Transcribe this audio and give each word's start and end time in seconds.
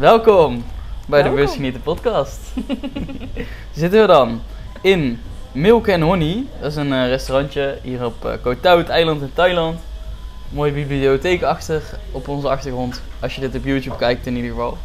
Welkom 0.00 0.64
bij 1.06 1.22
de 1.22 1.28
Welkom. 1.28 1.44
Busgenieten 1.44 1.82
podcast. 1.82 2.40
Zitten 3.80 4.00
we 4.00 4.06
dan 4.06 4.42
in 4.82 5.20
Milk 5.52 5.88
and 5.88 6.02
Honey. 6.02 6.46
Dat 6.60 6.70
is 6.70 6.76
een 6.76 6.92
eh, 6.92 7.06
restaurantje 7.06 7.78
hier 7.82 8.04
op 8.04 8.24
uh, 8.24 8.32
Koh 8.42 8.54
Tao, 8.60 8.78
het 8.78 8.88
eiland 8.88 9.22
in 9.22 9.30
Thailand. 9.34 9.80
Mooie 10.48 10.72
bibliotheek 10.72 11.42
achter 11.42 11.82
op 12.10 12.28
onze 12.28 12.48
achtergrond. 12.48 13.02
Als 13.20 13.34
je 13.34 13.40
dit 13.40 13.54
op 13.54 13.64
YouTube 13.64 13.96
kijkt 13.96 14.26
in 14.26 14.36
ieder 14.36 14.50
geval. 14.50 14.78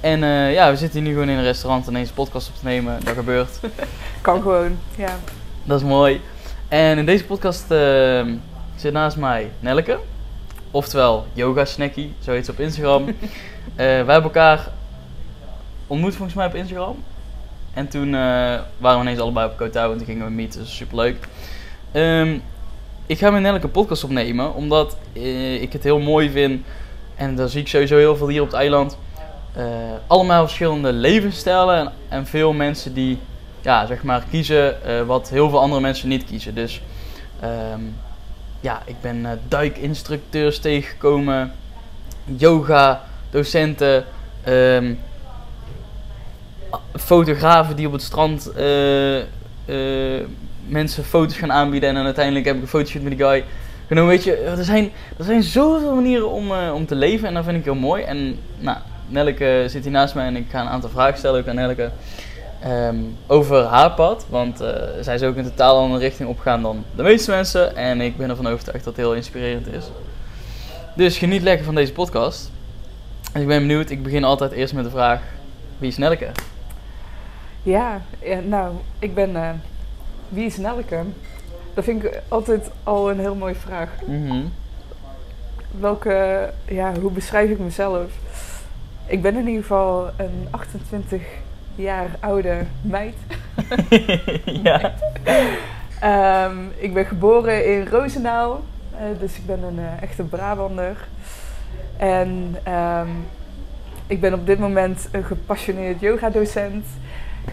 En 0.00 0.22
eh, 0.22 0.52
ja, 0.52 0.70
we 0.70 0.76
zitten 0.76 0.98
hier 0.98 1.08
nu 1.08 1.14
gewoon 1.14 1.28
in 1.28 1.38
een 1.38 1.44
restaurant 1.44 1.86
en 1.86 1.92
deze 1.92 2.12
podcast 2.12 2.48
op 2.48 2.54
te 2.54 2.64
nemen. 2.64 3.04
Dat 3.04 3.14
gebeurt. 3.14 3.60
Kan 4.20 4.42
gewoon, 4.42 4.78
ja. 4.96 5.18
Dat 5.64 5.80
is 5.80 5.86
mooi. 5.86 6.20
En 6.68 6.98
in 6.98 7.06
deze 7.06 7.24
podcast 7.24 7.70
eh, 7.70 8.26
zit 8.76 8.92
naast 8.92 9.16
mij 9.16 9.50
Nelke. 9.60 9.98
Oftewel 10.70 11.26
Yoga 11.32 11.64
Snacky, 11.64 12.08
zo 12.18 12.30
heet 12.32 12.44
ze 12.44 12.50
op 12.50 12.60
Instagram. 12.60 13.04
Eh 13.76 13.86
wij 13.86 13.96
hebben 13.96 14.22
elkaar 14.22 14.68
ontmoet 15.86 16.14
volgens 16.14 16.36
mij 16.36 16.46
op 16.46 16.54
Instagram. 16.54 17.04
En 17.74 17.88
toen 17.88 18.14
eh, 18.14 18.20
waren 18.78 18.98
we 18.98 19.00
ineens 19.00 19.18
allebei 19.18 19.46
op 19.46 19.56
Kotau 19.56 19.92
en 19.92 19.98
toen 19.98 20.06
gingen 20.06 20.26
we 20.26 20.32
meeten. 20.32 20.60
Dus 20.60 20.76
super 20.76 20.96
leuk. 20.96 21.28
ik 23.06 23.18
ga 23.18 23.30
met 23.30 23.42
Nelke 23.42 23.64
een 23.64 23.70
podcast 23.70 24.04
opnemen, 24.04 24.54
omdat 24.54 24.96
eh, 25.12 25.62
ik 25.62 25.72
het 25.72 25.82
heel 25.82 25.98
mooi 25.98 26.30
vind. 26.30 26.66
En 27.14 27.34
daar 27.36 27.48
zie 27.48 27.60
ik 27.60 27.68
sowieso 27.68 27.96
heel 27.96 28.16
veel 28.16 28.28
hier 28.28 28.40
op 28.40 28.46
het 28.46 28.56
eiland. 28.56 28.98
Allemaal 30.06 30.42
verschillende 30.42 30.92
levensstijlen 30.92 31.78
en, 31.78 31.92
en 32.08 32.26
veel 32.26 32.52
mensen 32.52 32.94
die 32.94 33.18
ja, 33.60 33.86
zeg 33.86 34.02
maar, 34.02 34.24
kiezen 34.30 34.76
wat 35.06 35.28
heel 35.28 35.48
veel 35.48 35.60
andere 35.60 35.80
mensen 35.80 36.08
niet 36.08 36.24
kiezen. 36.24 36.54
Dus 36.54 36.82
ehm, 37.40 37.80
ja, 38.60 38.82
ik 38.84 39.00
ben 39.00 39.40
duikinstructeurs 39.48 40.58
tegengekomen, 40.58 41.52
yoga 42.24 43.04
docenten, 43.30 44.04
a- 46.74 46.80
fotografen 46.98 47.76
die 47.76 47.86
op 47.86 47.92
het 47.92 48.02
strand 48.02 48.52
eh, 48.56 49.18
eh, 49.18 49.24
mensen 50.66 51.04
foto's 51.04 51.36
gaan 51.36 51.52
aanbieden 51.52 51.88
en 51.88 51.94
dan 51.94 52.04
uiteindelijk 52.04 52.44
heb 52.46 52.56
ik 52.56 52.62
een 52.62 52.68
fotoshoot 52.68 53.02
met 53.02 53.16
die 53.16 53.26
guy. 53.26 53.44
Weet 53.88 54.24
je, 54.24 54.36
er 54.36 54.64
zijn, 54.64 54.90
er 55.18 55.24
zijn 55.24 55.42
zoveel 55.42 55.94
manieren 55.94 56.30
om, 56.30 56.52
eh, 56.52 56.72
om 56.74 56.86
te 56.86 56.94
leven 56.94 57.28
en 57.28 57.34
dat 57.34 57.44
vind 57.44 57.56
ik 57.56 57.64
heel 57.64 57.74
mooi. 57.74 58.02
En 58.02 58.38
nou, 58.58 58.78
Nelke 59.08 59.64
zit 59.66 59.82
hier 59.82 59.92
naast 59.92 60.14
mij 60.14 60.26
en 60.26 60.36
ik 60.36 60.46
ga 60.50 60.60
een 60.60 60.68
aantal 60.68 60.90
vragen 60.90 61.18
stellen 61.18 61.40
ook 61.40 61.48
aan 61.48 61.54
Nelke. 61.54 61.90
Ehm, 62.62 62.96
over 63.26 63.64
haar 63.64 63.90
pad. 63.90 64.26
Want 64.28 64.64
zij 65.00 65.14
is 65.14 65.22
ook 65.22 65.36
een 65.36 65.44
totaal 65.44 65.78
andere 65.78 66.00
richting 66.00 66.28
opgegaan 66.28 66.62
dan 66.62 66.84
de 66.96 67.02
meeste 67.02 67.30
mensen. 67.30 67.76
En 67.76 68.00
ik 68.00 68.16
ben 68.16 68.30
ervan 68.30 68.46
overtuigd 68.48 68.84
dat 68.84 68.96
het 68.96 69.04
heel 69.04 69.14
inspirerend 69.14 69.66
is. 69.66 69.84
Dus 70.96 71.18
geniet 71.18 71.42
lekker 71.42 71.64
van 71.64 71.74
deze 71.74 71.92
podcast. 71.92 72.50
Ik 73.34 73.46
ben 73.46 73.60
benieuwd. 73.60 73.90
Ik 73.90 74.02
begin 74.02 74.24
altijd 74.24 74.52
eerst 74.52 74.74
met 74.74 74.84
de 74.84 74.90
vraag: 74.90 75.20
wie 75.78 75.88
is 75.88 75.96
Nelke? 75.96 76.28
Ja, 77.62 78.00
ja, 78.22 78.40
nou, 78.40 78.74
ik 78.98 79.14
ben... 79.14 79.36
eh, 79.36 79.50
wie 80.28 80.46
is 80.46 80.56
Nelke? 80.56 81.02
Dat 81.74 81.84
vind 81.84 82.04
ik 82.04 82.20
altijd 82.28 82.70
al 82.82 83.10
een 83.10 83.18
heel 83.18 83.34
mooie 83.34 83.54
vraag. 83.54 83.88
Mhm. 84.06 84.42
Welke, 85.80 86.50
ja, 86.64 86.92
hoe 87.00 87.10
beschrijf 87.10 87.50
ik 87.50 87.58
mezelf? 87.58 88.10
Ik 89.06 89.22
ben 89.22 89.36
in 89.36 89.46
ieder 89.46 89.62
geval 89.62 90.10
een 90.16 90.48
28 90.50 91.22
jaar 91.74 92.08
oude 92.20 92.64
meid. 92.80 93.14
ja. 94.62 94.92
Ehm, 96.00 96.56
ik 96.76 96.94
ben 96.94 97.06
geboren 97.06 97.74
in 97.74 97.86
Roosendaal, 97.86 98.60
eh, 98.94 99.00
dus 99.18 99.36
ik 99.36 99.46
ben 99.46 99.62
een 99.62 99.78
eh, 99.78 100.02
echte 100.02 100.22
Brabander. 100.22 101.08
En 102.00 102.56
ehm, 102.62 103.08
ik 104.06 104.20
ben 104.20 104.34
op 104.34 104.46
dit 104.46 104.58
moment 104.58 105.08
een 105.12 105.24
gepassioneerd 105.24 106.00
yogadocent. 106.00 106.86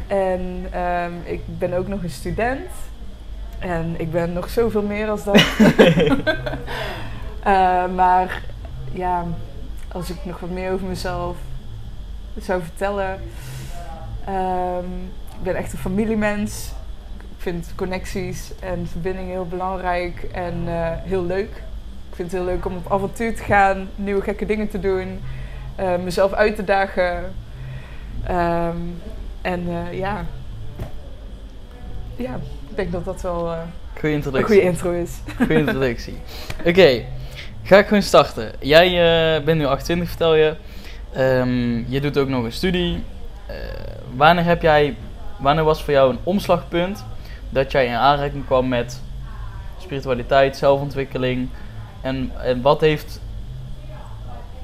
En 0.07 0.67
ehm, 0.71 1.11
ik 1.23 1.41
ben 1.59 1.73
ook 1.73 1.87
nog 1.87 2.03
een 2.03 2.09
student. 2.09 2.69
En 3.59 3.95
ik 3.97 4.11
ben 4.11 4.33
nog 4.33 4.49
zoveel 4.49 4.81
meer 4.81 5.09
als 5.09 5.23
dat. 5.23 5.45
Eh, 7.43 7.87
maar 7.95 8.41
ja, 8.91 9.25
als 9.91 10.09
ik 10.09 10.25
nog 10.25 10.39
wat 10.39 10.49
meer 10.49 10.71
over 10.71 10.87
mezelf 10.87 11.37
zou 12.41 12.61
vertellen. 12.61 13.19
ehm, 14.25 14.85
ik 15.37 15.43
ben 15.43 15.55
echt 15.55 15.73
een 15.73 15.79
familiemens. 15.79 16.71
Ik 17.17 17.25
vind 17.37 17.73
connecties 17.75 18.51
en 18.59 18.87
verbindingen 18.91 19.31
heel 19.31 19.47
belangrijk 19.47 20.23
en 20.23 20.63
eh, 20.65 20.91
heel 21.03 21.25
leuk. 21.25 21.61
Ik 22.17 22.23
vind 22.23 22.35
het 22.35 22.45
heel 22.45 22.55
leuk 22.55 22.65
om 22.65 22.77
op 22.77 22.91
avontuur 22.91 23.35
te 23.35 23.43
gaan, 23.43 23.89
nieuwe 23.95 24.21
gekke 24.21 24.45
dingen 24.45 24.69
te 24.69 24.79
doen, 24.79 25.19
eh, 25.75 25.95
mezelf 26.03 26.33
uit 26.33 26.55
te 26.55 26.63
dagen. 26.63 27.33
Ehm, 28.23 28.77
en 29.41 29.67
eh, 29.67 29.97
ja. 29.97 30.25
ja, 32.15 32.39
ik 32.69 32.75
denk 32.75 32.91
dat 32.91 33.05
dat 33.05 33.21
wel 33.21 33.51
eh, 33.51 33.59
Goeie 33.99 34.15
een 34.15 34.23
goede 34.23 34.61
intro 34.61 34.91
is. 34.91 35.11
Goeie 35.35 35.57
introductie. 35.65 36.17
Oké, 36.65 37.03
ga 37.63 37.77
ik 37.77 37.87
gewoon 37.87 38.03
starten. 38.03 38.51
Jij 38.59 39.43
bent 39.43 39.57
nu 39.57 39.65
28, 39.65 40.09
vertel 40.09 40.35
je. 40.35 40.55
Ehm, 41.13 41.91
je 41.91 42.01
doet 42.01 42.17
ook 42.17 42.27
nog 42.27 42.43
een 42.43 42.51
studie. 42.51 43.03
Wanneer 44.15 44.43
heb 44.43 44.61
jij, 44.61 44.95
wanneer 45.39 45.63
was 45.63 45.83
voor 45.83 45.93
jou 45.93 46.11
een 46.11 46.19
omslagpunt 46.23 47.05
dat 47.49 47.71
jij 47.71 47.85
in 47.85 47.93
aanraking 47.93 48.45
kwam 48.45 48.67
met 48.67 49.01
spiritualiteit, 49.77 50.57
zelfontwikkeling? 50.57 51.49
En, 52.01 52.31
en 52.43 52.61
wat 52.61 52.81
heeft 52.81 53.21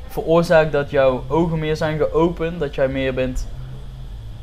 veroorzaakt 0.07 0.71
dat 0.71 0.89
jouw 0.89 1.23
ogen 1.27 1.59
meer 1.59 1.75
zijn 1.75 1.97
geopend, 1.97 2.59
dat 2.59 2.75
jij 2.75 2.87
meer 2.87 3.13
bent 3.13 3.47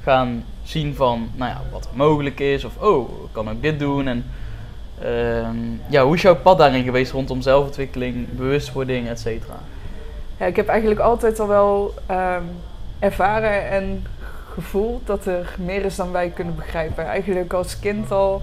gaan 0.02 0.44
zien 0.62 0.94
van, 0.94 1.30
nou 1.34 1.50
ja, 1.50 1.62
wat 1.72 1.84
er 1.84 1.96
mogelijk 1.96 2.40
is, 2.40 2.64
of 2.64 2.76
oh, 2.76 3.08
ik 3.24 3.32
kan 3.32 3.50
ook 3.50 3.62
dit 3.62 3.78
doen. 3.78 4.08
En 4.08 4.24
Ehm, 5.00 5.56
ja, 5.88 6.04
hoe 6.04 6.14
is 6.14 6.22
jouw 6.22 6.36
pad 6.36 6.58
daarin 6.58 6.84
geweest 6.84 7.12
rondom 7.12 7.42
zelfontwikkeling, 7.42 8.28
bewustwording, 8.32 9.08
et 9.08 9.20
cetera? 9.20 9.54
Ja, 10.36 10.46
ik 10.46 10.56
heb 10.56 10.68
eigenlijk 10.68 11.00
altijd 11.00 11.40
al 11.40 11.48
wel 11.48 11.94
ehm, 12.06 12.42
ervaren 12.98 13.70
en 13.70 14.06
gevoeld 14.52 15.06
dat 15.06 15.26
er 15.26 15.54
meer 15.58 15.84
is 15.84 15.96
dan 15.96 16.12
wij 16.12 16.28
kunnen 16.28 16.54
begrijpen. 16.54 17.04
Eigenlijk 17.04 17.52
als 17.52 17.78
kind 17.78 18.10
al 18.10 18.42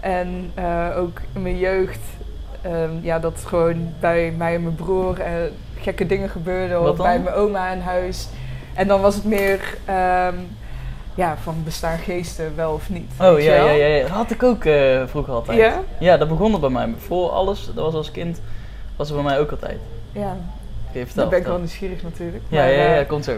en 0.00 0.50
eh, 0.54 0.88
ook 0.96 1.20
in 1.32 1.42
mijn 1.42 1.58
jeugd. 1.58 2.00
Ehm, 2.62 2.90
ja, 3.00 3.18
dat 3.18 3.42
gewoon 3.46 3.94
bij 4.00 4.34
mij 4.36 4.54
en 4.54 4.62
mijn 4.62 4.74
broer 4.74 5.20
eh, 5.20 5.32
gekke 5.80 6.06
dingen 6.06 6.28
gebeurden. 6.28 6.90
Of 6.90 6.96
bij 6.96 7.18
mijn 7.18 7.34
oma 7.34 7.68
in 7.70 7.80
huis. 7.80 8.28
En 8.74 8.88
dan 8.88 9.00
was 9.00 9.14
het 9.14 9.24
meer 9.24 9.60
ehm, 9.84 10.34
ja, 11.14 11.36
van 11.42 11.54
bestaan 11.64 11.98
geesten 11.98 12.52
wel 12.56 12.72
of 12.72 12.90
niet. 12.90 13.10
Oh 13.20 13.40
ja, 13.40 13.54
ja, 13.54 13.64
wel? 13.64 13.74
ja, 13.74 13.86
ja, 13.86 14.00
dat 14.00 14.10
had 14.10 14.30
ik 14.30 14.42
ook 14.42 14.64
eh, 14.64 15.02
vroeger 15.06 15.32
altijd. 15.32 15.58
Ja? 15.58 15.80
Ja, 15.98 16.16
dat 16.16 16.28
begon 16.28 16.52
er 16.52 16.60
bij 16.60 16.70
mij. 16.70 16.94
Voor 16.98 17.30
alles, 17.30 17.66
dat 17.66 17.84
was 17.84 17.94
als 17.94 18.10
kind, 18.10 18.40
was 18.96 19.08
er 19.08 19.14
bij 19.14 19.24
mij 19.24 19.38
ook 19.38 19.50
altijd. 19.50 19.78
Ja, 20.12 20.36
Oké, 20.88 20.98
vertel. 20.98 21.14
daar 21.14 21.28
ben 21.28 21.38
ik 21.38 21.46
wel 21.46 21.58
nieuwsgierig 21.58 22.02
natuurlijk. 22.02 22.42
Ja, 22.48 22.60
Maar, 22.60 22.72
ja, 22.72 22.82
ja, 22.82 22.98
eh, 22.98 23.08
komt 23.08 23.24
zo. 23.24 23.36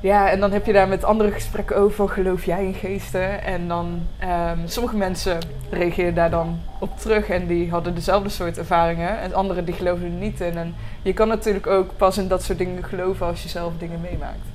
Ja, 0.00 0.30
en 0.30 0.40
dan 0.40 0.52
heb 0.52 0.66
je 0.66 0.72
daar 0.72 0.88
met 0.88 1.04
andere 1.04 1.30
gesprekken 1.30 1.76
over, 1.76 2.08
geloof 2.08 2.44
jij 2.44 2.64
in 2.64 2.74
geesten? 2.74 3.42
En 3.42 3.68
dan, 3.68 4.02
ehm, 4.18 4.58
sommige 4.64 4.96
mensen 4.96 5.38
reageerden 5.70 6.14
daar 6.14 6.30
dan 6.30 6.60
op 6.78 6.98
terug 6.98 7.28
en 7.28 7.46
die 7.46 7.70
hadden 7.70 7.94
dezelfde 7.94 8.28
soort 8.28 8.58
ervaringen. 8.58 9.20
En 9.20 9.34
anderen 9.34 9.64
die 9.64 9.74
geloofden 9.74 10.10
er 10.10 10.18
niet 10.18 10.40
in. 10.40 10.56
En 10.56 10.74
je 11.02 11.12
kan 11.12 11.28
natuurlijk 11.28 11.66
ook 11.66 11.96
pas 11.96 12.18
in 12.18 12.28
dat 12.28 12.42
soort 12.42 12.58
dingen 12.58 12.84
geloven 12.84 13.26
als 13.26 13.42
je 13.42 13.48
zelf 13.48 13.72
dingen 13.78 14.00
meemaakt. 14.00 14.46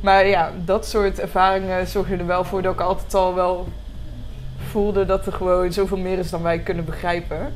Maar 0.00 0.26
ja, 0.26 0.50
dat 0.64 0.86
soort 0.86 1.20
ervaringen 1.20 1.86
zorgden 1.86 2.18
er 2.18 2.26
wel 2.26 2.44
voor 2.44 2.62
dat 2.62 2.72
ik 2.72 2.80
altijd 2.80 3.14
al 3.14 3.34
wel 3.34 3.68
voelde 4.70 5.04
dat 5.04 5.26
er 5.26 5.32
gewoon 5.32 5.72
zoveel 5.72 5.98
meer 5.98 6.18
is 6.18 6.30
dan 6.30 6.42
wij 6.42 6.58
kunnen 6.58 6.84
begrijpen. 6.84 7.52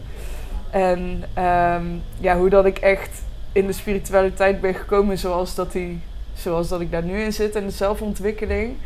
En 0.70 1.24
ehm, 1.34 1.84
ja, 2.20 2.36
hoe 2.36 2.48
dat 2.48 2.64
ik 2.64 2.78
echt 2.78 3.22
in 3.52 3.66
de 3.66 3.72
spiritualiteit 3.72 4.60
ben 4.60 4.74
gekomen 4.74 5.18
zoals 5.18 5.54
dat, 5.54 5.72
die, 5.72 6.00
zoals 6.38 6.68
dat 6.68 6.80
ik 6.80 6.90
daar 6.90 7.02
nu 7.02 7.20
in 7.20 7.32
zit 7.32 7.56
en 7.56 7.64
de 7.64 7.70
zelfontwikkeling. 7.70 8.76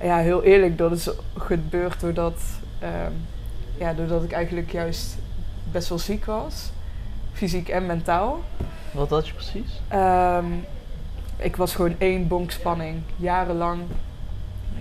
Ja, 0.00 0.16
heel 0.16 0.42
eerlijk, 0.42 0.78
dat 0.78 0.92
is 0.92 1.10
gebeurd 1.36 2.00
doordat, 2.00 2.40
ehm, 2.78 3.12
ja, 3.78 3.92
doordat 3.92 4.22
ik 4.22 4.32
eigenlijk 4.32 4.72
juist 4.72 5.16
best 5.72 5.88
wel 5.88 5.98
ziek 5.98 6.24
was. 6.24 6.70
Fysiek 7.32 7.68
en 7.68 7.86
mentaal. 7.86 8.40
Wat 8.90 9.10
had 9.10 9.26
je 9.28 9.34
precies? 9.34 9.80
Ehm, 9.88 10.46
ik 11.36 11.56
was 11.56 11.74
gewoon 11.74 11.94
één 11.98 12.28
bonk 12.28 12.50
spanning, 12.50 13.02
jarenlang. 13.16 13.80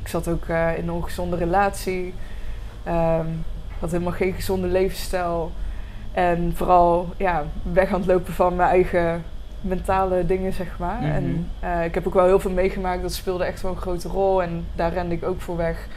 Ik 0.01 0.07
zat 0.07 0.27
ook 0.27 0.45
eh, 0.45 0.77
in 0.77 0.83
een 0.83 0.91
ongezonde 0.91 1.35
relatie. 1.35 2.13
Ehm, 2.83 3.27
had 3.79 3.91
helemaal 3.91 4.13
geen 4.13 4.33
gezonde 4.33 4.67
levensstijl. 4.67 5.51
En 6.11 6.53
vooral 6.55 7.09
ja, 7.17 7.43
weg 7.71 7.93
aan 7.93 7.99
het 7.99 8.09
lopen 8.09 8.33
van 8.33 8.55
mijn 8.55 8.69
eigen 8.69 9.23
mentale 9.61 10.25
dingen, 10.25 10.53
zeg 10.53 10.79
maar. 10.79 11.01
Mhm. 11.01 11.11
En 11.11 11.49
eh, 11.59 11.85
ik 11.85 11.93
heb 11.93 12.07
ook 12.07 12.13
wel 12.13 12.25
heel 12.25 12.39
veel 12.39 12.51
meegemaakt. 12.51 13.01
Dat 13.01 13.13
speelde 13.13 13.43
echt 13.43 13.61
wel 13.61 13.71
een 13.71 13.77
grote 13.77 14.07
rol. 14.07 14.43
En 14.43 14.65
daar 14.75 14.93
rende 14.93 15.15
ik 15.15 15.23
ook 15.23 15.41
voor 15.41 15.57
weg. 15.57 15.87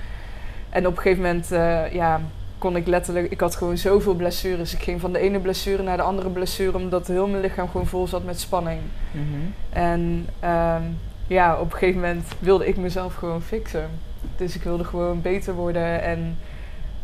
En 0.70 0.86
op 0.86 0.96
een 0.96 1.02
gegeven 1.02 1.22
moment, 1.22 1.52
eh, 1.52 1.92
ja, 1.92 2.20
kon 2.58 2.76
ik 2.76 2.86
letterlijk... 2.86 3.30
Ik 3.30 3.40
had 3.40 3.56
gewoon 3.56 3.78
zoveel 3.78 4.14
blessures. 4.14 4.74
Ik 4.74 4.82
ging 4.82 5.00
van 5.00 5.12
de 5.12 5.18
ene 5.18 5.38
blessure 5.38 5.82
naar 5.82 5.96
de 5.96 6.02
andere 6.02 6.28
blessure... 6.28 6.76
omdat 6.76 7.06
heel 7.06 7.28
mijn 7.28 7.42
lichaam 7.42 7.68
gewoon 7.68 7.86
vol 7.86 8.06
zat 8.06 8.24
met 8.24 8.40
spanning. 8.40 8.80
Mhm. 9.10 9.24
En 9.70 10.26
ehm, 10.40 10.82
ja, 11.26 11.60
op 11.60 11.72
een 11.72 11.78
gegeven 11.78 12.00
moment 12.00 12.26
wilde 12.38 12.66
ik 12.66 12.76
mezelf 12.76 13.14
gewoon 13.14 13.42
fixen. 13.42 13.88
Dus 14.36 14.54
ik 14.54 14.62
wilde 14.62 14.84
gewoon 14.84 15.22
beter 15.22 15.54
worden 15.54 16.02
en 16.02 16.38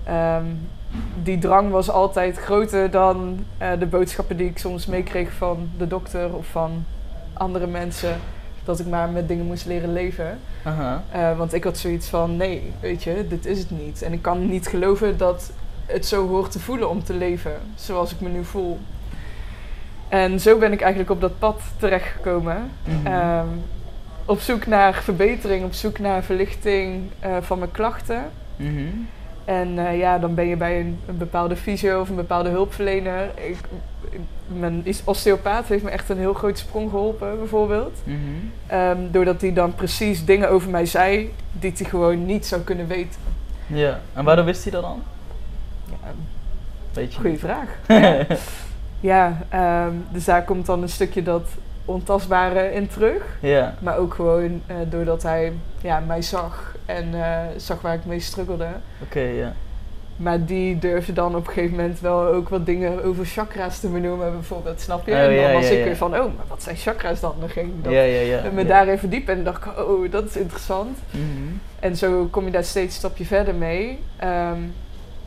ehm, 0.05 0.45
die 1.23 1.39
drang 1.39 1.71
was 1.71 1.91
altijd 1.91 2.39
groter 2.39 2.91
dan 2.91 3.45
eh, 3.59 3.69
de 3.79 3.87
boodschappen 3.87 4.37
die 4.37 4.49
ik 4.49 4.59
soms 4.59 4.87
meekreeg 4.87 5.33
van 5.33 5.71
de 5.79 5.87
dokter 5.87 6.35
of 6.35 6.47
van 6.47 6.85
andere 7.33 7.67
mensen. 7.67 8.17
Dat 8.65 8.81
ik 8.81 8.87
maar 8.87 9.09
met 9.09 9.29
dingen 9.29 9.47
moest 9.47 9.67
leren 9.67 9.93
leven. 9.93 10.39
Eh, 11.11 11.37
want 11.39 11.53
ik 11.53 11.65
had 11.65 11.79
zoiets 11.79 12.09
van, 12.09 12.37
nee, 12.37 12.73
weet 12.81 13.03
je, 13.03 13.27
dit 13.29 13.47
is 13.47 13.59
het 13.59 13.71
niet. 13.71 14.03
En 14.03 14.13
ik 14.13 14.23
kan 14.23 14.49
niet 14.49 14.67
geloven 14.67 15.17
dat 15.17 15.53
het 15.87 16.07
zo 16.07 16.29
hoort 16.29 16.51
te 16.53 16.61
voelen 16.61 16.91
om 16.91 17.05
te 17.05 17.15
leven, 17.15 17.53
zoals 17.75 18.13
ik 18.13 18.21
me 18.21 18.29
nu 18.29 18.45
voel. 18.45 18.79
En 20.09 20.41
zo 20.41 20.59
ben 20.59 20.73
ik 20.73 20.81
eigenlijk 20.81 21.11
op 21.11 21.21
dat 21.21 21.39
pad 21.39 21.61
terechtgekomen. 21.77 22.71
Mhm. 22.85 23.07
Ehm, 23.07 23.47
op 24.25 24.41
zoek 24.41 24.67
naar 24.67 24.95
verbetering, 24.95 25.65
op 25.65 25.73
zoek 25.73 25.99
naar 25.99 26.23
verlichting 26.23 27.11
eh, 27.19 27.37
van 27.41 27.59
mijn 27.59 27.71
klachten. 27.71 28.31
Mhm. 28.57 28.87
En 29.47 29.79
eh, 29.87 29.99
ja, 29.99 30.19
dan 30.19 30.35
ben 30.35 30.47
je 30.47 30.57
bij 30.57 30.81
een, 30.81 30.99
een 31.07 31.17
bepaalde 31.17 31.57
fysio 31.57 32.01
of 32.01 32.09
een 32.09 32.15
bepaalde 32.17 32.49
hulpverlener. 32.49 33.31
Ik, 33.35 33.57
ik- 34.11 34.21
mijn 34.47 34.85
osteopaat 35.05 35.67
heeft 35.67 35.85
me 35.85 35.91
echt 35.91 36.09
een 36.09 36.19
heel 36.19 36.35
groot 36.35 36.59
sprong 36.59 36.91
geholpen, 36.91 37.39
bijvoorbeeld. 37.39 37.99
Mhm. 38.05 38.19
Ehm, 38.67 38.99
doordat 39.11 39.41
hij 39.41 39.53
dan 39.53 39.75
precies 39.75 40.25
dingen 40.25 40.51
over 40.51 40.71
mij 40.71 40.87
zei 40.87 41.33
die 41.53 41.73
hij 41.77 41.87
gewoon 41.87 42.27
niet 42.27 42.47
zou 42.47 42.61
kunnen 42.63 42.87
weten. 42.87 43.21
Ja. 43.67 44.01
En 44.13 44.25
waardoor 44.25 44.45
wist 44.45 44.63
hij 44.63 44.73
dat 44.73 44.83
dan? 44.83 45.03
Ja, 46.95 47.07
goeie 47.21 47.39
vraag. 47.39 47.69
ja, 47.89 48.27
ja 49.01 49.39
ehm, 49.49 49.93
dus 50.11 50.25
daar 50.25 50.45
komt 50.45 50.67
dan 50.67 50.83
een 50.83 50.89
stukje 50.89 51.23
dat 51.23 51.49
ontastbare 51.87 52.73
in 52.73 52.89
terug. 52.89 53.23
ja. 53.41 53.75
Maar 53.81 53.99
ook 53.99 54.15
gewoon 54.15 54.63
eh, 54.67 54.77
doordat 54.89 55.23
hij 55.23 55.53
ja, 55.81 56.01
mij 56.01 56.23
zag 56.23 56.75
en 56.87 57.15
eh, 57.15 57.39
zag 57.57 57.81
waar 57.81 57.95
ik 57.95 58.05
mee 58.05 58.21
struggelde. 58.21 58.69
Oké, 59.03 59.21
ja. 59.21 59.53
Maar 60.17 60.45
die 60.45 60.79
durfde 60.79 61.13
dan 61.13 61.37
op 61.37 61.47
een 61.47 61.53
gegeven 61.53 61.77
moment 61.77 62.01
wel 62.01 62.27
ook 62.27 62.49
wat 62.49 62.67
dingen 62.67 63.05
over 63.05 63.27
chakra's 63.27 63.81
te 63.81 63.89
benoemen, 63.89 64.33
bijvoorbeeld, 64.33 64.81
snap 64.81 65.07
je? 65.07 65.13
Oh, 65.13 65.19
en 65.19 65.25
dan 65.25 65.35
ja, 65.35 65.53
was 65.53 65.65
ja, 65.69 65.71
ik 65.71 65.79
ja. 65.79 65.85
weer 65.85 65.97
van, 65.97 66.15
oh, 66.15 66.37
maar 66.37 66.47
wat 66.49 66.63
zijn 66.63 66.77
chakra's 66.77 67.21
dan? 67.21 67.35
Dan 67.41 67.49
ging 67.49 67.73
ik 67.85 67.91
ja. 67.91 68.51
me 68.53 68.67
daarin 68.67 68.99
verdiepen 68.99 69.35
en 69.35 69.45
dacht 69.45 69.65
ik, 69.65 69.79
oh, 69.79 70.11
dat 70.11 70.25
is 70.25 70.37
interessant. 70.37 70.99
Mhm. 71.11 71.23
En 71.81 71.97
zo 71.97 72.25
kom 72.31 72.45
je 72.45 72.51
daar 72.51 72.65
steeds 72.65 72.93
een 72.93 72.99
stapje 72.99 73.25
verder 73.25 73.55
mee. 73.55 73.99
Ehm, 74.17 74.59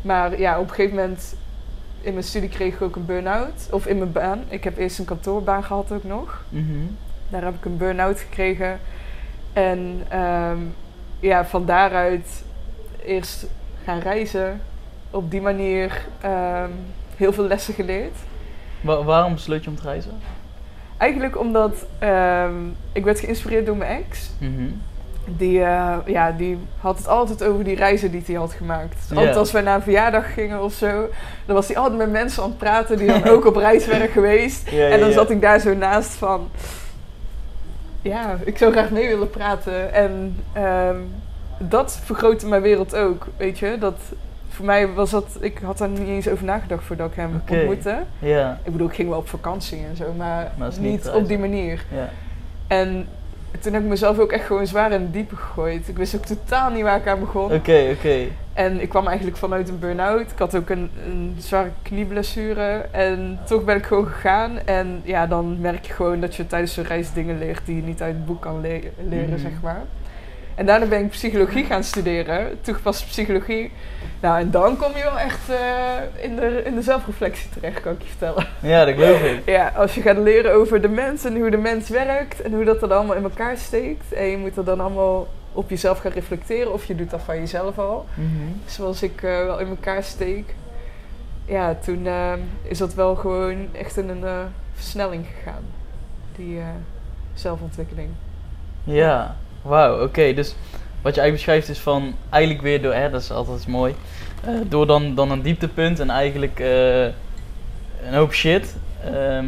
maar 0.01 0.39
ja, 0.39 0.59
op 0.59 0.69
een 0.69 0.75
gegeven 0.75 0.95
moment 0.95 1.35
in 2.01 2.13
mijn 2.13 2.25
studie 2.25 2.49
kreeg 2.49 2.73
ik 2.73 2.81
ook 2.81 2.95
een 2.95 3.05
burn-out. 3.05 3.67
Of 3.71 3.85
in 3.87 3.97
mijn 3.97 4.11
baan. 4.11 4.43
Ik 4.47 4.63
heb 4.63 4.77
eerst 4.77 4.99
een 4.99 5.05
kantoorbaan 5.05 5.63
gehad 5.63 5.91
ook 5.91 6.03
nog. 6.03 6.43
Mhm. 6.49 6.65
Daar 7.29 7.43
heb 7.43 7.55
ik 7.55 7.65
een 7.65 7.77
burn-out 7.77 8.19
gekregen. 8.19 8.79
En 9.53 10.01
ehm, 10.09 10.57
ja, 11.19 11.45
van 11.45 11.65
daaruit 11.65 12.43
eerst 13.05 13.45
gaan 13.83 13.99
reizen. 13.99 14.61
Op 15.11 15.31
die 15.31 15.41
manier 15.41 16.05
ehm, 16.21 16.69
heel 17.15 17.33
veel 17.33 17.47
lessen 17.47 17.73
geleerd. 17.73 18.15
Wa- 18.81 19.03
waarom 19.03 19.33
besloot 19.33 19.63
je 19.63 19.69
om 19.69 19.75
te 19.75 19.81
reizen? 19.83 20.11
Eigenlijk 20.97 21.39
omdat 21.39 21.85
ehm, 21.99 22.53
ik 22.91 23.03
werd 23.03 23.19
geïnspireerd 23.19 23.65
door 23.65 23.77
mijn 23.77 24.03
ex. 24.03 24.29
Mhm. 24.39 24.69
Die, 25.25 25.63
eh, 25.63 25.97
ja, 26.05 26.31
die 26.31 26.57
had 26.79 26.97
het 26.97 27.07
altijd 27.07 27.43
over 27.43 27.63
die 27.63 27.75
reizen 27.75 28.11
die 28.11 28.23
hij 28.25 28.35
had 28.35 28.53
gemaakt. 28.53 28.95
Dus 29.07 29.17
altijd 29.17 29.35
als 29.35 29.51
wij 29.51 29.61
naar 29.61 29.75
een 29.75 29.81
verjaardag 29.81 30.33
gingen 30.33 30.63
of 30.63 30.73
zo, 30.73 31.09
dan 31.45 31.55
was 31.55 31.67
hij 31.67 31.77
altijd 31.77 31.97
met 31.97 32.11
mensen 32.11 32.43
aan 32.43 32.49
het 32.49 32.57
praten 32.57 32.97
die 32.97 33.07
dan 33.07 33.27
ook 33.33 33.45
op 33.45 33.55
reis 33.55 33.87
waren 33.87 34.09
geweest. 34.09 34.67
En 34.67 34.99
dan 34.99 35.11
zat 35.11 35.29
ik 35.29 35.41
daar 35.41 35.59
zo 35.59 35.73
naast 35.73 36.11
van, 36.11 36.49
ja, 38.01 38.37
ik 38.43 38.57
zou 38.57 38.71
graag 38.71 38.89
mee 38.89 39.07
willen 39.07 39.29
praten. 39.29 39.93
En 39.93 40.37
ehm, 40.53 40.97
dat 41.57 41.99
vergrootte 42.03 42.47
mijn 42.47 42.61
wereld 42.61 42.95
ook, 42.95 43.27
weet 43.37 43.59
je. 43.59 43.77
Dat, 43.79 43.97
voor 44.49 44.65
mij 44.65 44.93
was 44.93 45.09
dat, 45.09 45.37
ik 45.39 45.59
had 45.63 45.77
daar 45.77 45.89
niet 45.89 46.07
eens 46.07 46.27
over 46.27 46.45
nagedacht 46.45 46.83
voordat 46.83 47.09
ik 47.09 47.15
hem 47.15 47.41
ontmoette. 47.49 47.97
Ja. 48.19 48.59
Ik 48.63 48.71
bedoel, 48.71 48.87
ik 48.87 48.95
ging 48.95 49.09
wel 49.09 49.17
op 49.17 49.29
vakantie 49.29 49.85
en 49.89 49.95
zo, 49.95 50.13
maar, 50.17 50.51
niet 50.57 50.79
niet 50.79 51.09
op 51.09 51.27
die 51.27 51.39
manier. 51.39 51.85
En 52.67 53.07
toen 53.59 53.73
heb 53.73 53.81
ik 53.83 53.87
mezelf 53.89 54.19
ook 54.19 54.31
echt 54.31 54.45
gewoon 54.45 54.67
zwaar 54.67 54.91
in 54.91 55.01
het 55.01 55.13
diepe 55.13 55.35
gegooid. 55.35 55.87
Ik 55.87 55.97
wist 55.97 56.15
ook 56.15 56.25
totaal 56.25 56.69
niet 56.71 56.83
waar 56.83 56.97
ik 56.97 57.07
aan 57.07 57.19
begon. 57.19 57.53
Oké, 57.53 57.89
oké. 57.97 58.17
En 58.53 58.81
ik 58.81 58.89
kwam 58.89 59.07
eigenlijk 59.07 59.37
vanuit 59.37 59.69
een 59.69 59.79
burn-out. 59.79 60.31
Ik 60.31 60.37
had 60.39 60.55
ook 60.55 60.69
een, 60.69 60.89
een 61.05 61.35
zware 61.39 61.69
knieblessure. 61.81 62.85
En 62.91 63.39
toch 63.45 63.63
ben 63.63 63.75
ik 63.77 63.85
gewoon 63.85 64.07
gegaan. 64.07 64.59
En 64.65 65.01
ja, 65.03 65.27
dan 65.27 65.57
merk 65.61 65.85
je 65.85 65.93
gewoon 65.93 66.19
dat 66.19 66.35
je 66.35 66.47
tijdens 66.47 66.73
zo'n 66.73 66.83
reis 66.83 67.13
dingen 67.13 67.37
leert 67.37 67.65
die 67.65 67.75
je 67.75 67.81
niet 67.81 68.01
uit 68.01 68.13
het 68.15 68.25
boek 68.25 68.41
kan 68.41 68.61
le- 68.61 68.79
leren, 69.09 69.29
Mhm. 69.29 69.39
zeg 69.39 69.51
maar. 69.63 69.81
En 70.59 70.65
daarna 70.65 70.85
ben 70.85 71.03
ik 71.03 71.09
psychologie 71.09 71.65
gaan 71.65 71.83
studeren. 71.83 72.61
Toegepaste 72.61 73.05
psychologie. 73.05 73.71
Nou, 74.19 74.39
en 74.39 74.51
dan 74.51 74.77
kom 74.77 74.91
je 74.95 75.03
wel 75.03 75.19
echt 75.19 75.49
eh, 75.49 76.23
in, 76.23 76.35
de, 76.35 76.61
in 76.65 76.75
de 76.75 76.81
zelfreflectie 76.81 77.49
terecht, 77.49 77.81
kan 77.81 77.93
ik 77.93 78.01
je 78.01 78.07
vertellen. 78.07 78.47
Ja, 78.61 78.85
dat 78.85 78.93
geloof 78.93 79.21
ik. 79.21 79.41
Ja, 79.45 79.73
als 79.75 79.95
je 79.95 80.01
gaat 80.01 80.17
leren 80.17 80.53
over 80.53 80.81
de 80.81 80.87
mens 80.87 81.25
en 81.25 81.39
hoe 81.39 81.49
de 81.49 81.57
mens 81.57 81.89
werkt 81.89 82.41
en 82.41 82.53
hoe 82.53 82.63
dat 82.63 82.81
er 82.81 82.93
allemaal 82.93 83.15
in 83.15 83.23
elkaar 83.23 83.57
steekt. 83.57 84.13
En 84.13 84.25
je 84.25 84.37
moet 84.37 84.57
er 84.57 84.63
dan 84.63 84.79
allemaal 84.79 85.27
op 85.53 85.69
jezelf 85.69 85.99
gaan 85.99 86.11
reflecteren 86.11 86.73
of 86.73 86.85
je 86.85 86.95
doet 86.95 87.09
dat 87.09 87.21
van 87.21 87.35
jezelf 87.35 87.77
al. 87.77 88.05
Mhm. 88.13 88.27
Zoals 88.65 89.03
ik 89.03 89.23
eh, 89.23 89.45
wel 89.45 89.59
in 89.59 89.67
elkaar 89.67 90.03
steek. 90.03 90.55
Ja, 91.45 91.75
toen 91.75 92.07
eh, 92.07 92.33
is 92.61 92.77
dat 92.77 92.93
wel 92.93 93.15
gewoon 93.15 93.67
echt 93.71 93.97
in 93.97 94.09
een 94.09 94.47
versnelling 94.73 95.25
gegaan. 95.37 95.63
Die 96.35 96.61
zelfontwikkeling. 97.33 98.09
Ja, 98.83 99.35
wauw, 99.69 100.03
oké. 100.03 100.33
Dus 100.33 100.55
wat 101.01 101.15
je 101.15 101.21
eigenlijk 101.21 101.33
beschrijft 101.33 101.69
is 101.69 101.79
van 101.79 102.13
eigenlijk 102.29 102.63
weer 102.63 102.81
door, 102.81 102.93
hè, 102.93 103.09
dat 103.09 103.21
is 103.21 103.31
altijd 103.31 103.67
mooi, 103.67 103.95
eh, 104.45 104.53
door 104.67 104.87
dan, 104.87 105.15
dan 105.15 105.31
een 105.31 105.41
dieptepunt 105.41 105.99
en 105.99 106.09
eigenlijk 106.09 106.59
eh, 106.59 107.03
een 107.03 108.13
hoop 108.13 108.33
shit, 108.33 108.75
ehm, 109.03 109.45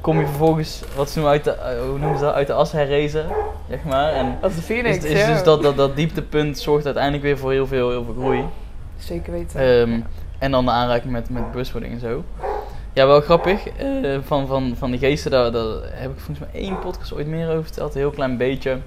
kom 0.00 0.20
je 0.20 0.26
vervolgens, 0.26 0.82
wat 0.96 1.10
ze 1.10 1.18
noemen, 1.18 1.34
uit 1.34 1.44
de, 1.44 1.50
eh, 1.50 1.80
hoe 1.80 1.98
noemen 1.98 2.18
ze 2.18 2.24
dat, 2.24 2.34
uit 2.34 2.46
de 2.46 2.52
as 2.52 2.72
herrezen, 2.72 3.26
zeg 3.68 3.84
maar. 3.84 4.12
En 4.12 4.38
Als 4.40 4.54
de 4.54 4.62
Phoenix, 4.62 4.96
is, 4.96 5.04
is 5.04 5.20
ja. 5.20 5.32
dus 5.32 5.42
dat, 5.42 5.62
dat, 5.62 5.76
dat 5.76 5.96
dieptepunt 5.96 6.58
zorgt 6.58 6.84
uiteindelijk 6.84 7.24
weer 7.24 7.38
voor 7.38 7.50
heel 7.52 7.66
veel, 7.66 7.90
heel 7.90 8.04
veel 8.04 8.14
groei. 8.14 8.44
Zeker 8.98 9.32
weten. 9.32 9.60
Ehm, 9.60 10.00
en 10.38 10.50
dan 10.50 10.64
de 10.64 10.70
aanraking 10.70 11.12
met, 11.12 11.30
met 11.30 11.50
bewustwording 11.50 11.92
en 11.92 12.00
zo. 12.00 12.24
Ja, 12.98 13.06
wel 13.06 13.20
grappig. 13.20 13.68
eh, 13.68 14.18
van, 14.24 14.46
van, 14.46 14.74
van 14.78 14.90
die 14.90 14.98
geesten, 15.00 15.30
daar, 15.30 15.52
daar 15.52 15.64
heb 15.82 16.10
ik 16.10 16.18
volgens 16.20 16.38
mij 16.38 16.60
één 16.62 16.78
podcast 16.78 17.12
ooit 17.14 17.26
meer 17.26 17.48
over 17.50 17.62
verteld. 17.64 17.94
Een 17.94 18.00
heel 18.00 18.10
klein 18.10 18.36
beetje. 18.36 18.78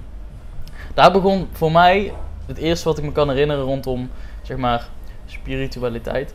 Daar 0.94 1.12
begon 1.12 1.48
voor 1.52 1.72
mij 1.72 2.12
het 2.46 2.56
eerste 2.58 2.88
wat 2.88 2.98
ik 2.98 3.04
me 3.04 3.12
kan 3.12 3.28
herinneren 3.30 3.64
rondom, 3.64 4.10
zeg 4.42 4.56
maar, 4.56 4.88
spiritualiteit. 5.26 6.34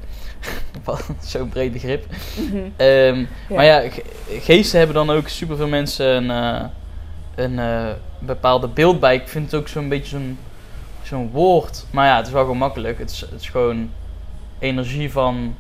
Zo'n 1.22 1.50
breed 1.50 1.72
begrip. 1.72 2.05
Mhm. 2.39 2.57
Ehm, 2.75 3.17
Ja. 3.50 3.55
Maar 3.55 3.65
ja, 3.65 3.89
ge- 3.89 4.03
geesten 4.39 4.77
hebben 4.77 4.96
dan 4.96 5.10
ook 5.15 5.27
superveel 5.27 5.67
mensen 5.67 6.05
een, 6.29 6.31
eh, 6.31 6.63
een 7.36 7.60
eh, 7.60 7.89
bepaalde 8.19 8.67
beeld 8.67 9.00
bij. 9.00 9.15
Ik 9.15 9.27
vind 9.27 9.51
het 9.51 9.60
ook 9.62 9.67
zo'n 9.67 9.89
beetje 9.89 10.10
zo'n 10.17 10.38
zo'n 11.03 11.29
woord. 11.31 11.86
Maar 11.91 12.07
ja, 12.07 12.17
het 12.17 12.27
is 12.27 12.34
wel 12.34 12.41
gewoon 12.41 12.57
makkelijk. 12.57 13.00
Het 13.00 13.12
is, 13.12 13.22
het 13.22 13.41
is 13.41 13.50
gewoon 13.50 13.89
energie 14.60 15.12
van, 15.12 15.55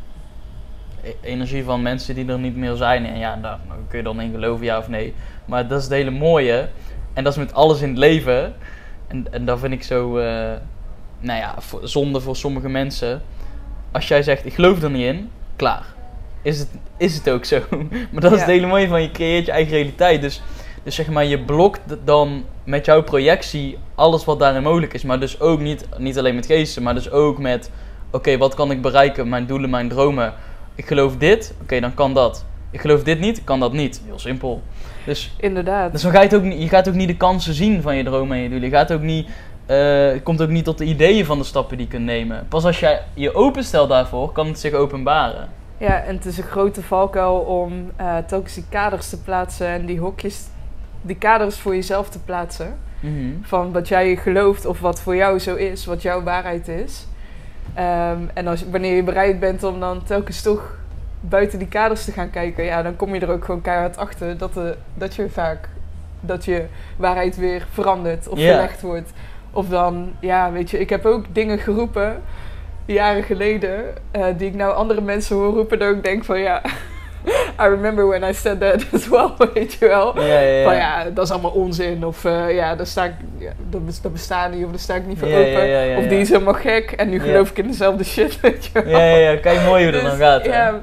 energie 1.21 1.63
van 1.63 1.81
mensen 1.81 2.15
die 2.15 2.27
er 2.27 2.39
niet 2.39 2.55
meer 2.55 2.75
zijn. 2.75 3.05
En 3.05 3.17
ja, 3.17 3.35
daar 3.41 3.59
kun 3.89 3.97
je 3.97 4.03
dan 4.03 4.21
in 4.21 4.31
geloven, 4.31 4.65
ja 4.65 4.77
of 4.77 4.87
nee. 4.87 5.13
Maar 5.45 5.67
dat 5.67 5.77
is 5.77 5.83
het 5.83 5.93
hele 5.93 6.11
mooie. 6.11 6.69
En 7.13 7.23
dat 7.23 7.33
is 7.33 7.39
met 7.39 7.53
alles 7.53 7.81
in 7.81 7.89
het 7.89 7.97
leven. 7.97 8.55
En, 9.07 9.25
en 9.31 9.45
dat 9.45 9.59
vind 9.59 9.73
ik 9.73 9.83
zo, 9.83 10.17
eh, 10.17 10.25
nou 11.19 11.39
ja, 11.39 11.55
voor- 11.57 11.87
zonde 11.87 12.19
voor 12.21 12.35
sommige 12.35 12.69
mensen. 12.69 13.21
Als 13.91 14.07
jij 14.07 14.23
zegt, 14.23 14.45
ik 14.45 14.53
geloof 14.53 14.81
er 14.83 14.89
niet 14.89 15.05
in, 15.05 15.29
klaar. 15.55 15.85
Is 16.41 16.59
het, 16.59 16.69
is 16.97 17.15
het 17.15 17.29
ook 17.29 17.45
zo. 17.45 17.59
maar 18.11 18.21
dat 18.21 18.31
is 18.31 18.37
Ja. 18.39 18.43
het 18.43 18.53
hele 18.53 18.67
mooie 18.67 18.87
van, 18.87 19.01
je 19.01 19.11
creëert 19.11 19.45
je 19.45 19.51
eigen 19.51 19.73
realiteit. 19.73 20.21
Dus, 20.21 20.41
dus 20.83 20.95
zeg 20.95 21.07
maar, 21.09 21.25
je 21.25 21.39
blokt 21.39 21.81
dan 22.03 22.43
met 22.63 22.85
jouw 22.85 23.03
projectie 23.03 23.77
alles 23.95 24.25
wat 24.25 24.39
daarin 24.39 24.63
mogelijk 24.63 24.93
is. 24.93 25.03
Maar 25.03 25.19
dus 25.19 25.39
ook 25.39 25.59
niet, 25.59 25.85
niet 25.97 26.17
alleen 26.17 26.35
met 26.35 26.45
geesten, 26.45 26.83
maar 26.83 26.93
dus 26.93 27.11
ook 27.11 27.37
met... 27.37 27.71
Oké, 28.11 28.37
wat 28.37 28.53
kan 28.55 28.71
ik 28.71 28.81
bereiken? 28.81 29.29
Mijn 29.29 29.45
doelen, 29.45 29.69
mijn 29.69 29.89
dromen. 29.89 30.33
Ik 30.77 30.85
geloof 30.85 31.17
dit, 31.17 31.53
oké, 31.61 31.79
dan 31.79 31.93
kan 31.93 32.13
dat. 32.13 32.45
Ik 32.71 32.81
geloof 32.81 33.03
dit 33.03 33.19
niet, 33.19 33.43
kan 33.43 33.59
dat 33.59 33.73
niet. 33.73 34.01
Heel 34.05 34.19
simpel. 34.19 34.61
Dus 35.05 35.33
Inderdaad. 35.37 35.91
dus 35.91 36.01
dan 36.01 36.11
ga 36.11 36.17
je, 36.17 36.25
het 36.25 36.35
ook 36.35 36.43
niet, 36.43 36.61
je 36.61 36.67
gaat 36.69 36.87
ook 36.87 36.93
niet 36.93 37.07
de 37.07 37.17
kansen 37.17 37.53
zien 37.53 37.81
van 37.81 37.95
je 37.95 38.03
dromen 38.03 38.37
en 38.37 38.43
je 38.43 38.49
doelen. 38.49 38.69
Je 38.69 38.75
gaat 38.75 38.91
ook 38.91 39.01
niet, 39.01 39.27
je 39.67 40.19
komt 40.23 40.41
ook 40.41 40.49
niet 40.49 40.65
tot 40.65 40.77
de 40.77 40.85
ideeën 40.85 41.25
van 41.25 41.37
de 41.37 41.43
stappen 41.43 41.77
die 41.77 41.85
je 41.85 41.91
kunt 41.91 42.05
nemen. 42.05 42.45
Pas 42.49 42.65
als 42.65 42.79
jij 42.79 43.01
je 43.13 43.33
openstelt 43.33 43.89
daarvoor, 43.89 44.31
kan 44.31 44.47
het 44.47 44.59
zich 44.59 44.73
openbaren. 44.73 45.49
Ja, 45.77 46.03
en 46.03 46.15
het 46.15 46.25
is 46.25 46.37
een 46.37 46.43
grote 46.43 46.81
valkuil 46.81 47.35
om 47.35 47.91
eh, 47.95 48.17
telkens 48.17 48.53
die 48.53 48.65
kaders 48.69 49.09
te 49.09 49.21
plaatsen 49.21 49.67
en 49.67 49.85
die 49.85 49.99
hokjes, 49.99 50.45
die 51.01 51.17
kaders 51.17 51.55
voor 51.55 51.75
jezelf 51.75 52.09
te 52.09 52.19
plaatsen. 52.19 52.77
Mhm. 52.99 53.31
Van 53.41 53.71
wat 53.71 53.87
jij 53.87 54.15
gelooft 54.15 54.65
of 54.65 54.79
wat 54.79 55.01
voor 55.01 55.15
jou 55.15 55.39
zo 55.39 55.55
is, 55.55 55.85
wat 55.85 56.01
jouw 56.01 56.23
waarheid 56.23 56.67
is. 56.67 57.07
Ehm, 57.77 58.17
en 58.33 58.47
als, 58.47 58.63
wanneer 58.69 58.95
je 58.95 59.03
bereid 59.03 59.39
bent 59.39 59.63
om 59.63 59.79
dan 59.79 60.03
telkens 60.03 60.41
toch 60.41 60.75
buiten 61.19 61.59
die 61.59 61.67
kaders 61.67 62.05
te 62.05 62.11
gaan 62.11 62.29
kijken, 62.29 62.63
ja, 62.63 62.81
dan 62.81 62.95
kom 62.95 63.13
je 63.13 63.19
er 63.19 63.31
ook 63.31 63.45
gewoon 63.45 63.61
keihard 63.61 63.97
achter 63.97 64.37
dat, 64.37 64.53
de, 64.53 64.75
dat 64.93 65.15
je 65.15 65.29
vaak 65.29 65.69
dat 66.19 66.45
je 66.45 66.65
waarheid 66.95 67.35
weer 67.37 67.67
verandert 67.71 68.27
of 68.27 68.39
Ja. 68.39 68.47
verlegd 68.51 68.81
wordt. 68.81 69.11
Of 69.51 69.67
dan, 69.67 70.11
ja, 70.19 70.51
weet 70.51 70.69
je, 70.69 70.79
ik 70.79 70.89
heb 70.89 71.05
ook 71.05 71.25
dingen 71.31 71.59
geroepen 71.59 72.21
jaren 72.85 73.23
geleden, 73.23 73.83
eh, 74.11 74.25
die 74.37 74.47
ik 74.47 74.55
nou 74.55 74.73
andere 74.73 75.01
mensen 75.01 75.35
hoor 75.35 75.53
roepen, 75.53 75.79
dat 75.79 75.95
ik 75.95 76.03
denk 76.03 76.23
van 76.25 76.39
ja, 76.39 76.61
I 77.63 77.65
remember 77.67 78.07
when 78.07 78.23
I 78.29 78.33
said 78.33 78.59
that 78.59 78.85
as 78.93 79.07
well, 79.09 79.29
weet 79.53 79.73
je 79.73 79.87
wel. 79.87 80.19
Ja, 80.19 80.25
ja, 80.25 80.39
ja. 80.39 80.63
Van 80.63 80.75
ja, 80.75 81.03
dat 81.09 81.25
is 81.25 81.31
allemaal 81.31 81.51
onzin. 81.51 82.05
Of 82.05 82.25
eh, 82.25 82.55
ja, 82.55 82.75
daar 82.75 82.85
sta 82.85 83.03
ik, 83.03 83.13
ja, 83.37 83.51
dat, 83.69 83.85
bes- 83.85 84.01
dat 84.01 84.11
bestaat 84.11 84.51
niet. 84.51 84.63
Of 84.65 84.69
daar 84.69 84.79
sta 84.79 84.95
ik 84.95 85.05
niet 85.07 85.19
voor 85.19 85.27
open. 85.27 85.97
of 85.97 86.07
die 86.07 86.19
is 86.19 86.29
helemaal 86.29 86.53
gek. 86.53 86.91
En 86.91 87.09
nu 87.09 87.19
geloof 87.19 87.49
ik 87.49 87.57
in 87.57 87.67
dezelfde 87.67 88.03
shit, 88.03 88.39
weet 88.39 88.65
je 88.65 88.69
wel. 88.73 88.87
Ja, 88.89 88.99
ja, 89.05 89.31
ja. 89.31 89.37
Kijk 89.39 89.61
mooi 89.65 89.83
hoe 89.83 89.91
dat 89.91 90.01
Dus, 90.01 90.09
dan 90.09 90.19
gaat. 90.19 90.45
hè. 90.45 90.49
Ja, 90.53 90.81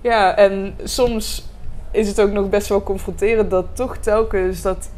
ja, 0.00 0.36
en 0.36 0.74
soms 0.84 1.46
is 1.90 2.08
het 2.08 2.20
ook 2.20 2.32
nog 2.32 2.48
best 2.48 2.68
wel 2.68 2.82
confronterend 2.82 3.50
dat 3.50 3.66
toch 3.72 3.96
telkens 3.96 4.62
dat, 4.62 4.90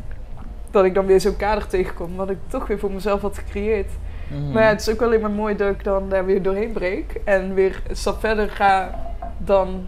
dat 0.71 0.85
ik 0.85 0.95
dan 0.95 1.07
weer 1.07 1.21
zo'n 1.21 1.37
kader 1.37 1.67
tegenkom. 1.67 2.17
Wat 2.17 2.31
ik 2.31 2.39
toch 2.49 2.67
weer 2.67 2.79
voor 2.79 2.91
mezelf 2.93 3.21
had 3.21 3.39
gecreëerd. 3.39 3.89
Mhm. 4.29 4.53
Maar 4.53 4.63
ja, 4.63 4.69
het 4.69 4.81
is 4.81 4.91
ook 4.91 5.03
alleen 5.03 5.21
maar 5.21 5.31
mooi 5.31 5.57
dat 5.57 5.71
ik 5.71 5.85
dan 5.85 6.09
daar 6.09 6.25
weer 6.27 6.43
doorheen 6.43 6.73
breek. 6.73 7.21
En 7.25 7.55
weer 7.55 7.83
een 7.89 7.97
stap 7.97 8.21
verder 8.21 8.49
ga 8.51 8.95
dan 9.39 9.87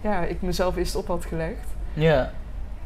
ja, 0.00 0.22
ik 0.24 0.42
mezelf 0.42 0.76
eerst 0.76 0.96
op 0.96 1.06
had 1.06 1.24
gelegd. 1.24 1.66
Ja. 1.94 2.30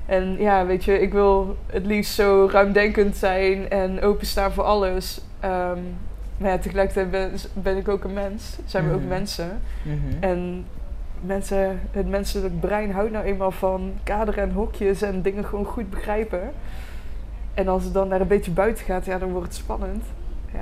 En 0.06 0.36
ja, 0.38 0.66
weet 0.66 0.84
je, 0.84 1.00
ik 1.00 1.12
wil 1.12 1.56
het 1.66 1.86
liefst 1.86 2.14
zo 2.14 2.48
ruimdenkend 2.52 3.16
zijn 3.16 3.68
en 3.70 4.02
openstaan 4.02 4.52
voor 4.52 4.64
alles. 4.64 5.20
Ehm, 5.40 5.78
maar 6.36 6.50
ja, 6.50 6.58
tegelijkertijd 6.58 7.10
ben, 7.10 7.32
ben 7.52 7.76
ik 7.76 7.88
ook 7.88 8.04
een 8.04 8.12
mens. 8.12 8.58
Zijn 8.64 8.88
we 8.88 8.94
ook 8.94 9.00
Mhm. 9.00 9.08
mensen. 9.08 9.60
Mhm. 9.82 9.96
En 10.24 10.66
mensen, 11.20 11.80
het 11.90 12.08
menselijk 12.08 12.60
brein 12.60 12.92
houdt 12.92 13.10
nou 13.12 13.24
eenmaal 13.24 13.50
van 13.50 13.92
kaderen 14.02 14.42
en 14.42 14.50
hokjes 14.52 15.02
en 15.02 15.22
dingen 15.22 15.44
gewoon 15.44 15.64
goed 15.64 15.90
begrijpen. 15.90 16.50
En 17.54 17.68
als 17.68 17.84
het 17.84 17.94
dan 17.94 18.08
naar 18.08 18.20
een 18.20 18.26
beetje 18.26 18.50
buiten 18.50 18.84
gaat, 18.84 19.04
ja, 19.04 19.18
dan 19.18 19.30
wordt 19.30 19.46
het 19.46 19.56
spannend. 19.56 20.04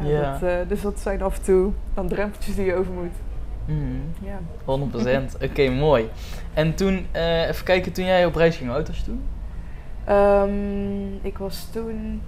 Ja, 0.00 0.08
Ja. 0.08 0.32
Dat, 0.32 0.42
eh, 0.42 0.56
dus 0.68 0.80
dat 0.80 1.00
zijn 1.00 1.22
af 1.22 1.36
en 1.36 1.42
toe 1.42 1.72
dan 1.94 2.08
drempeltjes 2.08 2.54
die 2.54 2.64
je 2.64 2.74
over 2.74 2.92
moet. 2.92 3.14
Mhm. 3.68 4.26
Ja. 4.26 4.38
100%. 4.64 5.36
Oké, 5.50 5.70
mooi. 5.70 6.08
En 6.54 6.74
toen, 6.74 7.06
eh, 7.12 7.48
even 7.48 7.64
kijken, 7.64 7.92
toen 7.92 8.04
jij 8.04 8.26
op 8.26 8.34
reis 8.34 8.56
ging, 8.56 8.68
hoe 8.68 8.78
oud 8.78 8.86
was 8.88 8.96
je 8.98 9.04
toen? 9.04 9.22
Ehm, 10.04 11.26
ik 11.26 11.38
was 11.38 11.68
toen, 11.72 12.22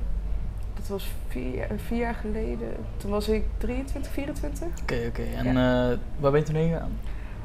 dat 0.74 0.88
was 0.88 1.08
vier, 1.28 1.54
jaar- 1.54 1.68
vier 1.76 1.98
jaar 1.98 2.14
geleden, 2.14 2.68
toen 2.96 3.10
was 3.10 3.28
ik 3.28 3.44
23, 3.58 4.12
24. 4.12 4.68
Oké, 4.82 5.04
oké. 5.08 5.22
En 5.36 5.46
eh, 5.46 5.98
waar 6.18 6.30
ben 6.30 6.40
je 6.40 6.42
toen 6.46 6.54
heen 6.54 6.72
gegaan? 6.72 6.92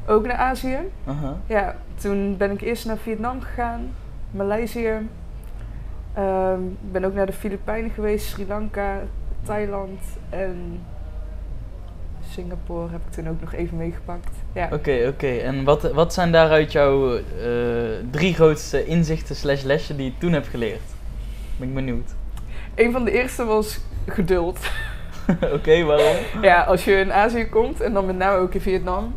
Ook 0.08 0.26
naar 0.26 0.38
Azië. 0.38 0.78
Ja, 1.48 1.76
toen 1.96 2.38
ben 2.38 2.52
ik 2.52 2.62
eerst 2.62 2.86
naar 2.86 2.98
Vietnam 2.98 3.42
gegaan, 3.42 3.90
Maleisië. 4.32 5.08
Ehm, 6.14 6.64
Ik 6.66 6.92
ben 6.92 7.04
ook 7.06 7.14
naar 7.14 7.26
de 7.26 7.34
Filipijnen 7.34 7.92
geweest, 7.92 8.26
Sri 8.28 8.48
Lanka, 8.48 9.00
Thailand 9.44 10.00
en 10.30 10.80
Singapore 12.36 12.92
heb 12.92 13.02
ik 13.08 13.12
toen 13.12 13.30
ook 13.30 13.42
nog 13.42 13.54
even 13.54 13.78
meegepakt. 13.78 14.30
Ja. 14.54 14.70
Oké, 14.72 15.08
oké. 15.08 15.28
En 15.28 15.64
wat, 15.64 15.92
wat 15.92 16.14
zijn 16.14 16.32
daaruit 16.32 16.72
jouw 16.72 17.16
eh, 17.16 17.24
drie 18.12 18.34
grootste 18.34 18.86
inzichten 18.86 19.36
slash 19.36 19.64
lessen 19.64 19.98
die 19.98 20.06
je 20.06 20.18
toen 20.18 20.34
hebt 20.34 20.48
geleerd? 20.48 20.82
Ben 21.58 21.68
ik 21.68 21.74
benieuwd. 21.74 22.12
Een 22.76 22.92
van 22.92 23.06
de 23.06 23.12
eerste 23.12 23.46
was 23.46 23.80
geduld. 24.08 24.60
oké, 25.56 25.84
waarom? 25.84 26.16
ja, 26.42 26.64
als 26.64 26.86
je 26.86 26.92
in 26.96 27.14
Azië 27.14 27.46
komt 27.50 27.82
en 27.82 27.94
dan 27.94 28.06
met 28.06 28.18
name 28.18 28.38
ook 28.38 28.54
in 28.54 28.62
Vietnam, 28.62 29.16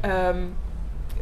ehm, 0.00 0.38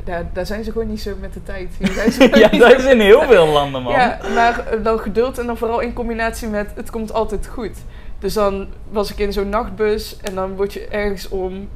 daar, 0.05 0.25
daar 0.33 0.47
zijn 0.47 0.65
ze 0.65 0.73
gewoon 0.73 0.89
niet 0.89 1.01
zo 1.01 1.15
met 1.21 1.33
de 1.33 1.43
tijd. 1.43 1.69
Hier 1.79 1.93
zijn 1.93 2.13
ze 2.13 2.23
ja, 2.51 2.59
dat 2.59 2.79
is 2.79 2.85
in 2.85 3.01
heel 3.01 3.23
veel 3.23 3.47
landen, 3.47 3.83
man. 3.83 3.93
Ja, 3.93 4.19
maar 4.35 4.67
eh, 4.67 4.85
dan 4.85 4.99
geduld 4.99 5.39
en 5.39 5.47
dan 5.47 5.57
vooral 5.57 5.81
in 5.81 5.93
combinatie 5.93 6.49
met 6.49 6.73
het 6.75 6.91
komt 6.91 7.13
altijd 7.13 7.47
goed. 7.47 7.77
Dus 8.19 8.35
dan 8.35 8.69
was 8.91 9.11
ik 9.11 9.19
in 9.19 9.33
zo'n 9.33 9.49
nachtbus 9.49 10.17
en 10.17 10.35
dan 10.35 10.57
word 10.57 10.73
je 10.73 10.87
ergens 10.87 11.29
om 11.29 11.69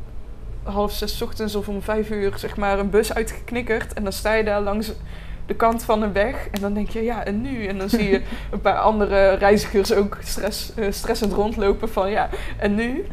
half 0.62 0.92
zes 0.92 1.22
ochtends 1.22 1.54
of 1.54 1.68
om 1.68 1.82
vijf 1.82 2.10
uur 2.10 2.38
zeg 2.38 2.56
maar 2.56 2.78
een 2.78 2.90
bus 2.90 3.14
uitgeknikkerd. 3.14 3.92
En 3.92 4.02
dan 4.02 4.12
sta 4.12 4.34
je 4.34 4.44
daar 4.44 4.60
langs 4.60 4.92
de 5.50 5.56
kant 5.56 5.82
van 5.82 6.02
een 6.02 6.12
weg 6.12 6.48
en 6.50 6.60
dan 6.60 6.74
denk 6.74 6.88
je 6.88 7.02
ja 7.04 7.24
en 7.24 7.40
nu? 7.40 7.66
En 7.66 7.78
dan 7.78 7.88
zie 7.88 8.10
je 8.10 8.22
een 8.52 8.60
paar 8.60 8.78
andere 8.78 9.34
reizigers 9.34 9.92
ook 9.92 10.16
stress, 10.24 10.74
eh, 10.74 10.86
stressend 10.90 11.32
rondlopen 11.32 11.88
van 11.88 12.10
ja 12.10 12.28
en 12.58 12.74
nu? 12.74 13.06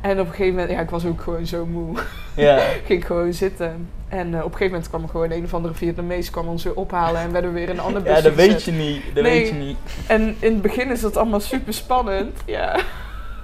En 0.00 0.20
op 0.20 0.26
een 0.26 0.32
gegeven 0.32 0.52
moment, 0.54 0.70
ja 0.70 0.80
ik 0.80 0.90
was 0.90 1.06
ook 1.06 1.20
gewoon 1.20 1.46
zo 1.46 1.66
moe 1.66 1.96
Ja. 2.36 2.56
ging 2.86 3.00
ik 3.00 3.04
gewoon 3.04 3.32
zitten. 3.32 3.88
En 4.08 4.34
eh, 4.34 4.38
op 4.38 4.44
een 4.44 4.50
gegeven 4.50 4.66
moment 4.66 4.88
kwam 4.88 5.02
er 5.02 5.08
gewoon 5.08 5.30
een 5.30 5.44
of 5.44 5.54
andere 5.54 5.74
Vietnamees 5.74 6.30
kwam 6.30 6.48
ons 6.48 6.64
weer 6.64 6.74
ophalen 6.74 7.20
en 7.20 7.32
werden 7.32 7.52
we 7.52 7.58
weer 7.58 7.68
in 7.68 7.74
een 7.74 7.80
ander 7.84 8.02
busje 8.02 8.16
Ja, 8.16 8.22
dat 8.22 8.34
weet 8.34 8.62
je 8.62 8.72
niet. 8.72 9.02
Dat 9.14 9.22
Nee. 9.22 9.40
weet 9.40 9.48
je 9.48 9.54
niet. 9.54 9.76
En 10.06 10.36
in 10.38 10.52
het 10.52 10.62
begin 10.62 10.90
is 10.90 11.00
dat 11.00 11.16
allemaal 11.16 11.40
super 11.40 11.74
spannend. 11.74 12.38
Ja. 12.46 12.76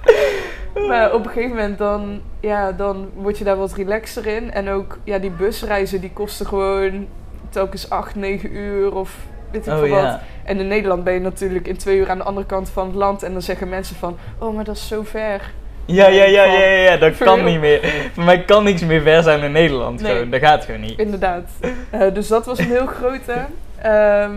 maar 0.89 1.13
op 1.13 1.25
een 1.25 1.31
gegeven 1.31 1.55
moment 1.55 1.77
dan, 1.77 2.21
ja, 2.39 2.71
dan 2.71 3.09
word 3.13 3.37
je 3.37 3.43
daar 3.43 3.57
wat 3.57 3.73
relaxer 3.73 4.27
in. 4.27 4.51
En 4.51 4.69
ook 4.69 4.97
ja, 5.03 5.17
die 5.17 5.29
busreizen 5.31 6.01
die 6.01 6.11
kosten 6.13 6.45
gewoon 6.45 7.07
telkens 7.51 7.89
8, 7.89 8.15
9 8.15 8.55
uur 8.55 8.95
of 8.95 9.15
weet 9.51 9.67
ik 9.67 9.73
Oh 9.73 9.79
veel 9.79 9.89
wat. 9.89 10.19
En 10.43 10.59
in 10.59 10.67
Nederland 10.67 11.03
ben 11.03 11.13
je 11.13 11.19
natuurlijk 11.19 11.67
in 11.67 11.77
twee 11.77 11.97
uur 11.97 12.09
aan 12.09 12.17
de 12.17 12.23
andere 12.23 12.45
kant 12.45 12.69
van 12.69 12.87
het 12.87 12.95
land. 12.95 13.23
En 13.23 13.31
dan 13.31 13.41
zeggen 13.41 13.69
mensen 13.69 13.95
van, 13.95 14.17
oh 14.37 14.55
maar 14.55 14.63
dat 14.63 14.75
is 14.75 14.87
zo 14.87 15.03
ver. 15.03 15.51
Ja, 15.85 16.07
ja, 16.07 16.23
ja, 16.23 16.43
ja, 16.43 16.65
ja, 16.65 16.97
dat 16.97 17.17
kan 17.17 17.43
niet 17.43 17.59
meer. 17.59 18.09
Voor 18.13 18.23
mij 18.23 18.43
kan 18.45 18.63
niks 18.63 18.85
meer 18.85 19.01
ver 19.01 19.23
zijn 19.23 19.41
in 19.41 19.51
Nederland. 19.51 20.01
Gewoon. 20.01 20.29
Dat 20.29 20.39
gaat 20.39 20.65
gewoon 20.65 20.81
niet. 20.81 20.99
Inderdaad. 20.99 21.49
Eh, 21.89 22.13
dus 22.13 22.27
dat 22.27 22.45
was 22.45 22.59
een 22.59 22.65
heel 22.65 22.85
grote. 23.01 23.45
Ehm, 23.81 24.31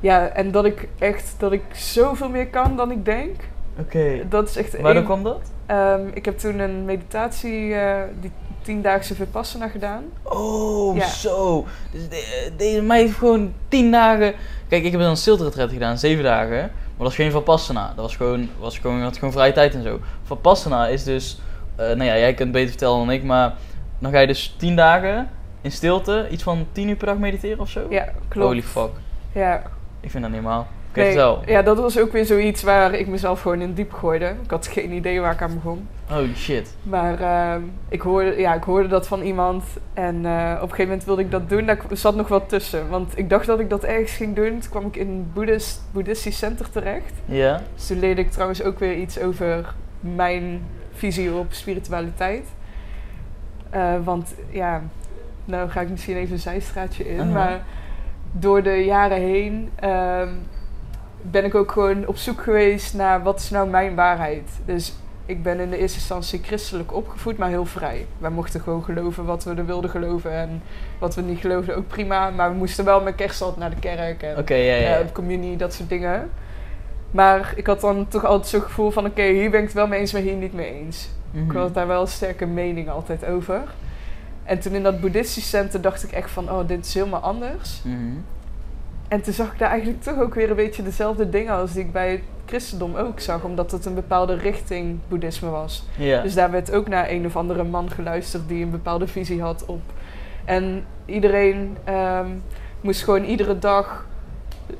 ja, 0.00 0.28
en 0.28 0.50
dat 0.50 0.64
ik 0.64 0.88
echt 0.98 1.34
dat 1.38 1.52
ik 1.52 1.62
zoveel 1.72 2.28
meer 2.28 2.46
kan 2.46 2.76
dan 2.76 2.90
ik 2.90 3.04
denk. 3.04 3.40
Oké. 3.78 4.28
Dat 4.28 4.48
is 4.48 4.56
echt 4.56 4.80
Waarom 4.80 5.04
kwam 5.04 5.22
dat? 5.22 5.52
Ehm, 5.66 6.00
ik 6.14 6.24
heb 6.24 6.38
toen 6.38 6.58
een 6.58 6.84
meditatie, 6.84 7.74
eh, 7.74 8.02
die 8.20 8.30
tiendaagse 8.62 9.14
Vipassana 9.14 9.68
gedaan. 9.68 10.02
Oh, 10.22 10.96
Ja. 10.96 11.06
zo. 11.08 11.66
Dus 11.92 12.08
de- 12.08 12.52
deze 12.56 12.82
meid 12.82 13.06
heeft 13.06 13.18
gewoon 13.18 13.52
tien 13.68 13.90
dagen... 13.90 14.34
Kijk, 14.68 14.84
ik 14.84 14.90
heb 14.90 15.00
dan 15.00 15.10
een 15.10 15.16
stilteretret 15.16 15.72
gedaan, 15.72 15.98
zeven 15.98 16.24
dagen. 16.24 16.58
Maar 16.60 16.70
dat 16.98 17.08
is 17.08 17.14
geen 17.14 17.30
Vipassana. 17.30 17.86
Dat 17.86 18.04
was 18.04 18.16
gewoon, 18.16 18.48
was 18.58 18.78
gewoon, 18.78 19.00
had 19.02 19.16
gewoon 19.16 19.32
vrije 19.32 19.52
tijd 19.52 19.74
en 19.74 19.82
zo. 19.82 20.00
Vipassana 20.22 20.86
is 20.86 21.04
dus... 21.04 21.40
eh, 21.76 21.86
nou 21.86 22.04
ja, 22.04 22.18
jij 22.18 22.34
kunt 22.34 22.52
beter 22.52 22.68
vertellen 22.68 22.98
dan 22.98 23.10
ik, 23.10 23.22
maar... 23.24 23.54
Dan 23.98 24.12
ga 24.12 24.18
je 24.18 24.26
dus 24.26 24.54
tien 24.58 24.76
dagen 24.76 25.30
in 25.60 25.72
stilte, 25.72 26.26
iets 26.30 26.42
van 26.42 26.66
tien 26.72 26.88
uur 26.88 26.96
per 26.96 27.06
dag 27.06 27.16
mediteren 27.16 27.60
of 27.60 27.68
zo? 27.68 27.86
Ja, 27.90 28.08
klopt. 28.28 28.46
Holy 28.46 28.62
fuck. 28.62 28.90
Ja. 29.34 29.62
Ik 30.00 30.10
vind 30.10 30.22
dat 30.22 30.32
niet 30.32 30.42
normaal. 30.42 30.66
Nee, 30.94 31.54
ja, 31.54 31.62
dat 31.62 31.78
was 31.78 31.98
ook 31.98 32.12
weer 32.12 32.24
zoiets 32.24 32.62
waar 32.62 32.94
ik 32.94 33.06
mezelf 33.06 33.40
gewoon 33.40 33.60
in 33.60 33.74
diep 33.74 33.92
gooide. 33.92 34.34
Ik 34.42 34.50
had 34.50 34.66
geen 34.66 34.92
idee 34.92 35.20
waar 35.20 35.32
ik 35.32 35.42
aan 35.42 35.54
begon. 35.54 35.88
Holy 36.06 36.34
shit. 36.34 36.74
Maar 36.82 37.20
ehm, 37.20 37.62
ik, 37.88 38.00
hoorde, 38.00 38.40
ja, 38.40 38.54
ik 38.54 38.62
hoorde 38.62 38.88
dat 38.88 39.06
van 39.06 39.22
iemand. 39.22 39.64
En 39.94 40.26
eh, 40.26 40.52
op 40.54 40.62
een 40.62 40.68
gegeven 40.68 40.84
moment 40.84 41.04
wilde 41.04 41.22
ik 41.22 41.30
dat 41.30 41.48
doen. 41.48 41.66
Daar 41.66 41.78
zat 41.92 42.14
nog 42.14 42.28
wat 42.28 42.48
tussen. 42.48 42.88
Want 42.88 43.18
ik 43.18 43.30
dacht 43.30 43.46
dat 43.46 43.60
ik 43.60 43.70
dat 43.70 43.84
ergens 43.84 44.12
ging 44.12 44.36
doen. 44.36 44.58
Toen 44.60 44.70
kwam 44.70 44.86
ik 44.86 44.96
in 44.96 45.08
een 45.08 45.30
boeddhist, 45.34 45.80
boeddhistisch 45.92 46.38
center 46.38 46.70
terecht. 46.70 47.12
Ja? 47.24 47.62
Dus 47.74 47.86
toen 47.86 47.98
leerde 47.98 48.20
ik 48.20 48.30
trouwens 48.30 48.62
ook 48.62 48.78
weer 48.78 48.96
iets 48.96 49.18
over 49.18 49.74
mijn 50.00 50.66
visie 50.92 51.32
op 51.34 51.46
spiritualiteit. 51.52 52.48
Eh, 53.70 53.94
want 54.04 54.34
ja, 54.50 54.82
nou 55.44 55.70
ga 55.70 55.80
ik 55.80 55.88
misschien 55.88 56.16
even 56.16 56.32
een 56.32 56.38
zijstraatje 56.38 57.08
in. 57.08 57.32
Maar 57.32 57.62
door 58.32 58.62
de 58.62 58.84
jaren 58.84 59.20
heen 59.20 59.70
ehm, 59.74 60.28
ben 61.22 61.44
ik 61.44 61.54
ook 61.54 61.72
gewoon 61.72 62.06
op 62.06 62.16
zoek 62.16 62.42
geweest 62.42 62.94
naar 62.94 63.22
wat 63.22 63.40
is 63.40 63.50
nou 63.50 63.68
mijn 63.68 63.94
waarheid. 63.94 64.50
Dus 64.64 64.92
ik 65.26 65.42
ben 65.42 65.60
in 65.60 65.70
de 65.70 65.78
eerste 65.78 65.98
instantie 65.98 66.42
christelijk 66.42 66.94
opgevoed, 66.94 67.38
maar 67.38 67.48
heel 67.48 67.64
vrij. 67.64 68.06
Wij 68.18 68.30
mochten 68.30 68.60
gewoon 68.60 68.84
geloven 68.84 69.24
wat 69.24 69.44
we 69.44 69.54
er 69.54 69.66
wilden 69.66 69.90
geloven. 69.90 70.32
En 70.32 70.62
wat 70.98 71.14
we 71.14 71.22
niet 71.22 71.38
geloofden 71.38 71.76
ook 71.76 71.88
prima. 71.88 72.30
Maar 72.30 72.50
we 72.50 72.56
moesten 72.56 72.84
wel 72.84 73.02
met 73.02 73.14
kerst 73.14 73.42
altijd 73.42 73.60
naar 73.60 73.70
de 73.70 73.76
kerk. 73.76 74.22
En, 74.22 74.56
ja, 74.56 74.74
ja. 74.74 74.98
eh, 74.98 75.12
communie, 75.12 75.56
dat 75.56 75.74
soort 75.74 75.88
dingen. 75.88 76.30
Maar 77.10 77.52
ik 77.56 77.66
had 77.66 77.80
dan 77.80 78.08
toch 78.08 78.24
altijd 78.24 78.48
zo'n 78.48 78.60
gevoel 78.62 78.90
van... 78.90 79.06
oké, 79.06 79.22
hier 79.22 79.50
ben 79.50 79.60
ik 79.60 79.66
het 79.66 79.74
wel 79.74 79.86
mee 79.86 80.00
eens, 80.00 80.12
maar 80.12 80.22
hier 80.22 80.34
niet 80.34 80.52
mee 80.52 80.72
eens. 80.72 81.08
Mhm. 81.30 81.44
Ik 81.44 81.56
had 81.56 81.74
daar 81.74 81.86
wel 81.86 82.00
een 82.00 82.06
sterke 82.08 82.46
mening 82.46 82.90
altijd 82.90 83.24
over. 83.24 83.62
En 84.44 84.58
toen 84.58 84.72
in 84.72 84.82
dat 84.82 85.00
boeddhistisch 85.00 85.48
center 85.48 85.80
dacht 85.80 86.02
ik 86.02 86.12
echt 86.12 86.30
van... 86.30 86.50
oh, 86.50 86.68
dit 86.68 86.86
is 86.86 86.94
helemaal 86.94 87.20
anders. 87.20 87.80
Mhm. 87.84 88.16
En 89.12 89.22
toen 89.22 89.32
zag 89.32 89.52
ik 89.52 89.58
daar 89.58 89.70
eigenlijk 89.70 90.02
toch 90.02 90.20
ook 90.20 90.34
weer 90.34 90.50
een 90.50 90.56
beetje 90.56 90.82
dezelfde 90.82 91.28
dingen... 91.28 91.52
als 91.52 91.72
die 91.72 91.84
ik 91.84 91.92
bij 91.92 92.10
het 92.10 92.20
christendom 92.46 92.96
ook 92.96 93.20
zag. 93.20 93.44
Omdat 93.44 93.70
het 93.70 93.84
een 93.84 93.94
bepaalde 93.94 94.34
richting 94.34 94.98
boeddhisme 95.08 95.50
was. 95.50 95.86
Ja. 95.96 96.22
Dus 96.22 96.34
daar 96.34 96.50
werd 96.50 96.72
ook 96.72 96.88
naar 96.88 97.10
een 97.10 97.26
of 97.26 97.36
andere 97.36 97.64
man 97.64 97.90
geluisterd... 97.90 98.48
die 98.48 98.64
een 98.64 98.70
bepaalde 98.70 99.06
visie 99.06 99.42
had 99.42 99.64
op... 99.66 99.80
En 100.44 100.84
iedereen 101.04 101.76
ehm, 101.84 102.26
moest 102.80 103.04
gewoon 103.04 103.24
iedere 103.24 103.58
dag 103.58 104.06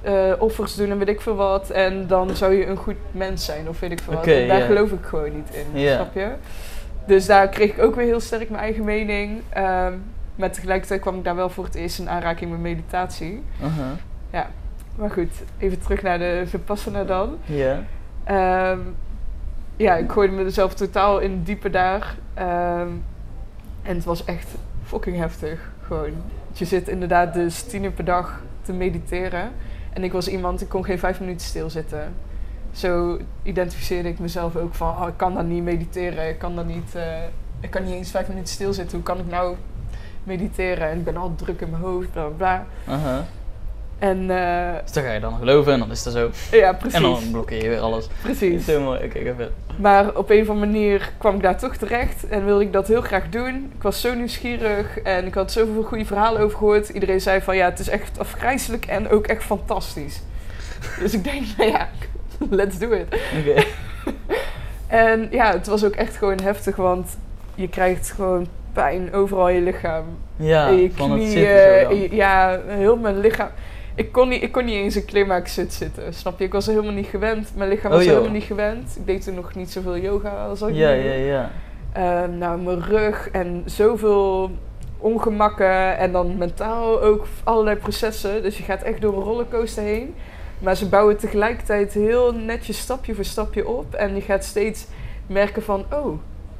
eh, 0.02 0.32
offers 0.38 0.74
doen 0.74 0.90
en 0.90 0.98
weet 0.98 1.08
ik 1.08 1.20
veel 1.20 1.34
wat. 1.34 1.70
En 1.70 2.06
dan 2.06 2.36
zou 2.36 2.54
je 2.54 2.66
een 2.66 2.76
goed 2.76 2.96
mens 3.10 3.44
zijn 3.44 3.68
of 3.68 3.80
weet 3.80 3.92
ik 3.92 4.00
veel 4.00 4.14
wat. 4.14 4.26
En 4.26 4.48
daar 4.48 4.60
geloof 4.60 4.92
ik 4.92 5.04
gewoon 5.04 5.34
niet 5.34 5.50
in, 5.72 5.88
snap 5.88 6.14
je? 6.14 6.28
Dus 7.06 7.26
daar 7.26 7.48
kreeg 7.48 7.70
ik 7.70 7.82
ook 7.82 7.94
weer 7.94 8.06
heel 8.06 8.20
sterk 8.20 8.50
mijn 8.50 8.62
eigen 8.62 8.84
mening. 8.84 9.42
Ehm, 9.48 9.92
maar 10.34 10.50
tegelijkertijd 10.50 11.00
kwam 11.00 11.16
ik 11.16 11.24
daar 11.24 11.36
wel 11.36 11.50
voor 11.50 11.64
het 11.64 11.74
eerst 11.74 11.98
in 11.98 12.08
aanraking 12.08 12.50
met 12.50 12.60
meditatie. 12.60 13.42
Aha. 14.32 14.50
maar 14.96 15.10
goed, 15.10 15.32
even 15.58 15.80
terug 15.80 16.02
naar 16.02 16.18
de 16.18 16.42
Vipassana 16.46 17.04
dan. 17.04 17.38
Ja. 17.44 17.82
Ehm, 18.24 18.78
ja, 19.76 19.94
ik 19.94 20.12
gooide 20.12 20.34
mezelf 20.34 20.74
totaal 20.74 21.18
in 21.18 21.30
het 21.30 21.46
diepe 21.46 21.70
daar. 21.70 22.16
Ehm, 22.34 22.88
en 23.82 23.94
het 23.94 24.04
was 24.04 24.24
echt 24.24 24.48
fucking 24.84 25.16
heftig. 25.16 25.70
Gewoon. 25.82 26.12
Je 26.52 26.64
zit 26.64 26.88
inderdaad 26.88 27.34
dus 27.34 27.62
tien 27.62 27.84
uur 27.84 27.90
per 27.90 28.04
dag 28.04 28.40
te 28.62 28.72
mediteren. 28.72 29.50
En 29.92 30.04
ik 30.04 30.12
was 30.12 30.28
iemand, 30.28 30.60
ik 30.60 30.68
kon 30.68 30.84
geen 30.84 30.98
vijf 30.98 31.20
minuten 31.20 31.46
stilzitten. 31.46 32.14
Zo 32.72 33.18
identificeerde 33.42 34.08
ik 34.08 34.18
mezelf 34.18 34.56
ook 34.56 34.74
van, 34.74 34.88
oh, 34.88 35.08
ik 35.08 35.16
kan 35.16 35.34
dan 35.34 35.48
niet 35.48 35.62
mediteren. 35.62 36.28
Ik 36.28 36.38
kan 36.38 36.54
dan 36.56 36.66
niet, 36.66 36.94
eh, 36.94 37.22
ik 37.60 37.70
kan 37.70 37.84
niet 37.84 37.94
eens 37.94 38.10
vijf 38.10 38.28
minuten 38.28 38.52
stilzitten. 38.52 38.96
Hoe 38.96 39.06
kan 39.06 39.18
ik 39.18 39.30
nou 39.30 39.56
mediteren? 40.24 40.90
En 40.90 40.98
ik 40.98 41.04
ben 41.04 41.16
al 41.16 41.34
druk 41.34 41.60
in 41.60 41.70
mijn 41.70 41.82
hoofd, 41.82 42.12
bla 42.12 42.26
bla. 42.26 42.66
En 44.02 44.30
eh, 44.30 44.72
Dus 44.84 44.92
dan 44.92 45.02
ga 45.04 45.12
je 45.12 45.20
dan 45.20 45.36
geloven 45.38 45.72
en 45.72 45.78
dan 45.78 45.90
is 45.90 46.02
dat 46.02 46.12
zo. 46.12 46.30
ja, 46.50 46.72
precies. 46.72 46.96
En 46.96 47.02
dan 47.02 47.22
blokkeer 47.32 47.62
je 47.62 47.68
weer 47.68 47.78
alles. 47.80 48.08
Precies. 48.22 48.66
Mooi. 48.66 49.04
Oké, 49.04 49.18
ga 49.18 49.24
verder. 49.24 49.50
Maar 49.76 50.14
op 50.16 50.30
een 50.30 50.40
of 50.40 50.48
andere 50.48 50.66
manier 50.66 51.12
kwam 51.18 51.34
ik 51.36 51.42
daar 51.42 51.58
toch 51.58 51.76
terecht 51.76 52.28
en 52.28 52.44
wilde 52.44 52.62
ik 52.64 52.72
dat 52.72 52.88
heel 52.88 53.00
graag 53.00 53.28
doen. 53.28 53.72
Ik 53.76 53.82
was 53.82 54.00
zo 54.00 54.14
nieuwsgierig 54.14 54.98
en 54.98 55.26
ik 55.26 55.34
had 55.34 55.52
zoveel 55.52 55.82
goede 55.82 56.04
verhalen 56.04 56.40
over 56.42 56.58
gehoord. 56.58 56.88
Iedereen 56.88 57.20
zei 57.20 57.40
van 57.40 57.56
ja, 57.56 57.64
het 57.64 57.78
is 57.78 57.88
echt 57.88 58.18
afgrijzelijk 58.18 58.86
en 58.86 59.08
ook 59.10 59.26
echt 59.26 59.42
fantastisch. 59.42 60.22
Dus 61.00 61.14
ik 61.14 61.24
denk, 61.24 61.42
nou 61.58 61.70
ja, 61.70 61.88
let's 62.50 62.78
do 62.78 62.90
it. 62.90 63.06
Oké. 63.40 63.62
En 64.86 65.28
ja, 65.30 65.52
het 65.52 65.66
was 65.66 65.84
ook 65.84 65.94
echt 65.94 66.16
gewoon 66.16 66.38
heftig, 66.42 66.76
want 66.76 67.16
je 67.54 67.68
krijgt 67.68 68.10
gewoon 68.10 68.46
pijn 68.72 69.12
overal 69.14 69.48
in 69.48 69.54
je 69.54 69.60
lichaam. 69.60 70.04
Ja, 70.36 70.66
in 70.68 70.76
je 70.76 70.90
van 70.94 71.10
het 71.10 71.22
zitten 71.28 71.80
zo 71.90 71.94
je- 71.94 72.14
ja, 72.14 72.60
heel 72.66 72.96
mijn 72.96 73.20
lichaam. 73.20 73.48
Ik 73.94 74.12
kon, 74.12 74.28
niet, 74.28 74.42
ik 74.42 74.52
kon 74.52 74.64
niet 74.64 74.74
eens 74.74 74.94
een 74.94 75.04
kleermaak 75.04 75.48
zit 75.48 75.72
zitten, 75.72 76.14
snap 76.14 76.38
je? 76.38 76.44
Ik 76.44 76.52
was 76.52 76.66
er 76.66 76.72
helemaal 76.72 76.94
niet 76.94 77.06
gewend. 77.06 77.50
Mijn 77.56 77.68
lichaam 77.68 77.90
Oh, 77.90 77.96
was 77.96 78.06
helemaal 78.06 78.30
niet 78.30 78.44
gewend. 78.44 78.96
Ik 78.96 79.06
deed 79.06 79.24
toen 79.24 79.34
nog 79.34 79.54
niet 79.54 79.70
zoveel 79.70 79.98
yoga 79.98 80.46
als 80.46 80.62
ik 80.62 80.74
Ja, 80.74 80.90
ja, 80.90 81.12
ja. 81.12 81.50
Ehm, 81.92 82.38
nou, 82.38 82.60
mijn 82.60 82.82
rug 82.82 83.30
en 83.30 83.62
zoveel 83.64 84.50
ongemakken 84.98 85.98
en 85.98 86.12
dan 86.12 86.36
mentaal 86.36 87.02
ook 87.02 87.26
allerlei 87.44 87.76
processen. 87.76 88.42
Dus 88.42 88.56
je 88.56 88.62
gaat 88.62 88.82
echt 88.82 89.00
door 89.00 89.16
een 89.16 89.22
rollercoaster 89.22 89.82
heen. 89.82 90.14
Maar 90.58 90.76
ze 90.76 90.88
bouwen 90.88 91.16
tegelijkertijd 91.16 91.92
heel 91.92 92.32
netjes 92.32 92.78
stapje 92.78 93.14
voor 93.14 93.24
stapje 93.24 93.68
op. 93.68 93.94
En 93.94 94.14
je 94.14 94.20
gaat 94.20 94.44
steeds 94.44 94.86
merken 95.26 95.62
van, 95.62 95.84
oh, 95.92 96.18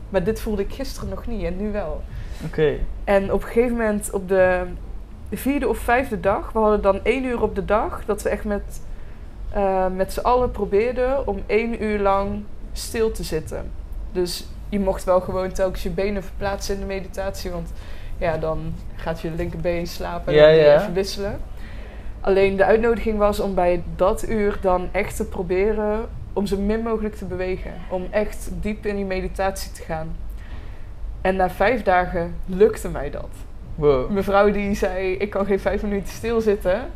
maar 0.09 0.25
dit 0.25 0.41
voelde 0.41 0.63
ik 0.63 0.73
gisteren 0.73 1.09
nog 1.09 1.27
niet 1.27 1.45
en 1.45 1.57
nu 1.57 1.73
wel. 1.73 2.03
Oké. 2.47 2.79
En 3.05 3.33
op 3.33 3.43
een 3.43 3.49
gegeven 3.49 3.77
moment 3.77 4.11
op 4.11 4.29
de 4.29 4.63
vierde 5.37 5.69
of 5.69 5.79
vijfde 5.79 6.21
dag, 6.21 6.53
we 6.53 6.59
hadden 6.59 6.83
dan 6.83 7.01
één 7.03 7.25
uur 7.25 7.43
op 7.43 7.55
de 7.55 7.65
dag, 7.65 8.05
dat 8.05 8.23
we 8.23 8.29
echt 8.29 8.45
met, 8.45 8.83
eh, 9.51 9.87
met 9.87 10.13
z'n 10.13 10.21
allen 10.21 10.51
probeerden 10.51 11.27
om 11.27 11.43
één 11.47 11.83
uur 11.83 11.99
lang 11.99 12.45
stil 12.73 13.11
te 13.11 13.23
zitten. 13.23 13.71
Dus 14.13 14.47
je 14.69 14.81
mocht 14.81 15.05
wel 15.05 15.21
gewoon 15.21 15.53
telkens 15.53 15.83
je 15.83 15.91
benen 15.91 16.23
verplaatsen 16.23 16.75
in 16.75 16.81
de 16.81 16.87
meditatie, 16.87 17.51
want 17.51 17.73
ja, 18.19 18.39
dan 18.39 18.75
gaat 18.95 19.21
je 19.21 19.31
linkerbeen 19.31 19.87
slapen 19.87 20.33
en 20.33 20.55
ja. 20.55 20.81
even 20.81 20.93
wisselen. 20.93 21.41
Alleen 22.21 22.57
de 22.57 22.65
uitnodiging 22.65 23.19
was 23.19 23.41
om 23.41 23.55
bij 23.55 23.83
dat 23.97 24.29
uur 24.29 24.59
dan 24.61 24.89
echt 24.93 25.17
te 25.17 25.25
proberen 25.25 26.09
om 26.33 26.47
zo 26.47 26.59
min 26.59 26.81
mogelijk 26.81 27.15
te 27.15 27.25
bewegen. 27.25 27.73
Om 27.91 28.07
echt 28.11 28.51
diep 28.61 28.87
in 28.87 28.97
die 28.97 29.05
meditatie 29.05 29.73
te 29.73 29.83
gaan. 29.83 30.17
En 31.21 31.37
na 31.37 31.51
vijf 31.51 31.83
dagen 31.83 32.35
lukte 32.47 32.89
mij 32.89 33.11
dat. 33.11 33.31
Wow. 33.83 34.11
Mevrouw 34.11 34.51
die 34.51 34.75
zei, 34.75 35.13
ik 35.13 35.31
kan 35.31 35.47
geen 35.47 35.61
vijf 35.61 35.83
minuten 35.83 36.09
stilzitten. 36.09 36.91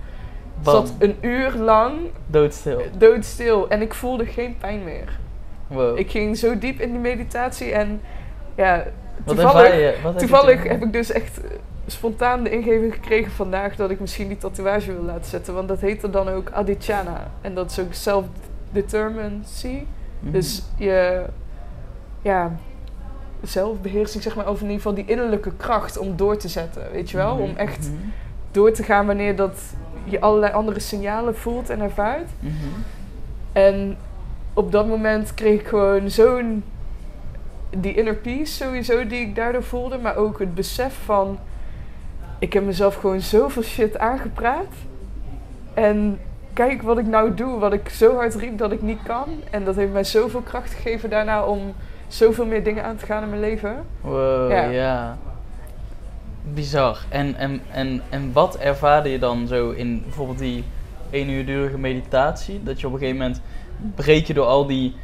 Bam. 0.63 0.75
Zat 0.75 0.95
een 0.99 1.17
uur 1.21 1.55
lang 1.55 1.99
Doodstil. 2.27 2.83
doodstil 2.99 3.69
en 3.69 3.83
ik 3.83 3.95
voelde 3.95 4.27
geen 4.27 4.57
pijn 4.59 4.85
meer. 4.85 5.19
Wow. 5.67 5.99
Ik 5.99 6.11
ging 6.11 6.37
zo 6.37 6.59
diep 6.59 6.81
in 6.81 6.91
die 6.91 7.01
meditatie 7.01 7.73
en 7.73 8.01
ja, 8.55 8.85
toevallig, 9.25 10.03
heb 10.03 10.19
toevallig 10.19 10.63
heb 10.63 10.83
ik 10.83 10.93
dus 10.93 11.13
echt 11.13 11.45
eh, 11.45 11.51
spontaan 11.87 12.43
de 12.43 12.51
ingeving 12.51 12.95
gekregen 12.95 13.33
vandaag 13.33 13.77
dat 13.77 13.91
ik 13.91 14.01
misschien 14.01 14.29
die 14.29 14.39
tatoeage 14.39 14.93
wil 14.93 15.03
laten 15.03 15.31
zetten. 15.31 15.55
Want 15.55 15.69
dat 15.69 15.81
heette 15.81 16.11
dan 16.11 16.29
ook 16.29 16.51
Adicana. 16.51 17.31
En 17.41 17.55
dat 17.55 17.71
is 17.71 17.79
ook 17.79 17.95
self-determinacy. 17.95 19.83
Mhm. 20.21 20.33
Dus 20.33 20.63
je 20.77 21.25
ja, 22.23 22.57
zelfbeheersing, 23.43 24.23
zeg 24.23 24.37
maar, 24.37 24.47
over 24.47 24.63
in 24.65 24.71
ieder 24.71 24.83
geval 24.83 24.95
die 25.05 25.13
innerlijke 25.13 25.53
kracht 25.57 25.99
om 25.99 26.17
door 26.17 26.37
te 26.37 26.49
zetten. 26.49 26.83
Weet 26.93 27.11
je 27.11 27.17
wel? 27.17 27.35
Mhm, 27.35 27.43
Om 27.43 27.57
echt 27.57 27.79
mhm, 27.89 28.09
door 28.51 28.73
te 28.73 28.83
gaan 28.83 29.07
wanneer 29.07 29.37
dat 29.37 29.61
je 30.05 30.21
allerlei 30.21 30.53
andere 30.53 30.81
signalen 30.81 31.37
voelt 31.37 31.71
en 31.71 31.81
ervaart. 31.81 32.29
mhm. 32.41 32.55
En 33.53 33.97
op 34.55 34.73
dat 34.73 34.87
moment 34.87 35.35
kreeg 35.35 35.61
ik 35.61 35.67
gewoon 35.67 36.11
zo'n. 36.11 36.65
die 37.79 37.95
inner 37.95 38.15
peace 38.15 38.53
sowieso 38.53 39.07
die 39.07 39.21
ik 39.21 39.35
daardoor 39.35 39.63
voelde, 39.63 39.99
maar 39.99 40.17
ook 40.17 40.39
het 40.39 40.55
besef 40.55 40.99
van. 41.05 41.39
Ik 42.39 42.53
heb 42.53 42.65
mezelf 42.65 42.95
gewoon 42.95 43.21
zoveel 43.21 43.63
shit 43.63 43.99
aangepraat. 43.99 44.73
En 45.75 46.19
kijk 46.53 46.83
wat 46.83 46.99
ik 46.99 47.07
nou 47.07 47.35
doe, 47.35 47.59
wat 47.59 47.73
ik 47.73 47.89
zo 47.89 48.15
hard 48.15 48.35
riep 48.35 48.59
dat 48.59 48.73
ik 48.73 48.83
niet 48.83 48.99
kan. 49.03 49.29
En 49.51 49.65
dat 49.65 49.77
heeft 49.77 49.93
mij 49.93 50.05
zoveel 50.05 50.41
kracht 50.41 50.73
gegeven 50.73 51.11
daarna 51.11 51.45
om 51.45 51.75
zoveel 52.09 52.47
meer 52.47 52.65
dingen 52.65 52.85
aan 52.85 52.97
te 52.97 53.07
gaan 53.07 53.23
in 53.23 53.29
mijn 53.29 53.41
leven. 53.41 53.77
Wow, 54.01 54.51
Ja. 54.51 54.65
ja. 54.65 55.19
Bizar. 56.55 57.05
En, 57.09 57.35
en, 57.35 57.61
en, 57.73 58.03
en 58.09 58.33
wat 58.33 58.57
ervaarde 58.59 59.11
je 59.11 59.19
dan 59.19 59.47
zo 59.47 59.71
in 59.71 60.03
bijvoorbeeld 60.03 60.39
die 60.39 60.65
één 61.11 61.29
uur 61.29 61.47
durige 61.47 61.79
meditatie? 61.79 62.63
Dat 62.63 62.81
je 62.81 62.87
op 62.87 62.93
een 62.93 62.99
gegeven 62.99 63.21
moment 63.21 63.41
breek 63.95 64.27
je 64.27 64.35
door 64.35 64.47
al 64.47 64.67
die 64.67 64.97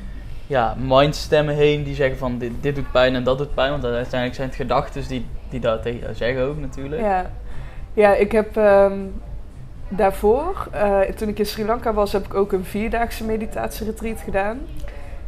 ja, 0.46 0.74
mindstemmen 0.78 1.54
heen 1.54 1.82
die 1.82 1.94
zeggen 1.94 2.18
van 2.18 2.38
dit, 2.38 2.52
dit 2.60 2.74
doet 2.74 2.90
pijn 2.90 3.14
en 3.14 3.24
dat 3.24 3.38
doet 3.38 3.54
pijn. 3.54 3.70
Want 3.70 3.84
uiteindelijk 3.84 4.34
zijn 4.34 4.48
het 4.48 4.56
gedachten 4.56 5.08
die, 5.08 5.26
die 5.48 5.60
dat 5.60 5.82
tegen 5.82 6.00
jou 6.00 6.14
zeggen 6.14 6.42
ook 6.42 6.58
natuurlijk. 6.58 7.02
Ja, 7.02 7.30
ja 7.94 8.14
ik 8.14 8.32
heb 8.32 8.56
ehm, 8.56 8.98
daarvoor, 9.88 10.68
eh, 10.70 11.00
toen 11.00 11.28
ik 11.28 11.38
in 11.38 11.46
Sri 11.46 11.64
Lanka 11.64 11.92
was, 11.94 12.12
heb 12.12 12.24
ik 12.24 12.34
ook 12.34 12.52
een 12.52 12.64
vierdaagse 12.64 13.24
meditatieretreat 13.24 14.20
gedaan. 14.20 14.58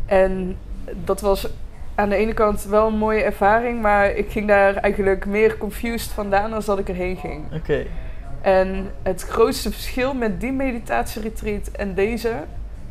En 0.06 0.56
dat 1.04 1.20
was 1.20 1.48
aan 1.94 2.08
de 2.08 2.16
ene 2.16 2.32
kant 2.32 2.64
wel 2.64 2.86
een 2.86 2.98
mooie 2.98 3.22
ervaring, 3.22 3.80
maar 3.80 4.10
ik 4.10 4.30
ging 4.30 4.48
daar 4.48 4.74
eigenlijk 4.74 5.26
meer 5.26 5.58
confused 5.58 6.12
vandaan 6.12 6.50
dan 6.50 6.62
dat 6.66 6.78
ik 6.78 6.88
erheen 6.88 7.16
ging. 7.16 7.44
Oké. 7.54 7.86
En 8.40 8.90
het 9.02 9.22
grootste 9.22 9.70
verschil 9.70 10.14
met 10.14 10.40
die 10.40 10.52
meditatieretreat 10.52 11.68
en 11.68 11.94
deze 11.94 12.32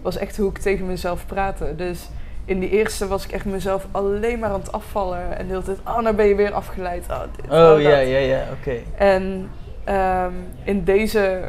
was 0.02 0.18
echt 0.18 0.38
hoe 0.38 0.50
ik 0.50 0.58
tegen 0.58 0.86
mezelf 0.86 1.26
praatte. 1.26 1.76
Dus 1.76 2.10
in 2.46 2.60
die 2.60 2.70
eerste 2.70 3.08
was 3.08 3.26
ik 3.26 3.32
echt 3.32 3.46
mezelf 3.46 3.88
alleen 3.92 4.40
maar 4.40 4.50
aan 4.50 4.60
het 4.60 4.72
afvallen. 4.72 5.38
En 5.38 5.48
de 5.48 5.52
hele 5.52 5.64
tijd, 5.64 5.78
oh, 5.88 6.00
nou 6.00 6.16
ben 6.16 6.26
je 6.26 6.36
weer 6.36 6.54
afgeleid. 6.54 7.06
Oh, 7.10 7.22
dit, 7.36 7.46
Oh 7.46 7.52
dat. 7.52 7.82
ja, 7.82 7.98
ja, 7.98 8.18
ja, 8.18 8.44
oké. 8.60 8.76
En 8.98 9.50
ehm, 9.84 10.34
in, 10.64 10.84
deze, 10.84 11.42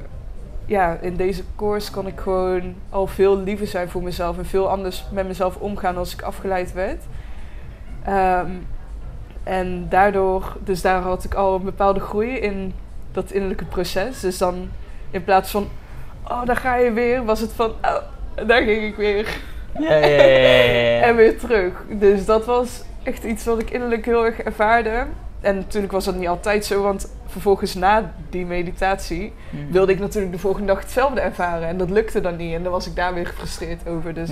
ja, 0.66 0.98
in 1.00 1.16
deze 1.16 1.42
course 1.56 1.90
kon 1.90 2.06
ik 2.06 2.20
gewoon 2.20 2.74
al 2.90 3.06
veel 3.06 3.38
liever 3.38 3.66
zijn 3.66 3.88
voor 3.88 4.02
mezelf. 4.02 4.38
En 4.38 4.46
veel 4.46 4.68
anders 4.70 5.04
met 5.12 5.26
mezelf 5.26 5.56
omgaan 5.56 5.96
als 5.96 6.12
ik 6.12 6.22
afgeleid 6.22 6.72
werd. 6.72 7.02
Ehm, 8.04 8.50
en 9.42 9.86
daardoor, 9.88 10.56
dus 10.64 10.82
daar 10.82 11.00
had 11.00 11.24
ik 11.24 11.34
al 11.34 11.54
een 11.54 11.64
bepaalde 11.64 12.00
groei 12.00 12.30
in 12.30 12.74
dat 13.12 13.30
innerlijke 13.30 13.64
proces. 13.64 14.20
Dus 14.20 14.38
dan 14.38 14.68
in 15.10 15.24
plaats 15.24 15.50
van, 15.50 15.68
oh 16.28 16.44
daar 16.44 16.56
ga 16.56 16.76
je 16.76 16.92
weer, 16.92 17.24
was 17.24 17.40
het 17.40 17.52
van, 17.52 17.70
oh 17.70 17.96
daar 18.46 18.62
ging 18.62 18.82
ik 18.84 18.96
weer. 18.96 19.36
Ja, 19.78 19.94
ja, 19.96 20.06
ja. 20.06 21.00
En 21.08 21.16
weer 21.16 21.38
terug. 21.38 21.72
Dus 21.88 22.24
dat 22.24 22.44
was 22.44 22.82
echt 23.02 23.24
iets 23.24 23.44
wat 23.44 23.58
ik 23.58 23.70
innerlijk 23.70 24.04
heel 24.04 24.24
erg 24.24 24.38
ervaarde. 24.38 25.06
En 25.40 25.56
natuurlijk 25.56 25.92
was 25.92 26.04
dat 26.04 26.14
niet 26.16 26.28
altijd 26.28 26.64
zo, 26.64 26.82
want 26.82 27.12
vervolgens 27.26 27.74
na 27.74 28.12
die 28.30 28.46
meditatie 28.46 29.32
Mhm. 29.50 29.72
wilde 29.72 29.92
ik 29.92 29.98
natuurlijk 29.98 30.32
de 30.32 30.38
volgende 30.38 30.66
dag 30.66 30.80
hetzelfde 30.82 31.20
ervaren. 31.20 31.68
En 31.68 31.76
dat 31.76 31.90
lukte 31.90 32.20
dan 32.20 32.36
niet. 32.36 32.54
En 32.54 32.62
dan 32.62 32.72
was 32.72 32.86
ik 32.86 32.96
daar 32.96 33.14
weer 33.14 33.26
gefrustreerd 33.26 33.88
over. 33.88 34.14
Dus 34.14 34.30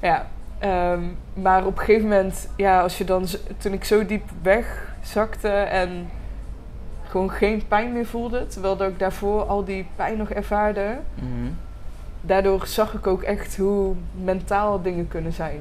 Ja, 0.00 0.26
ehm, 0.58 1.00
maar 1.34 1.66
op 1.66 1.78
een 1.78 1.84
gegeven 1.84 2.08
moment, 2.08 2.48
ja, 2.56 2.80
als 2.82 2.98
je 2.98 3.04
dan, 3.04 3.26
toen 3.58 3.72
ik 3.72 3.84
zo 3.84 4.06
diep 4.06 4.22
wegzakte 4.42 5.48
en 5.48 6.08
gewoon 7.04 7.30
geen 7.30 7.62
pijn 7.68 7.92
meer 7.92 8.06
voelde, 8.06 8.46
terwijl 8.46 8.76
dat 8.76 8.88
ik 8.88 8.98
daarvoor 8.98 9.42
al 9.42 9.64
die 9.64 9.86
pijn 9.96 10.16
nog 10.16 10.30
ervaarde, 10.30 10.98
Mhm. 11.14 11.50
daardoor 12.20 12.66
zag 12.66 12.92
ik 12.94 13.06
ook 13.06 13.22
echt 13.22 13.56
hoe 13.56 13.94
mentaal 14.24 14.82
dingen 14.82 15.08
kunnen 15.08 15.32
zijn. 15.32 15.60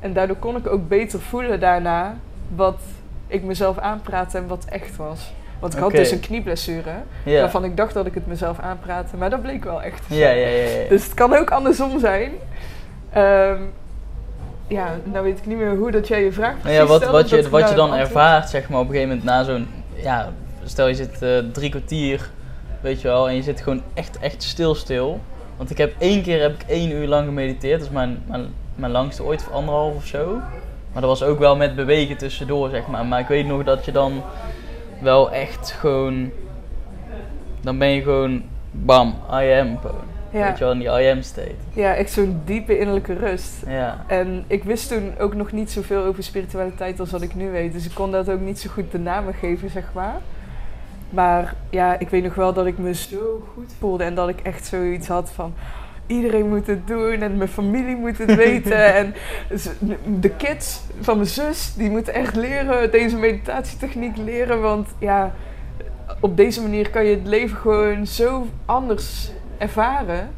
En 0.00 0.12
daardoor 0.12 0.36
kon 0.36 0.56
ik 0.56 0.66
ook 0.66 0.88
beter 0.88 1.20
voelen 1.20 1.60
daarna 1.60 2.16
wat 2.54 2.80
ik 3.26 3.42
mezelf 3.42 3.78
aanpraatte 3.78 4.38
en 4.38 4.46
wat 4.46 4.64
echt 4.64 4.96
was. 4.96 5.32
Want 5.60 5.74
ik 5.74 5.80
had 5.80 5.90
dus 5.90 6.10
een 6.10 6.20
knieblessure, 6.20 6.90
waarvan 7.24 7.64
ik 7.64 7.76
dacht 7.76 7.94
dat 7.94 8.06
ik 8.06 8.14
het 8.14 8.26
mezelf 8.26 8.58
aanpraatte, 8.58 9.16
maar 9.16 9.30
dat 9.30 9.42
bleek 9.42 9.64
wel 9.64 9.82
echt. 9.82 10.08
te 10.08 10.14
Ja, 10.14 10.20
zijn. 10.20 10.38
ja, 10.38 10.46
ja, 10.46 10.68
ja. 10.82 10.88
Dus 10.88 11.04
het 11.04 11.14
kan 11.14 11.34
ook 11.34 11.50
andersom 11.50 11.98
zijn. 11.98 12.32
Ehm, 13.12 13.60
ja, 14.66 14.96
nou 15.04 15.24
weet 15.24 15.38
ik 15.38 15.46
niet 15.46 15.56
meer 15.56 15.76
hoe 15.76 15.90
dat 15.90 16.08
jij 16.08 16.24
je 16.24 16.32
vraag 16.32 16.50
Nou 16.50 16.60
precies 16.60 16.78
ja, 16.78 16.86
wat, 16.86 17.00
stelde, 17.00 17.18
wat, 17.18 17.30
je, 17.30 17.48
wat 17.48 17.60
je 17.60 17.66
daar 17.66 17.76
dan 17.76 17.94
ervaart, 17.94 18.48
zeg 18.48 18.68
maar, 18.68 18.80
op 18.80 18.88
een 18.88 18.94
gegeven 18.94 19.16
moment 19.16 19.26
na 19.26 19.44
zo'n... 19.44 19.66
Ja, 19.94 20.32
stel 20.64 20.88
je 20.88 20.94
zit 20.94 21.22
eh, 21.22 21.38
drie 21.52 21.70
kwartier 21.70 22.30
weet 22.86 23.00
je 23.00 23.08
wel, 23.08 23.28
en 23.28 23.34
je 23.34 23.42
zit 23.42 23.60
gewoon 23.60 23.82
echt, 23.94 24.18
echt 24.18 24.42
stil 24.42 24.74
stil. 24.74 25.20
Want 25.56 25.70
ik 25.70 25.78
heb 25.78 25.94
één 25.98 26.22
keer 26.22 26.40
heb 26.40 26.54
ik 26.54 26.68
één 26.68 26.90
uur 26.90 27.06
lang 27.06 27.26
gemediteerd, 27.26 27.78
dat 27.78 27.88
is 27.88 27.94
mijn, 27.94 28.22
mijn, 28.26 28.46
mijn 28.74 28.92
langste 28.92 29.24
ooit, 29.24 29.42
voor 29.42 29.52
anderhalf 29.52 29.94
of 29.94 30.06
zo. 30.06 30.34
Maar 30.92 31.02
dat 31.02 31.18
was 31.18 31.22
ook 31.22 31.38
wel 31.38 31.56
met 31.56 31.74
bewegen 31.74 32.16
tussendoor, 32.16 32.70
zeg 32.70 32.86
maar. 32.86 33.06
Maar 33.06 33.20
ik 33.20 33.26
weet 33.26 33.46
nog 33.46 33.64
dat 33.64 33.84
je 33.84 33.92
dan 33.92 34.22
wel 35.00 35.30
echt 35.30 35.70
gewoon, 35.70 36.30
dan 37.60 37.78
ben 37.78 37.88
je 37.88 38.02
gewoon, 38.02 38.42
bam, 38.70 39.14
I 39.30 39.52
am 39.52 39.78
gewoon. 39.78 40.15
Ja. 40.36 40.46
Weet 40.46 40.58
je 40.58 40.64
wel, 40.64 40.72
in 40.72 40.78
die 40.78 40.88
I 40.88 41.10
am 41.10 41.22
state. 41.22 41.54
Ja, 41.72 41.94
echt 41.94 42.10
zo'n 42.10 42.40
diepe 42.44 42.78
innerlijke 42.78 43.14
rust. 43.14 43.54
Ja. 43.66 44.04
En 44.06 44.44
ik 44.46 44.64
wist 44.64 44.88
toen 44.88 45.12
ook 45.18 45.34
nog 45.34 45.52
niet 45.52 45.70
zoveel 45.70 46.04
over 46.04 46.22
spiritualiteit 46.22 47.00
als 47.00 47.10
wat 47.10 47.22
ik 47.22 47.34
nu 47.34 47.50
weet. 47.50 47.72
Dus 47.72 47.86
ik 47.86 47.94
kon 47.94 48.10
dat 48.10 48.30
ook 48.30 48.40
niet 48.40 48.60
zo 48.60 48.70
goed 48.70 48.90
de 48.90 48.98
namen 48.98 49.34
geven, 49.34 49.70
zeg 49.70 49.84
maar. 49.92 50.20
Maar 51.10 51.54
ja, 51.70 51.98
ik 51.98 52.08
weet 52.08 52.22
nog 52.22 52.34
wel 52.34 52.52
dat 52.52 52.66
ik 52.66 52.78
me 52.78 52.94
zo 52.94 53.46
goed 53.54 53.74
voelde 53.78 54.04
en 54.04 54.14
dat 54.14 54.28
ik 54.28 54.40
echt 54.40 54.66
zoiets 54.66 55.08
had 55.08 55.30
van... 55.30 55.54
Iedereen 56.06 56.48
moet 56.48 56.66
het 56.66 56.86
doen 56.86 57.22
en 57.22 57.36
mijn 57.36 57.48
familie 57.48 57.96
moet 57.96 58.18
het 58.18 58.34
weten. 58.44 58.94
en 58.94 59.14
de 60.20 60.30
kids 60.30 60.80
van 61.00 61.16
mijn 61.16 61.28
zus, 61.28 61.74
die 61.74 61.90
moeten 61.90 62.14
echt 62.14 62.36
leren, 62.36 62.90
deze 62.90 63.16
meditatietechniek 63.16 64.16
leren. 64.16 64.60
Want 64.60 64.88
ja, 64.98 65.34
op 66.20 66.36
deze 66.36 66.62
manier 66.62 66.90
kan 66.90 67.04
je 67.04 67.16
het 67.16 67.26
leven 67.26 67.56
gewoon 67.56 68.06
zo 68.06 68.46
anders 68.64 69.30
ervaren. 69.58 70.30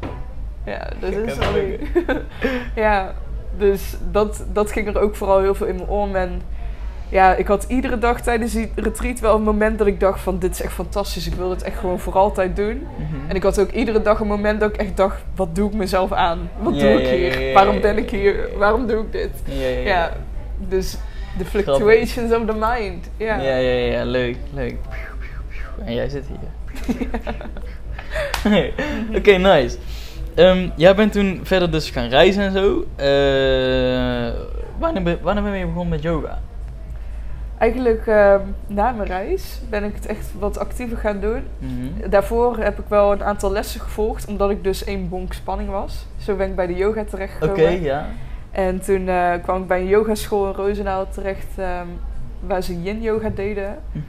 Ja, 0.65 0.89
dat 0.99 1.11
is 1.11 1.35
ja, 2.75 3.13
dus 3.57 3.95
dat, 4.11 4.45
dat 4.53 4.71
ging 4.71 4.87
er 4.87 4.99
ook 4.99 5.15
vooral 5.15 5.39
heel 5.39 5.55
veel 5.55 5.67
in 5.67 5.75
me 5.75 5.87
om. 5.87 6.15
En 6.15 6.41
ja, 7.09 7.35
ik 7.35 7.47
had 7.47 7.65
iedere 7.67 7.97
dag 7.97 8.21
tijdens 8.21 8.53
die 8.53 8.71
retreat 8.75 9.19
wel 9.19 9.35
een 9.35 9.43
moment 9.43 9.77
dat 9.77 9.87
ik 9.87 9.99
dacht 9.99 10.19
van... 10.19 10.39
Dit 10.39 10.51
is 10.51 10.61
echt 10.61 10.73
fantastisch, 10.73 11.27
ik 11.27 11.33
wil 11.33 11.49
dit 11.49 11.63
echt 11.63 11.77
gewoon 11.77 11.99
voor 11.99 12.13
altijd 12.13 12.55
doen. 12.55 12.87
Mhm. 12.97 13.29
En 13.29 13.35
ik 13.35 13.43
had 13.43 13.59
ook 13.59 13.71
iedere 13.71 14.01
dag 14.01 14.19
een 14.19 14.27
moment 14.27 14.59
dat 14.59 14.69
ik 14.69 14.77
echt 14.77 14.97
dacht... 14.97 15.23
Wat 15.35 15.55
doe 15.55 15.69
ik 15.69 15.75
mezelf 15.75 16.11
aan? 16.11 16.49
Wat 16.59 16.79
doe 16.79 17.01
ik 17.01 17.07
hier? 17.07 17.53
Waarom 17.53 17.81
ben 17.81 17.97
ik 17.97 18.09
hier? 18.09 18.49
Waarom 18.57 18.87
doe 18.87 19.01
ik 19.01 19.11
dit? 19.11 19.31
Ja, 19.83 20.11
dus 20.57 20.97
de 21.37 21.45
fluctuations 21.45 22.33
of 22.33 22.45
the 22.45 22.53
mind. 22.59 23.09
Ja, 23.17 23.35
Ja, 23.41 23.55
ja, 23.55 23.97
ja, 23.97 24.03
leuk, 24.03 24.37
leuk. 24.53 24.75
En 25.85 25.93
jij 25.93 26.09
zit 26.09 26.25
hier. 26.27 26.95
Oké, 29.17 29.31
nice. 29.37 29.77
Ehm, 30.35 30.69
jij 30.75 30.95
bent 30.95 31.11
toen 31.11 31.39
verder 31.43 31.71
dus 31.71 31.89
gaan 31.89 32.07
reizen 32.07 32.43
en 32.43 32.51
zo. 32.51 32.85
Eh, 32.95 34.39
wanneer, 34.79 35.03
ben- 35.03 35.19
wanneer 35.21 35.43
ben 35.43 35.57
je 35.57 35.65
begonnen 35.65 35.89
met 35.89 36.01
yoga? 36.01 36.39
Eigenlijk 37.57 38.07
ehm, 38.07 38.39
na 38.67 38.91
mijn 38.91 39.07
reis 39.07 39.61
ben 39.69 39.83
ik 39.83 39.95
het 39.95 40.05
echt 40.05 40.31
wat 40.39 40.57
actiever 40.59 40.97
gaan 40.97 41.19
doen. 41.19 41.43
Mhm. 41.57 42.09
Daarvoor 42.09 42.57
heb 42.57 42.79
ik 42.79 42.85
wel 42.87 43.11
een 43.11 43.23
aantal 43.23 43.51
lessen 43.51 43.81
gevolgd, 43.81 44.27
omdat 44.27 44.49
ik 44.49 44.63
dus 44.63 44.83
één 44.83 45.09
bonk 45.09 45.33
spanning 45.33 45.69
was. 45.69 46.05
Zo 46.17 46.35
ben 46.35 46.47
ik 46.47 46.55
bij 46.55 46.67
de 46.67 46.75
yoga 46.75 46.99
Oké, 47.01 47.09
terechtgekomen. 47.09 47.81
ja. 47.81 48.05
En 48.51 48.81
toen 48.81 49.07
eh, 49.07 49.31
kwam 49.43 49.61
ik 49.61 49.67
bij 49.67 49.79
een 49.79 49.87
yogaschool 49.87 50.47
in 50.47 50.53
Roosendaal 50.53 51.07
terecht, 51.09 51.47
ehm, 51.57 51.87
waar 52.39 52.61
ze 52.61 52.81
yin 52.81 53.01
yoga 53.01 53.29
deden. 53.35 53.77
Mhm. 53.91 54.03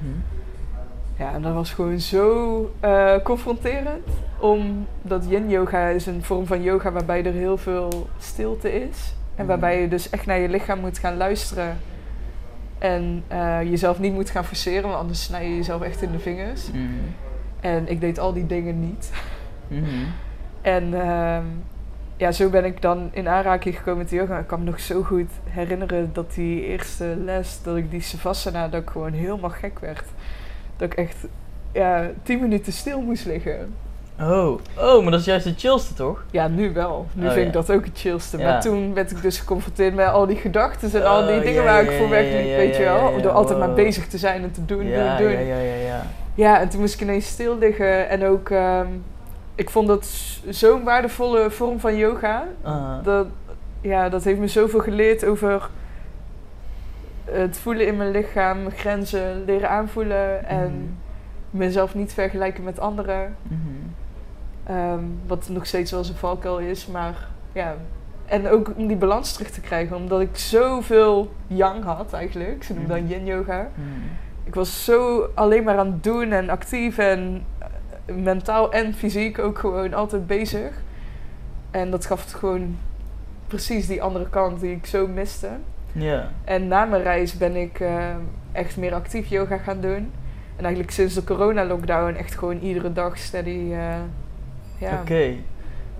Ja, 1.21 1.33
en 1.33 1.43
dat 1.43 1.55
was 1.55 1.71
gewoon 1.73 2.01
zo 2.01 2.71
eh, 2.81 3.15
confronterend. 3.23 4.09
Omdat 4.39 5.25
yin 5.29 5.51
yoga 5.51 5.87
is 5.87 6.07
een 6.07 6.23
vorm 6.23 6.47
van 6.47 6.63
yoga 6.63 6.93
waarbij 6.93 7.25
er 7.25 7.33
heel 7.33 7.57
veel 7.57 8.09
stilte 8.19 8.89
is. 8.89 9.15
En 9.35 9.47
waarbij 9.47 9.81
je 9.81 9.89
dus 9.89 10.11
echt 10.11 10.27
naar 10.27 10.39
je 10.39 10.49
lichaam 10.49 10.81
moet 10.81 10.99
gaan 10.99 11.17
luisteren. 11.17 11.79
En 12.79 13.25
eh, 13.29 13.63
jezelf 13.63 13.99
niet 13.99 14.13
moet 14.13 14.31
gaan 14.31 14.45
forceren, 14.45 14.83
want 14.83 14.95
anders 14.95 15.23
snij 15.23 15.49
je 15.49 15.57
jezelf 15.57 15.83
echt 15.83 16.03
in 16.03 16.13
de 16.13 16.19
vingers. 16.19 16.71
Mhm. 16.71 16.81
En 17.61 17.89
ik 17.89 18.01
deed 18.01 18.19
al 18.19 18.33
die 18.33 18.47
dingen 18.47 18.81
niet. 18.81 19.11
Mhm. 19.69 19.85
En 20.61 20.95
ehm, 21.01 21.45
ja, 22.17 22.33
zo 22.33 22.49
ben 22.49 22.65
ik 22.65 22.83
dan 22.83 23.09
in 23.13 23.29
aanraking 23.29 23.77
gekomen 23.77 23.99
met 23.99 24.09
de 24.09 24.17
yoga. 24.17 24.39
Ik 24.39 24.47
kan 24.47 24.59
me 24.59 24.65
nog 24.65 24.81
zo 24.81 25.03
goed 25.03 25.31
herinneren 25.45 26.11
dat 26.13 26.35
die 26.35 26.67
eerste 26.67 27.05
les, 27.25 27.63
dat 27.63 27.77
ik 27.77 27.91
die 27.91 28.01
savasana, 28.01 28.69
dat 28.69 28.83
ik 28.83 28.91
gewoon 28.91 29.13
helemaal 29.13 29.51
gek 29.51 29.79
werd. 29.79 30.05
Dat 30.81 30.93
ik 30.93 30.99
echt 30.99 31.17
ja, 31.73 32.11
tien 32.23 32.41
minuten 32.41 32.73
stil 32.73 33.01
moest 33.01 33.27
liggen. 33.27 33.75
Oh. 34.21 34.61
oh, 34.79 35.03
maar 35.03 35.11
dat 35.11 35.21
is 35.21 35.27
juist 35.27 35.45
de 35.45 35.55
chillste 35.57 35.95
toch? 35.95 36.25
Ja, 36.31 36.49
nu 36.49 36.73
wel. 36.73 37.07
Nu 37.13 37.27
Oh, 37.27 37.33
vind 37.33 37.41
ja. 37.43 37.47
ik 37.47 37.53
dat 37.53 37.71
ook 37.77 37.85
het 37.85 37.99
chillste. 37.99 38.39
Ja. 38.39 38.45
Maar 38.45 38.61
toen 38.61 38.95
werd 38.95 39.11
ik 39.11 39.23
dus 39.23 39.39
geconfronteerd 39.39 39.95
met 39.95 40.09
al 40.09 40.27
die 40.27 40.37
gedachten 40.37 40.93
en 41.01 41.07
al 41.07 41.27
die 41.27 41.37
Oh, 41.37 41.43
dingen 41.43 41.63
ja, 41.63 41.73
waar 41.73 41.83
ik 41.83 41.91
voor 41.91 42.07
ja, 42.17 42.57
weet 42.57 42.77
je 42.77 42.83
wel. 42.83 43.23
Door 43.23 43.33
altijd 43.33 43.59
maar 43.59 43.73
bezig 43.73 44.07
te 44.07 44.19
zijn 44.19 44.43
en 44.43 44.51
te 44.51 44.65
doen, 44.65 44.87
ja, 44.87 45.17
doen, 45.17 45.27
doen. 45.27 45.37
ja, 45.37 45.41
ja, 45.41 45.59
ja, 45.59 45.75
ja. 45.75 46.07
Ja, 46.35 46.61
en 46.61 46.69
toen 46.69 46.81
moest 46.81 46.95
ik 46.95 47.01
ineens 47.01 47.27
stil 47.27 47.59
liggen. 47.59 48.09
En 48.09 48.25
ook, 48.25 48.51
ehm, 48.51 48.87
ik 49.55 49.71
vond 49.71 49.89
dat 49.89 50.07
zo'n 50.49 50.85
waardevolle 50.85 51.51
vorm 51.51 51.81
van 51.81 51.97
yoga. 51.97 52.45
Ah. 52.63 53.05
Dat, 53.05 53.27
ja, 53.81 54.09
dat 54.09 54.25
heeft 54.25 54.39
me 54.39 54.49
zoveel 54.49 54.81
geleerd 54.81 55.25
over 55.25 55.69
het 57.33 57.59
voelen 57.59 57.87
in 57.87 57.97
mijn 57.97 58.11
lichaam, 58.11 58.71
grenzen 58.71 59.45
leren 59.45 59.71
aanvoelen 59.71 60.45
en 60.45 60.99
mezelf 61.51 61.95
niet 61.95 62.13
vergelijken 62.13 62.65
met 62.65 62.81
anderen. 62.81 63.37
Mhm. 63.43 63.59
Ehm, 64.65 65.05
wat 65.27 65.49
nog 65.49 65.67
steeds 65.67 65.91
wel 65.91 66.01
eens 66.01 66.09
een 66.09 66.15
valkuil 66.15 66.59
is, 66.59 66.87
maar 66.87 67.29
ja. 67.53 67.75
En 68.27 68.49
ook 68.49 68.73
om 68.77 68.87
die 68.87 68.97
balans 68.97 69.33
terug 69.33 69.51
te 69.51 69.61
krijgen, 69.61 69.97
omdat 69.97 70.21
ik 70.21 70.37
zoveel 70.37 71.33
yang 71.47 71.85
had 71.85 72.13
eigenlijk. 72.13 72.65
Ze 72.65 72.75
noemen 72.75 73.01
dat 73.01 73.11
yin 73.11 73.25
yoga. 73.25 73.71
Mhm. 73.75 73.89
Ik 74.45 74.55
was 74.55 74.85
zo 74.85 75.31
alleen 75.35 75.65
maar 75.65 75.79
aan 75.79 75.93
het 75.93 76.05
doen 76.05 76.33
en 76.33 76.51
actief 76.51 76.99
en 76.99 77.45
eh, 77.59 78.15
mentaal 78.15 78.73
en 78.73 78.95
fysiek 78.95 79.39
ook 79.39 79.59
gewoon 79.59 79.95
altijd 79.95 80.27
bezig. 80.27 80.83
En 81.71 81.91
dat 81.91 82.07
gaf 82.07 82.25
het 82.25 82.35
gewoon 82.35 82.77
precies 83.47 83.87
die 83.87 84.03
andere 84.03 84.29
kant 84.29 84.61
die 84.61 84.75
ik 84.75 84.87
zo 84.87 85.07
miste. 85.07 85.49
Ja. 85.93 86.29
En 86.45 86.69
na 86.69 86.85
mijn 86.85 87.03
reis 87.03 87.37
ben 87.39 87.57
ik 87.57 87.81
eh, 87.81 88.05
echt 88.53 88.77
meer 88.77 88.95
actief 88.95 89.29
yoga 89.29 89.57
gaan 89.59 89.81
doen. 89.81 90.13
En 90.57 90.65
eigenlijk 90.65 90.91
sinds 90.91 91.15
de 91.15 91.25
corona-lockdown 91.25 92.15
echt 92.15 92.39
gewoon 92.39 92.59
iedere 92.59 92.93
dag 92.93 93.19
steady. 93.19 93.73
eh, 93.73 93.95
ja. 94.79 94.99
Oké. 95.01 95.33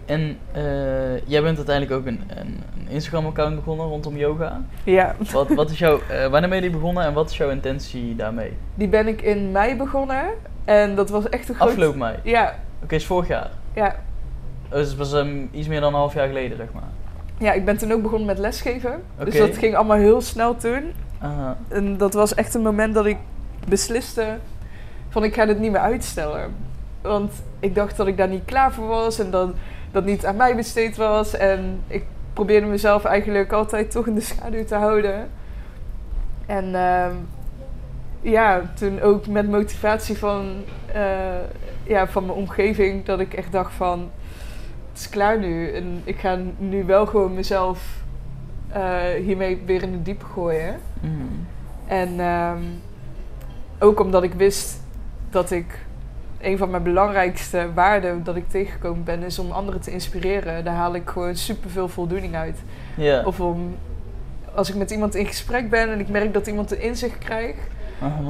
En 0.07 0.39
eh, 0.53 1.27
jij 1.27 1.43
bent 1.43 1.57
uiteindelijk 1.57 1.97
ook 1.99 2.07
een, 2.07 2.21
een, 2.29 2.61
een 2.79 2.89
Instagram-account 2.89 3.55
begonnen 3.57 3.87
rondom 3.87 4.17
yoga. 4.17 4.63
ja, 4.85 5.15
Wat, 5.33 5.49
wat 5.55 5.71
is 5.71 5.79
jouw, 5.79 5.99
wanneer 6.31 6.49
ben 6.49 6.55
je 6.55 6.61
die 6.61 6.71
begonnen 6.71 7.05
en 7.05 7.13
wat 7.13 7.31
is 7.31 7.37
jouw 7.37 7.51
intentie 7.51 8.17
daarmee? 8.17 8.53
die 8.75 8.89
ben 8.89 9.09
ik 9.09 9.23
in 9.23 9.53
mei 9.53 9.77
begonnen. 9.77 10.25
En 10.65 10.95
dat 10.95 11.11
was 11.11 11.29
echt 11.29 11.49
een 11.49 11.55
groot... 11.55 11.69
Afgelopen 11.69 11.99
mei. 11.99 12.15
Oké, 12.17 12.29
Ja, 12.29 12.55
is 12.89 13.07
vorig 13.07 13.29
jaar. 13.29 13.51
ja. 13.75 13.97
Oh, 14.69 14.77
Dus 14.77 14.89
het 14.89 14.97
was 14.97 15.13
ehm, 15.13 15.47
iets 15.51 15.69
meer 15.69 15.81
dan 15.81 15.93
een 15.93 15.99
half 15.99 16.15
jaar 16.15 16.27
geleden, 16.27 16.57
zeg 16.57 16.73
maar. 16.73 16.89
Ja, 17.41 17.53
ik 17.53 17.65
ben 17.65 17.79
toen 17.79 17.93
ook 17.93 18.03
begonnen 18.03 18.27
met 18.27 18.39
lesgeven. 18.39 19.03
Dus 19.25 19.37
dat 19.37 19.57
ging 19.57 19.75
allemaal 19.75 19.97
heel 19.97 20.21
snel 20.21 20.57
toen. 20.57 20.93
Aha. 21.19 21.57
En 21.69 21.97
dat 21.97 22.15
was 22.15 22.35
echt 22.35 22.55
een 22.55 22.63
moment 22.63 22.95
dat 22.95 23.07
ik 23.07 23.17
besliste 23.69 24.39
van 25.09 25.25
ik 25.25 25.35
ga 25.35 25.47
dit 25.47 25.59
niet 25.59 25.71
meer 25.71 25.81
uitstellen. 25.81 26.55
Want 27.01 27.33
ik 27.61 27.75
dacht 27.75 27.97
dat 27.97 28.07
ik 28.07 28.17
daar 28.17 28.29
niet 28.29 28.45
klaar 28.45 28.73
voor 28.73 28.87
was 28.87 29.19
en 29.19 29.31
dat 29.31 29.51
dat 29.91 30.05
niet 30.05 30.27
aan 30.27 30.37
mij 30.37 30.57
besteed 30.57 30.97
was. 30.97 31.37
En 31.37 31.81
ik 31.87 32.05
probeerde 32.33 32.67
mezelf 32.67 33.05
eigenlijk 33.05 33.53
altijd 33.53 33.91
toch 33.91 34.07
in 34.07 34.15
de 34.15 34.21
schaduw 34.21 34.65
te 34.65 34.75
houden. 34.75 35.31
En 36.47 36.75
ehm, 36.75 37.15
ja, 38.21 38.63
toen 38.75 39.01
ook 39.01 39.27
met 39.27 39.51
motivatie 39.51 40.19
van, 40.19 40.65
eh, 40.93 41.03
ja, 41.83 42.09
van 42.09 42.27
mijn 42.27 42.39
omgeving 42.39 43.05
dat 43.05 43.21
ik 43.21 43.35
echt 43.35 43.53
dacht 43.53 43.73
van 43.73 44.11
is 45.01 45.09
klaar 45.09 45.39
nu. 45.39 45.73
En 45.73 46.01
ik 46.05 46.19
ga 46.19 46.39
nu 46.59 46.85
wel 46.85 47.07
gewoon 47.07 47.35
mezelf 47.35 48.03
eh, 48.69 49.01
hiermee 49.25 49.63
weer 49.67 49.83
in 49.83 49.93
de 49.93 50.03
diepe 50.03 50.25
gooien. 50.25 50.81
Mhm. 51.01 51.13
En 51.87 52.21
ehm, 52.21 52.63
ook 53.79 54.01
omdat 54.01 54.23
ik 54.23 54.35
wist 54.35 54.81
dat 55.31 55.51
ik 55.51 55.79
een 56.41 56.59
van 56.59 56.71
mijn 56.71 56.83
belangrijkste 56.83 57.69
waarden 57.75 58.25
dat 58.25 58.37
ik 58.37 58.49
tegengekomen 58.49 59.05
ben, 59.05 59.23
is 59.23 59.39
om 59.39 59.51
anderen 59.51 59.81
te 59.81 59.91
inspireren. 59.91 60.65
Daar 60.65 60.75
haal 60.75 60.95
ik 60.95 61.09
gewoon 61.09 61.37
superveel 61.37 61.89
voldoening 61.89 62.35
uit. 62.35 62.59
Of 63.25 63.41
om 63.41 63.77
als 64.55 64.69
ik 64.69 64.75
met 64.75 64.91
iemand 64.91 65.15
in 65.15 65.27
gesprek 65.27 65.71
ben 65.71 65.91
en 65.91 66.01
ik 66.01 66.09
merk 66.09 66.35
dat 66.35 66.47
iemand 66.47 66.71
een 66.71 66.81
inzicht 66.81 67.19
krijgt. 67.19 67.69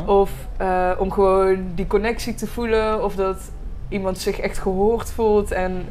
Of 0.07 0.31
eh, 0.57 0.91
om 0.99 1.11
gewoon 1.11 1.67
die 1.75 1.87
connectie 1.87 2.35
te 2.35 2.47
voelen. 2.47 3.05
Of 3.05 3.15
dat 3.15 3.51
iemand 3.89 4.19
zich 4.19 4.41
echt 4.41 4.59
gehoord 4.59 5.11
voelt 5.11 5.51
en 5.51 5.85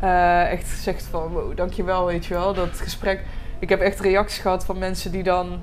eh, 0.00 0.50
echt 0.50 0.68
zegt 0.68 1.02
van 1.02 1.28
wow, 1.28 1.56
dankjewel, 1.56 2.06
weet 2.06 2.26
je 2.26 2.34
wel. 2.34 2.54
Dat 2.54 2.68
gesprek. 2.80 3.20
Ik 3.58 3.68
heb 3.68 3.80
echt 3.80 4.00
reacties 4.00 4.38
gehad 4.38 4.64
van 4.64 4.78
mensen 4.78 5.12
die 5.12 5.22
dan 5.22 5.60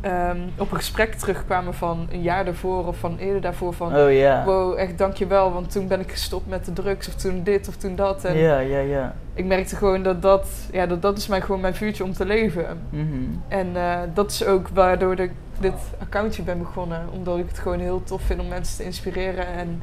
ehm, 0.00 0.38
op 0.58 0.70
een 0.70 0.76
gesprek 0.76 1.14
terugkwamen 1.14 1.74
van 1.74 2.08
een 2.10 2.22
jaar 2.22 2.44
daarvoor 2.44 2.86
of 2.86 2.96
van 2.96 3.18
eerder 3.18 3.40
daarvoor 3.40 3.72
van 3.72 3.96
Oh 3.96 4.12
ja. 4.12 4.44
wow, 4.44 4.78
echt 4.78 4.98
dankjewel, 4.98 5.52
want 5.52 5.70
toen 5.70 5.88
ben 5.88 6.00
ik 6.00 6.10
gestopt 6.10 6.48
met 6.48 6.64
de 6.64 6.72
drugs 6.72 7.08
of 7.08 7.14
toen 7.14 7.42
dit 7.42 7.68
of 7.68 7.76
toen 7.76 7.96
dat. 7.96 8.24
En 8.24 8.36
Ja, 8.36 8.58
ja, 8.58 8.78
ja. 8.78 9.14
ik 9.34 9.44
merkte 9.44 9.76
gewoon 9.76 10.02
dat 10.02 10.22
dat, 10.22 10.48
ja, 10.72 10.86
dat 10.86 11.02
dat 11.02 11.18
is 11.18 11.26
mijn, 11.26 11.42
gewoon 11.42 11.60
mijn 11.60 11.74
vuurtje 11.74 12.04
om 12.04 12.12
te 12.12 12.24
leven. 12.24 12.80
Mhm. 12.90 13.06
En 13.48 13.76
eh, 13.76 13.98
dat 14.14 14.30
is 14.30 14.44
ook 14.44 14.68
waardoor 14.68 15.18
ik 15.18 15.32
dit 15.58 15.80
accountje 16.00 16.42
ben 16.42 16.58
begonnen. 16.58 17.08
Omdat 17.12 17.38
ik 17.38 17.48
het 17.48 17.58
gewoon 17.58 17.78
heel 17.80 18.02
tof 18.04 18.22
vind 18.22 18.40
om 18.40 18.48
mensen 18.48 18.76
te 18.76 18.84
inspireren. 18.84 19.46
En 19.46 19.82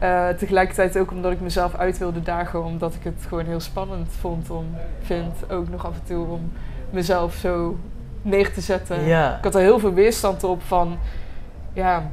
Eh, 0.00 0.28
tegelijkertijd 0.28 0.98
ook 0.98 1.10
omdat 1.10 1.32
ik 1.32 1.40
mezelf 1.40 1.74
uit 1.74 1.98
wilde 1.98 2.22
dagen, 2.22 2.64
omdat 2.64 2.94
ik 2.94 3.04
het 3.04 3.26
gewoon 3.28 3.44
heel 3.44 3.60
spannend 3.60 4.12
vond 4.20 4.50
om, 4.50 4.66
vind 5.02 5.50
ook 5.50 5.68
nog 5.68 5.86
af 5.86 5.94
en 5.94 6.04
toe 6.04 6.26
om 6.26 6.52
mezelf 6.90 7.34
zo 7.34 7.76
neer 8.22 8.52
te 8.52 8.60
zetten. 8.60 9.04
Ja. 9.04 9.36
Ik 9.36 9.44
had 9.44 9.54
er 9.54 9.60
heel 9.60 9.78
veel 9.78 9.92
weerstand 9.92 10.44
op 10.44 10.62
van, 10.62 10.98
ja, 11.72 12.10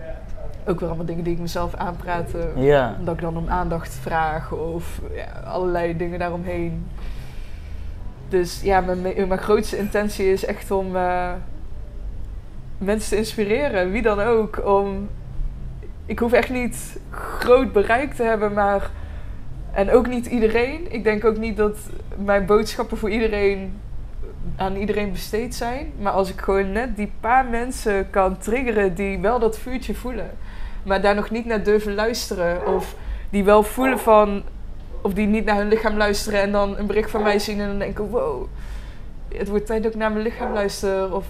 ook 0.66 0.80
weer 0.80 0.88
allemaal 0.88 1.06
dingen 1.06 1.24
die 1.24 1.34
ik 1.34 1.40
mezelf 1.40 1.76
aanpraatte. 1.76 2.52
Ja. 2.56 2.96
Omdat 3.00 3.16
ik 3.16 3.22
dan 3.22 3.38
om 3.38 3.50
aandacht 3.50 3.94
vraag 3.94 4.52
of 4.52 5.02
ja, 5.16 5.42
allerlei 5.46 5.98
dingen 5.98 6.20
daaromheen. 6.20 6.88
Dus 8.30 8.62
ja, 8.62 8.82
mijn, 8.82 9.02
mijn 9.02 9.28
mijn 9.28 9.40
grootste 9.40 9.78
intentie 9.78 10.32
is 10.32 10.46
echt 10.46 10.72
om 10.72 10.96
eh, 10.96 11.32
mensen 12.78 13.10
te 13.10 13.18
inspireren, 13.18 13.92
wie 13.92 14.02
dan 14.02 14.20
ook. 14.20 14.66
Om, 14.66 15.10
ik 16.06 16.20
hoef 16.20 16.32
echt 16.32 16.50
niet 16.50 17.00
groot 17.48 17.72
bereik 17.72 18.14
te 18.14 18.24
hebben, 18.24 18.54
maar. 18.54 18.90
En 19.72 19.92
ook 19.92 20.08
niet 20.08 20.26
iedereen. 20.26 20.94
Ik 20.94 21.04
denk 21.04 21.26
ook 21.26 21.38
niet 21.38 21.58
dat 21.58 21.78
mijn 22.26 22.46
boodschappen 22.46 22.98
voor 22.98 23.10
iedereen 23.10 23.80
aan 24.56 24.76
iedereen 24.76 25.12
besteed 25.12 25.56
zijn. 25.56 25.92
Maar 26.00 26.12
als 26.12 26.30
ik 26.30 26.42
gewoon 26.42 26.72
net 26.72 26.96
die 26.96 27.12
paar 27.20 27.46
mensen 27.46 28.10
kan 28.10 28.38
triggeren 28.38 28.96
die 28.96 29.20
wel 29.20 29.40
dat 29.40 29.58
vuurtje 29.58 29.96
voelen, 29.96 30.30
maar 30.84 31.02
daar 31.02 31.16
nog 31.16 31.30
niet 31.30 31.46
naar 31.46 31.64
durven 31.64 31.96
luisteren. 31.96 32.76
Of 32.76 32.96
die 33.30 33.44
wel 33.44 33.64
voelen 33.64 34.00
van. 34.00 34.44
Of 35.02 35.14
die 35.14 35.28
niet 35.28 35.46
naar 35.46 35.58
hun 35.58 35.68
lichaam 35.68 35.98
luisteren 35.98 36.42
en 36.42 36.52
dan 36.52 36.78
een 36.78 36.88
bericht 36.88 37.10
van 37.10 37.22
mij 37.24 37.40
zien 37.40 37.60
en 37.60 37.68
dan 37.68 37.80
denken: 37.80 38.10
wow, 38.10 38.48
het 39.28 39.48
wordt 39.48 39.66
tijd 39.66 39.84
dat 39.84 39.94
ik 39.94 39.98
naar 39.98 40.12
mijn 40.12 40.24
lichaam 40.24 40.54
luister. 40.54 41.14
Of 41.14 41.26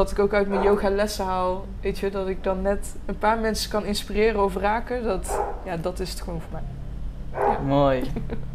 wat 0.00 0.10
ik 0.10 0.18
ook 0.18 0.34
uit 0.34 0.48
mijn 0.48 0.62
yoga 0.62 0.90
lessen 0.90 1.24
haal. 1.24 1.66
Weet 1.80 1.98
je, 1.98 2.10
dat 2.10 2.28
ik 2.28 2.44
dan 2.44 2.62
net 2.62 2.96
een 3.06 3.18
paar 3.18 3.38
mensen 3.38 3.70
kan 3.70 3.84
inspireren 3.84 4.44
of 4.44 4.56
raken. 4.56 5.04
Dat, 5.04 5.42
ja, 5.64 5.76
dat 5.76 6.00
is 6.00 6.10
het 6.10 6.20
gewoon 6.20 6.40
voor 6.40 6.60
mij. 6.60 7.56
Mooi. 7.66 8.02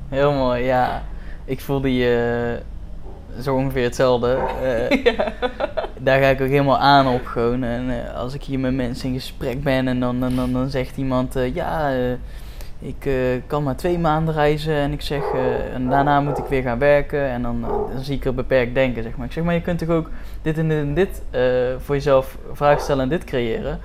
Heel 0.10 0.32
mooi, 0.32 0.64
ja. 0.64 1.04
Ik 1.46 1.60
voelde 1.62 1.96
je 1.96 2.60
zo 3.42 3.56
ongeveer 3.56 3.84
hetzelfde. 3.84 4.38
Eh, 4.62 5.04
ja. 5.16 5.34
daar 6.00 6.22
ga 6.22 6.28
ik 6.28 6.42
ook 6.42 6.48
helemaal 6.48 6.80
aan 6.80 7.08
op 7.08 7.26
gewoon. 7.26 7.64
En 7.64 7.90
eh, 7.90 8.16
als 8.16 8.34
ik 8.34 8.44
hier 8.44 8.60
met 8.60 8.74
mensen 8.74 9.08
in 9.08 9.14
gesprek 9.14 9.64
ben 9.64 9.88
en 9.88 10.00
dan, 10.00 10.20
dan, 10.20 10.36
dan, 10.36 10.54
dan 10.54 10.70
zegt 10.70 10.98
iemand, 10.98 11.36
eh, 11.36 11.56
ja, 11.56 11.92
ik 12.80 13.06
eh, 13.06 13.14
kan 13.48 13.64
maar 13.64 13.76
twee 13.76 14.00
maanden 14.00 14.34
reizen 14.34 14.74
en 14.74 14.92
ik 14.92 15.02
zeg, 15.02 15.22
eh, 15.34 15.74
en 15.74 15.90
daarna 15.90 16.22
moet 16.22 16.38
ik 16.38 16.46
weer 16.46 16.62
gaan 16.62 16.80
werken 16.80 17.28
en 17.30 17.42
dan, 17.42 17.64
eh, 17.64 17.70
dan 17.94 18.04
zie 18.04 18.16
ik 18.16 18.26
er 18.26 18.34
beperkt 18.34 18.74
denken, 18.74 19.04
zeg 19.04 19.16
maar. 19.16 19.26
Ik 19.26 19.32
zeg, 19.32 19.44
maar 19.44 19.54
je 19.54 19.62
kunt 19.62 19.80
toch 19.80 19.90
ook 19.90 20.10
dit 20.42 20.58
en 20.58 20.68
dit 20.68 20.78
en 20.78 20.94
dit 20.94 21.22
voor 21.78 21.96
jezelf 21.96 22.38
vragen 22.54 22.82
stellen 22.82 23.04
en 23.04 23.10
dit 23.10 23.24
creëren. 23.24 23.80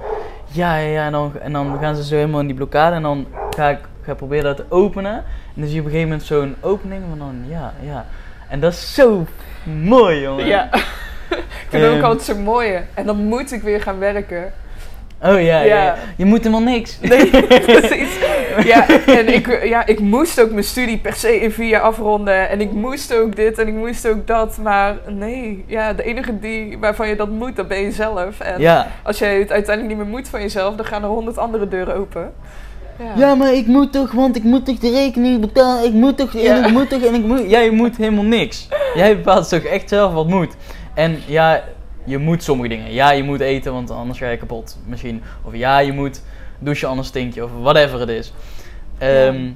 Ja, 0.53 0.77
ja, 0.77 0.89
ja, 0.89 1.05
en 1.07 1.13
dan, 1.13 1.33
en 1.41 1.53
dan 1.53 1.79
gaan 1.81 1.97
ze 1.97 2.05
zo 2.05 2.15
helemaal 2.15 2.41
in 2.41 2.47
die 2.47 2.57
blokkade 2.57 2.97
en 2.97 3.03
dan 3.03 3.27
ga 3.57 3.69
ik 3.69 3.79
ga 4.03 4.15
proberen 4.15 4.45
dat 4.45 4.57
te 4.57 4.65
openen. 4.69 5.13
En 5.15 5.23
dan 5.55 5.65
zie 5.65 5.75
je 5.75 5.81
op 5.81 5.87
een 5.87 5.93
gegeven 5.93 6.09
moment 6.11 6.27
zo'n 6.29 6.57
opening 6.61 7.03
van 7.09 7.19
dan, 7.19 7.43
ja, 7.49 7.73
ja. 7.83 8.07
En 8.49 8.61
dat 8.61 8.73
is 8.73 8.95
zo 8.95 9.27
mooi, 9.83 10.21
jongen. 10.21 10.47
ja. 10.47 10.69
ik 11.31 11.67
vind 11.69 11.85
ook 11.85 11.95
Ehm. 11.95 12.05
altijd 12.05 12.23
zo 12.23 12.37
mooi. 12.37 12.79
En 12.95 13.07
dan 13.07 13.17
moet 13.17 13.53
ik 13.53 13.63
weer 13.63 13.81
gaan 13.83 13.99
werken. 13.99 14.53
Oh 15.23 15.29
ja, 15.29 15.37
ja. 15.39 15.63
Ja. 15.63 15.85
ja. 15.85 15.97
je 16.17 16.25
moet 16.25 16.39
helemaal 16.39 16.63
niks. 16.63 17.01
Nee, 17.01 17.31
precies. 17.81 18.19
Ja, 18.73 18.89
en 19.07 19.35
ik, 19.35 19.65
ja, 19.65 19.87
ik 19.87 20.01
moest 20.01 20.41
ook 20.41 20.51
mijn 20.51 20.65
studie 20.65 20.99
per 20.99 21.13
se 21.15 21.41
in 21.41 21.51
vier 21.51 21.69
jaar 21.69 21.81
afronden. 21.83 22.49
En 22.49 22.61
ik 22.61 22.73
moest 22.73 23.15
ook 23.15 23.37
dit 23.37 23.59
en 23.59 23.67
ik 23.69 23.75
moest 23.75 24.09
ook 24.09 24.27
dat. 24.27 24.59
Maar 24.63 24.97
nee, 25.09 25.65
ja, 25.67 25.93
de 25.93 26.03
enige 26.03 26.39
die, 26.39 26.79
waarvan 26.79 27.09
je 27.09 27.17
dat 27.17 27.31
moet, 27.31 27.57
dat 27.57 27.69
ben 27.69 27.81
je 27.81 27.93
zelf. 27.93 28.41
En 28.41 28.61
Ja. 28.61 28.87
als 29.03 29.19
jij 29.19 29.39
het 29.39 29.53
uiteindelijk 29.53 29.97
niet 29.97 30.05
meer 30.07 30.15
moet 30.17 30.29
van 30.29 30.41
jezelf, 30.41 30.75
dan 30.77 30.87
gaan 30.87 31.03
er 31.03 31.09
honderd 31.09 31.39
andere 31.39 31.69
deuren 31.69 31.95
open. 31.95 32.33
Ja. 32.99 33.13
Ja, 33.17 33.35
maar 33.35 33.53
ik 33.55 33.67
moet 33.67 33.93
toch, 33.93 34.13
want 34.13 34.37
ik 34.37 34.43
moet 34.43 34.65
toch 34.67 34.79
de 34.79 34.91
rekening 34.91 35.41
betalen, 35.41 35.85
ik 35.85 35.93
moet 35.93 36.17
toch, 36.17 36.33
Ja. 36.33 36.57
en 36.57 36.65
ik 36.65 36.71
moet 36.71 36.89
toch, 36.91 37.03
en 37.03 37.15
ik 37.15 37.25
moet... 37.25 37.51
Jij 37.51 37.71
moet 37.71 37.97
helemaal 37.97 38.25
niks. 38.25 38.69
Jij 38.95 39.17
bepaalt 39.17 39.49
toch 39.49 39.63
echt 39.63 39.89
zelf 39.89 40.13
wat 40.13 40.29
moet. 40.29 40.55
En 40.95 41.19
ja, 41.27 41.63
je 42.05 42.19
moet 42.19 42.43
sommige 42.43 42.69
dingen. 42.69 42.93
Ja, 42.93 43.11
je 43.13 43.23
moet 43.23 43.41
eten, 43.41 43.73
want 43.73 43.91
anders 43.91 44.19
ga 44.19 44.29
je 44.29 44.37
kapot, 44.37 44.79
misschien. 44.87 45.23
Of 45.43 45.55
ja, 45.55 45.79
je 45.79 45.93
moet 45.93 46.23
douchen, 46.61 46.89
anders 46.89 47.09
stink 47.09 47.35
je, 47.35 47.45
of 47.45 47.51
whatever 47.61 48.01
het 48.01 48.09
is. 48.09 48.33
Ehm, 48.99 49.51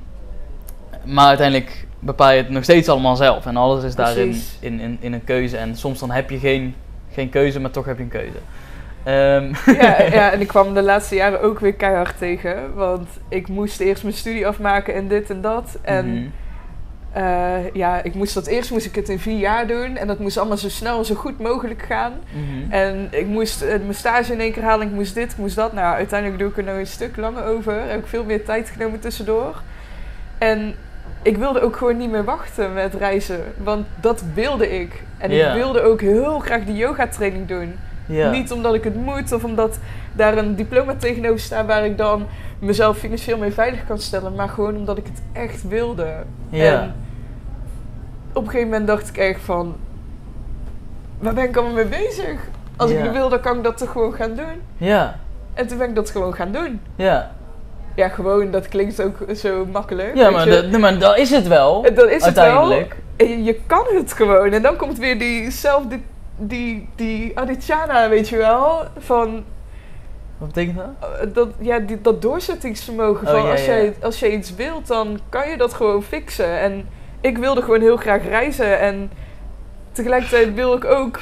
Maar 1.05 1.27
uiteindelijk 1.27 1.87
bepaal 1.99 2.31
je 2.31 2.37
het 2.37 2.51
nog 2.51 2.62
steeds 2.62 2.88
allemaal 2.88 3.17
zelf. 3.17 3.47
En 3.47 3.57
alles 3.57 3.85
is 3.85 3.95
daarin 3.95 4.43
in, 4.61 4.81
in, 4.81 4.99
in 5.01 5.12
een 5.12 5.25
keuze. 5.25 5.57
En 5.57 5.77
soms 5.77 5.99
dan 5.99 6.11
heb 6.11 6.31
je 6.31 6.38
geen, 6.38 6.75
geen 7.12 7.29
keuze, 7.31 7.61
maar 7.61 7.71
toch 7.71 7.85
heb 7.85 7.97
je 7.97 8.03
een 8.03 8.09
keuze. 8.09 8.38
Ehm, 9.05 9.77
Ja, 9.79 10.03
ja, 10.03 10.31
en 10.33 10.40
ik 10.40 10.49
kwam 10.49 10.75
de 10.75 10.83
laatste 10.83 11.14
jaren 11.14 11.40
ook 11.40 11.61
weer 11.61 11.75
keihard 11.75 12.19
tegen. 12.19 12.75
Want 12.75 13.09
ik 13.29 13.49
moest 13.49 13.81
eerst 13.81 14.03
mijn 14.03 14.14
studie 14.14 14.47
afmaken 14.47 14.95
en 14.95 15.09
dit 15.09 15.31
en 15.31 15.40
dat. 15.40 15.79
En 15.83 16.07
mhm. 16.14 16.29
Eh, 17.14 17.72
ja, 17.72 18.03
ik 18.03 18.14
moest 18.14 18.35
dat 18.35 18.46
eerst 18.46 18.70
moest 18.70 18.87
ik 18.87 18.94
het 18.94 19.09
in 19.09 19.18
vier 19.18 19.38
jaar 19.38 19.66
doen. 19.66 19.96
En 19.96 20.07
dat 20.07 20.18
moest 20.18 20.38
allemaal 20.38 20.57
zo 20.57 20.68
snel 20.68 20.98
en 20.98 21.05
zo 21.05 21.14
goed 21.14 21.38
mogelijk 21.38 21.83
gaan. 21.83 22.12
Mhm. 22.31 22.72
En 22.72 23.09
ik 23.11 23.27
moest 23.27 23.62
eh, 23.62 23.68
mijn 23.68 23.94
stage 23.94 24.33
in 24.33 24.40
één 24.40 24.53
keer 24.53 24.62
halen, 24.62 24.87
ik 24.87 24.92
moest 24.92 25.14
dit, 25.14 25.33
ik 25.33 25.38
moest 25.38 25.57
dat. 25.57 25.72
Nou, 25.72 25.94
uiteindelijk 25.94 26.40
doe 26.40 26.50
ik 26.50 26.57
er 26.57 26.64
nog 26.64 26.77
een 26.77 26.87
stuk 26.87 27.16
langer 27.16 27.44
over. 27.44 27.88
Heb 27.88 27.98
ik 27.98 28.07
veel 28.07 28.24
meer 28.24 28.44
tijd 28.44 28.70
genomen 28.70 29.00
tussendoor. 29.00 29.62
En 30.38 30.74
ik 31.22 31.37
wilde 31.37 31.61
ook 31.61 31.77
gewoon 31.77 31.96
niet 31.96 32.11
meer 32.11 32.24
wachten 32.24 32.72
met 32.72 32.94
reizen. 32.94 33.40
Want 33.57 33.87
dat 34.00 34.24
wilde 34.35 34.81
ik. 34.81 35.03
En 35.18 35.31
ik 35.31 35.53
wilde 35.53 35.83
ook 35.83 36.00
heel 36.00 36.38
graag 36.38 36.64
die 36.64 36.77
yoga 36.77 37.07
training 37.07 37.48
doen. 37.48 37.74
Niet 38.31 38.53
omdat 38.53 38.74
ik 38.74 38.85
het 38.85 38.94
moet 38.94 39.33
of 39.33 39.44
omdat 39.44 39.79
daar 40.12 40.38
een 40.38 40.55
diploma 40.57 40.94
tegenover 40.94 41.40
staat 41.40 41.66
waar 41.66 41.85
ik 41.85 41.98
dan 41.98 42.27
mezelf 42.59 42.98
financieel 42.98 43.38
mee 43.38 43.53
veilig 43.53 43.87
kan 43.87 43.98
stellen. 43.98 44.35
Maar 44.35 44.48
gewoon 44.48 44.77
omdat 44.77 44.98
ik 44.98 45.07
het 45.07 45.22
echt 45.33 45.68
wilde. 45.68 46.14
En 46.50 46.94
op 48.35 48.42
een 48.44 48.51
gegeven 48.51 48.68
moment 48.68 48.87
dacht 48.87 49.09
ik 49.09 49.16
echt 49.16 49.40
van, 49.40 49.77
waar 51.18 51.35
ben 51.35 51.44
ik 51.44 51.57
allemaal 51.57 51.75
mee 51.75 51.85
bezig? 51.85 52.40
Als 52.77 52.90
Ja. 52.90 53.03
ik 53.05 53.11
wil, 53.11 53.29
dan 53.29 53.40
kan 53.40 53.57
ik 53.57 53.64
dat 53.64 53.77
toch 53.79 53.90
gewoon 53.90 54.12
gaan 54.14 54.35
doen. 54.35 54.62
Ja. 54.77 55.18
En 55.55 55.66
toen 55.66 55.79
ben 55.79 55.88
ik 55.88 55.94
dat 55.94 56.11
gewoon 56.11 56.35
gaan 56.35 56.53
doen. 56.53 56.81
Ja. 56.97 57.31
Ja, 57.94 58.09
gewoon, 58.09 58.51
dat 58.51 58.68
klinkt 58.68 59.03
ook 59.03 59.16
zo 59.37 59.66
makkelijk. 59.66 60.14
Ja, 60.14 60.31
maar, 60.31 60.49
je. 60.49 60.55
dat, 60.55 60.66
nee, 60.70 60.81
maar 60.81 60.99
dat 60.99 61.18
is 61.18 61.31
het 61.31 61.49
wel. 61.49 61.83
Dat 61.94 62.09
is 62.09 62.25
het 62.25 62.35
wel. 62.35 62.44
uiteindelijk. 62.44 62.97
En 63.16 63.29
je, 63.29 63.44
je 63.44 63.61
kan 63.66 63.85
het 63.94 64.12
gewoon. 64.12 64.53
En 64.53 64.62
dan 64.62 64.77
komt 64.77 64.99
weer 64.99 65.18
die 65.18 65.51
zelf, 65.51 65.83
die, 66.37 66.88
die, 66.97 67.38
Aditjana, 67.38 68.09
weet 68.09 68.29
je 68.29 68.37
wel, 68.37 68.83
van 68.99 69.44
Wat 70.38 70.49
betekent 70.49 70.77
dat? 70.77 71.11
eh, 71.20 71.27
dat, 71.35 71.49
ja, 71.59 71.79
die, 71.79 72.01
dat 72.01 72.23
doorzettingsvermogen. 72.23 73.27
Oh, 73.27 73.33
van 73.33 73.42
ja, 73.42 73.51
als, 73.51 73.64
ja. 73.64 73.73
Jij, 73.73 73.94
als 74.03 74.18
jij 74.20 74.31
iets 74.31 74.55
wilt, 74.55 74.87
dan 74.87 75.18
kan 75.29 75.49
je 75.49 75.57
dat 75.57 75.75
gewoon 75.75 76.03
fixen. 76.03 76.59
En 76.61 76.88
ik 77.25 77.39
wilde 77.39 77.63
gewoon 77.63 77.81
heel 77.81 77.97
graag 77.97 78.23
reizen. 78.23 78.81
En 78.81 79.11
tegelijkertijd 79.93 80.55
wil 80.55 80.75
ik 80.75 80.85
ook 80.85 81.21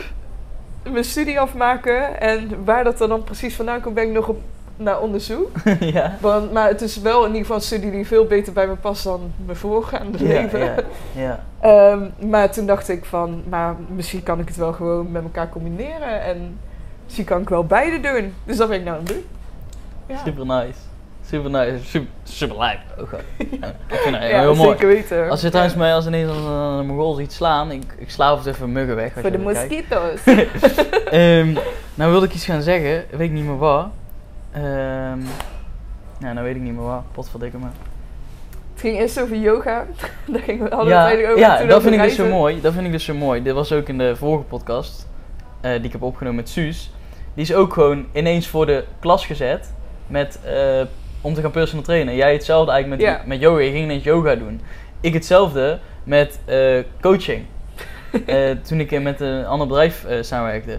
mijn 0.90 1.04
studie 1.04 1.40
afmaken. 1.40 2.20
En 2.20 2.64
waar 2.64 2.84
dat 2.84 3.00
er 3.00 3.08
dan 3.08 3.24
precies 3.24 3.54
vandaan 3.54 3.80
komt, 3.80 3.94
ben 3.94 4.06
ik 4.06 4.12
nog 4.12 4.28
op 4.28 4.40
naar 4.76 5.00
onderzoek. 5.00 5.50
ja. 5.80 6.16
Want, 6.20 6.52
maar 6.52 6.68
het 6.68 6.80
is 6.80 6.96
wel 7.00 7.20
in 7.20 7.26
ieder 7.26 7.40
geval 7.40 7.56
een 7.56 7.62
studie 7.62 7.90
die 7.90 8.06
veel 8.06 8.26
beter 8.26 8.52
bij 8.52 8.66
me 8.66 8.74
past 8.74 9.04
dan 9.04 9.32
mijn 9.44 9.56
voorgaande 9.56 10.18
Ja, 10.26 10.40
leven. 10.40 10.58
ja, 10.60 10.74
ja. 11.14 11.40
Ehm, 11.60 12.28
maar 12.30 12.50
toen 12.50 12.66
dacht 12.66 12.88
ik 12.88 13.04
van, 13.04 13.42
maar 13.48 13.76
misschien 13.88 14.22
kan 14.22 14.40
ik 14.40 14.48
het 14.48 14.56
wel 14.56 14.72
gewoon 14.72 15.10
met 15.10 15.22
elkaar 15.22 15.48
combineren. 15.48 16.22
En 16.22 16.58
misschien 17.04 17.24
kan 17.24 17.40
ik 17.40 17.48
wel 17.48 17.64
beide 17.64 18.00
doen. 18.00 18.34
Dus 18.44 18.56
dat 18.56 18.68
ben 18.68 18.78
ik 18.78 18.84
nou 18.84 18.96
aan 18.98 19.04
het 19.04 19.12
doen. 19.12 19.24
Ja, 20.06 20.16
Super 20.24 20.46
nice. 20.46 20.78
Super 21.26 21.50
nice. 21.50 21.84
Super, 21.84 22.08
super 22.22 22.58
lijp. 22.58 22.78
Ja, 22.96 23.68
ik 23.88 23.96
vind 24.00 24.16
het 24.16 24.30
Ja, 24.30 24.40
heel 24.40 24.54
mooi. 24.54 24.70
zeker 24.70 24.86
weten. 24.88 25.30
Als 25.30 25.40
je 25.40 25.48
trouwens 25.48 25.76
mij 25.76 25.94
als 25.94 26.06
ineens 26.06 26.30
een, 26.30 26.44
een 26.52 26.86
Mongool 26.86 27.14
ziet 27.14 27.32
slaan, 27.32 27.70
ik, 27.70 27.82
ik 27.98 28.10
sla 28.10 28.28
altijd 28.28 28.54
even 28.54 28.72
muggen 28.72 28.96
weg. 28.96 29.12
Voor 29.12 29.30
de 29.30 29.38
mosquito's. 29.38 30.20
Ehm, 31.10 31.52
nou 31.94 32.10
wilde 32.10 32.26
ik 32.26 32.34
iets 32.34 32.44
gaan 32.44 32.62
zeggen, 32.62 33.04
weet 33.10 33.20
ik 33.20 33.30
niet 33.30 33.44
meer 33.44 33.58
wat. 33.58 33.86
Ehm 34.52 35.20
ja, 36.18 36.32
nou 36.32 36.42
weet 36.46 36.56
ik 36.56 36.62
niet 36.62 36.74
meer 36.74 36.84
wat. 36.84 37.02
Potverdikke 37.12 37.58
me. 37.58 37.64
het 38.72 38.80
ging 38.80 38.98
eerst 38.98 39.20
over 39.20 39.36
yoga. 39.36 39.84
Daar 40.26 40.40
gingen 40.42 40.70
we 40.70 40.76
we 40.76 40.88
Ja, 40.88 41.06
over. 41.12 41.38
ja 41.38 41.64
dat 41.64 41.82
vind 41.82 41.94
ik 41.94 42.00
dus 42.02 42.14
zo 42.14 42.26
mooi. 42.28 42.60
Dat 42.60 42.72
vind 42.72 42.86
ik 42.86 42.92
dus 42.92 43.04
zo 43.04 43.14
mooi. 43.14 43.42
Dit 43.42 43.52
was 43.54 43.72
ook 43.72 43.88
in 43.88 43.98
de 43.98 44.16
vorige 44.16 44.44
podcast 44.44 45.08
eh, 45.60 45.72
die 45.72 45.84
ik 45.84 45.92
heb 45.92 46.02
opgenomen 46.02 46.36
met 46.36 46.48
Suus. 46.48 46.90
Die 47.34 47.44
is 47.44 47.54
ook 47.54 47.72
gewoon 47.72 48.06
ineens 48.12 48.46
voor 48.46 48.66
de 48.66 48.84
klas 49.00 49.26
gezet 49.26 49.72
met, 50.06 50.38
eh, 50.44 50.80
om 51.22 51.34
te 51.34 51.40
gaan 51.40 51.50
personal 51.50 51.84
trainen. 51.84 52.14
Jij 52.14 52.32
hetzelfde 52.32 52.72
eigenlijk 52.72 53.02
met, 53.02 53.26
met 53.26 53.40
yoga. 53.40 53.60
Je 53.60 53.70
ging 53.70 53.84
ineens 53.84 54.04
yoga 54.04 54.34
doen. 54.34 54.60
Ik 55.00 55.12
hetzelfde 55.12 55.78
met 56.04 56.38
eh, 56.44 56.78
coaching. 57.00 57.44
Eh, 58.26 58.50
toen 58.62 58.80
ik 58.80 59.00
met 59.00 59.20
een 59.20 59.46
ander 59.46 59.66
bedrijf 59.66 60.04
eh, 60.04 60.22
samenwerkte. 60.22 60.78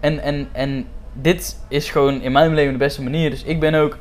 En, 0.00 0.20
en, 0.20 0.48
en 0.52 0.86
dit 1.12 1.58
is 1.68 1.90
gewoon 1.90 2.22
in 2.22 2.32
mijn 2.32 2.54
leven 2.54 2.72
de 2.72 2.78
beste 2.78 3.02
manier. 3.02 3.30
Dus 3.30 3.42
ik 3.42 3.60
ben 3.60 3.74
ook 3.74 3.98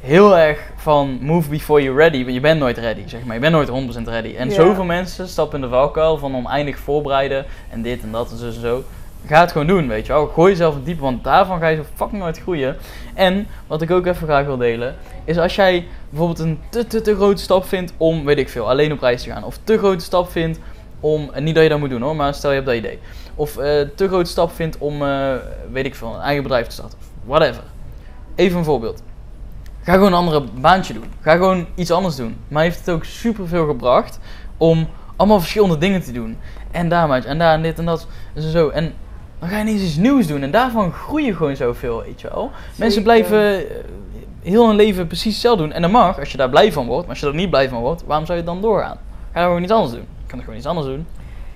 heel 0.00 0.38
erg 0.38 0.70
van 0.76 1.18
move 1.20 1.48
before 1.48 1.82
you're 1.82 1.98
ready. 1.98 2.22
Want 2.22 2.34
je 2.34 2.40
bent 2.40 2.60
nooit 2.60 2.78
ready, 2.78 3.02
zeg 3.06 3.24
maar. 3.24 3.34
Je 3.34 3.40
bent 3.40 3.52
nooit 3.52 3.96
100% 3.98 4.02
ready. 4.04 4.34
En 4.36 4.50
zoveel 4.50 4.84
mensen 4.84 5.28
stappen 5.28 5.58
in 5.58 5.64
de 5.64 5.70
valkuil 5.70 6.18
van 6.18 6.36
oneindig 6.36 6.78
voorbereiden 6.78 7.44
en 7.70 7.82
dit 7.82 8.02
en 8.02 8.10
dat 8.10 8.30
en 8.30 8.36
zo 8.36 8.46
en 8.46 8.52
zo. 8.52 8.84
Ga 9.26 9.40
het 9.40 9.52
gewoon 9.52 9.66
doen, 9.66 9.88
weet 9.88 10.06
je 10.06 10.12
wel. 10.12 10.26
Gooi 10.26 10.50
jezelf 10.50 10.74
in 10.74 10.82
diepe, 10.82 11.02
want 11.02 11.24
daarvan 11.24 11.58
ga 11.58 11.68
je 11.68 11.76
zo 11.76 11.84
fucking 11.94 12.22
hard 12.22 12.38
groeien. 12.38 12.76
En 13.14 13.46
wat 13.66 13.82
ik 13.82 13.90
ook 13.90 14.06
even 14.06 14.26
graag 14.26 14.44
wil 14.44 14.56
delen, 14.56 14.96
is 15.24 15.38
als 15.38 15.54
jij 15.54 15.86
bijvoorbeeld 16.10 16.38
een 16.38 16.58
te, 16.68 16.86
te, 16.86 17.00
te 17.00 17.14
grote 17.14 17.42
stap 17.42 17.64
vindt 17.64 17.92
om, 17.96 18.24
weet 18.24 18.38
ik 18.38 18.48
veel, 18.48 18.68
alleen 18.68 18.92
op 18.92 19.00
reis 19.00 19.22
te 19.22 19.30
gaan. 19.30 19.44
Of 19.44 19.58
te 19.64 19.78
grote 19.78 20.04
stap 20.04 20.30
vindt 20.30 20.58
om, 21.00 21.30
niet 21.38 21.54
dat 21.54 21.62
je 21.62 21.68
dat 21.68 21.78
moet 21.78 21.90
doen 21.90 22.02
hoor, 22.02 22.16
maar 22.16 22.34
stel 22.34 22.50
je 22.50 22.56
hebt 22.56 22.68
dat 22.68 22.78
idee. 22.78 22.98
Of 23.34 23.56
eh, 23.56 23.80
te 23.94 24.08
grote 24.08 24.30
stap 24.30 24.52
vindt 24.52 24.78
om, 24.78 25.02
eh, 25.02 25.32
weet 25.72 25.84
ik 25.84 25.94
veel, 25.94 26.14
een 26.14 26.20
eigen 26.20 26.42
bedrijf 26.42 26.66
te 26.66 26.72
starten. 26.72 26.98
Whatever. 27.24 27.62
Even 28.34 28.58
een 28.58 28.64
voorbeeld. 28.64 29.02
Ga 29.82 29.92
gewoon 29.92 30.06
een 30.06 30.18
andere 30.18 30.44
baantje 30.60 30.94
doen. 30.94 31.12
Ga 31.20 31.32
gewoon 31.32 31.66
iets 31.74 31.90
anders 31.90 32.16
doen. 32.16 32.36
Maar 32.48 32.62
heeft 32.62 32.78
het 32.78 32.90
ook 32.90 33.04
super 33.04 33.48
veel 33.48 33.66
gebracht 33.66 34.18
om 34.56 34.88
allemaal 35.16 35.40
verschillende 35.40 35.78
dingen 35.78 36.02
te 36.02 36.12
doen. 36.12 36.38
En 36.70 36.88
daar 36.88 37.24
en 37.24 37.38
daar 37.38 37.54
en 37.54 37.62
dit 37.62 37.78
en 37.78 37.84
dat 37.84 38.06
en 38.34 38.42
zo. 38.42 38.68
En 38.68 38.94
dan 39.40 39.48
ga 39.48 39.56
je 39.56 39.62
ineens 39.62 39.82
iets 39.82 39.96
nieuws 39.96 40.26
doen. 40.26 40.42
En 40.42 40.50
daarvan 40.50 40.92
groei 40.92 41.24
je 41.24 41.34
gewoon 41.34 41.56
zoveel, 41.56 42.02
weet 42.02 42.20
je 42.20 42.28
wel. 42.28 42.50
Mensen 42.76 43.02
blijven 43.02 43.58
eh, 43.58 43.74
heel 44.42 44.66
hun 44.66 44.76
leven 44.76 45.06
precies 45.06 45.32
hetzelfde 45.32 45.62
doen. 45.62 45.72
En 45.72 45.82
dat 45.82 45.90
mag, 45.90 46.18
als 46.18 46.30
je 46.30 46.36
daar 46.36 46.50
blij 46.50 46.72
van 46.72 46.86
wordt. 46.86 47.00
Maar 47.00 47.10
als 47.10 47.20
je 47.20 47.26
er 47.26 47.34
niet 47.34 47.50
blij 47.50 47.68
van 47.68 47.80
wordt, 47.80 48.04
waarom 48.06 48.26
zou 48.26 48.38
je 48.38 48.44
dan 48.44 48.60
doorgaan? 48.60 48.98
Ga 49.32 49.42
gewoon 49.42 49.62
iets 49.62 49.72
anders 49.72 49.92
doen. 49.92 50.00
Je 50.00 50.26
kan 50.26 50.38
er 50.38 50.44
gewoon 50.44 50.58
iets 50.58 50.68
anders 50.68 50.86
doen. 50.86 51.06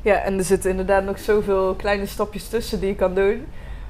Ja, 0.03 0.15
en 0.15 0.39
er 0.39 0.45
zitten 0.45 0.71
inderdaad 0.71 1.05
nog 1.05 1.19
zoveel 1.19 1.75
kleine 1.75 2.07
stapjes 2.07 2.49
tussen 2.49 2.81
die 2.81 2.89
je 2.89 2.95
kan 2.95 3.15
doen. 3.15 3.47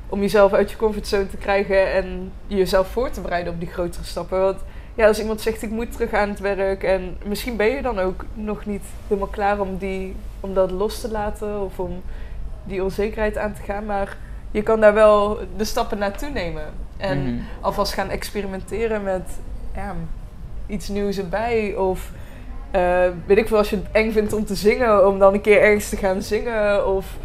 Om 0.09 0.21
jezelf 0.21 0.53
uit 0.53 0.71
je 0.71 0.77
comfortzone 0.77 1.29
te 1.29 1.37
krijgen 1.37 1.93
en 1.93 2.33
jezelf 2.47 2.89
voor 2.89 3.11
te 3.11 3.21
bereiden 3.21 3.53
op 3.53 3.61
die 3.61 3.69
grotere 3.69 4.05
stappen. 4.05 4.41
Want 4.41 4.59
ja, 4.95 5.07
als 5.07 5.21
iemand 5.21 5.41
zegt 5.41 5.63
ik 5.63 5.71
moet 5.71 5.93
terug 5.93 6.13
aan 6.13 6.29
het 6.29 6.41
werk 6.41 6.83
en 6.83 7.17
misschien 7.27 7.57
ben 7.57 7.67
je 7.67 7.83
dan 7.83 7.99
ook 7.99 8.25
nog 8.35 8.67
niet 8.67 8.85
helemaal 9.07 9.29
klaar 9.29 9.61
om, 9.61 9.79
die, 9.79 10.17
om 10.41 10.55
dat 10.55 10.71
los 10.71 11.01
te 11.01 11.11
laten 11.11 11.61
of 11.61 11.79
om 11.79 12.03
die 12.65 12.83
onzekerheid 12.83 13.39
aan 13.39 13.53
te 13.53 13.63
gaan. 13.63 13.87
Maar 13.87 14.17
je 14.51 14.63
kan 14.63 14.81
daar 14.81 14.95
wel 14.95 15.39
de 15.57 15.65
stappen 15.65 15.99
naartoe 15.99 16.31
nemen. 16.31 16.65
En 16.97 17.23
mhm. 17.23 17.43
alvast 17.61 17.93
gaan 17.93 18.11
experimenteren 18.11 19.03
met 19.03 19.31
ja, 19.75 19.95
iets 20.67 20.89
nieuws 20.89 21.19
erbij. 21.19 21.75
Of 21.77 22.11
uh, 22.75 23.07
weet 23.27 23.39
ik 23.39 23.49
veel, 23.49 23.57
als 23.57 23.71
je 23.71 23.77
het 23.77 23.87
eng 23.93 24.13
vindt 24.13 24.33
om 24.33 24.45
te 24.45 24.55
zingen, 24.55 25.09
om 25.09 25.19
dan 25.19 25.35
een 25.35 25.41
keer 25.41 25.61
ergens 25.61 25.89
te 25.89 25.97
gaan 25.97 26.23
zingen. 26.23 26.95
Of 26.95 27.17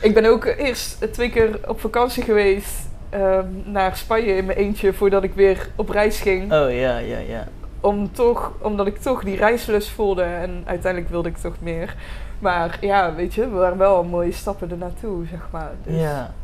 ik 0.00 0.14
ben 0.14 0.24
ook 0.24 0.44
eerst 0.44 1.12
twee 1.12 1.30
keer 1.30 1.58
op 1.66 1.80
vakantie 1.80 2.22
geweest 2.22 2.84
Ehm, 3.14 3.46
naar 3.64 3.96
Spanje 3.96 4.36
in 4.36 4.44
mijn 4.44 4.58
eentje 4.58 4.92
voordat 4.92 5.22
ik 5.22 5.34
weer 5.34 5.68
op 5.76 5.88
reis 5.88 6.20
ging. 6.20 6.42
Oh 6.42 6.72
ja, 6.72 6.98
ja, 6.98 7.18
ja. 7.18 7.46
Om 7.84 8.12
toch, 8.12 8.52
omdat 8.60 8.86
ik 8.86 8.96
toch 8.96 9.24
die 9.24 9.36
reislust 9.36 9.88
voelde 9.88 10.22
en 10.22 10.62
uiteindelijk 10.64 11.12
wilde 11.12 11.28
ik 11.28 11.36
toch 11.36 11.54
meer. 11.58 11.94
Maar 12.38 12.78
ja, 12.80 13.14
weet 13.14 13.34
je, 13.34 13.40
we 13.40 13.56
waren 13.56 13.78
wel 13.78 14.04
mooie 14.04 14.32
stappen 14.32 14.70
ernaartoe, 14.70 15.26
zeg 15.26 15.40
maar. 15.50 15.70
Dus. 15.82 16.00
Ja, 16.00 16.34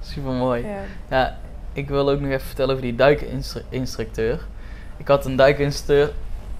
super 0.00 0.32
mooi. 0.32 0.66
Ja. 0.66 0.78
ja. 1.08 1.36
ik 1.72 1.88
wil 1.88 2.10
ook 2.10 2.20
nog 2.20 2.30
even 2.30 2.46
vertellen 2.46 2.70
over 2.70 2.82
die 2.82 2.94
duikinstructeur. 2.94 4.40
Ik 4.96 5.08
had 5.08 5.24
een 5.24 5.36
duikinstructeur. 5.36 6.12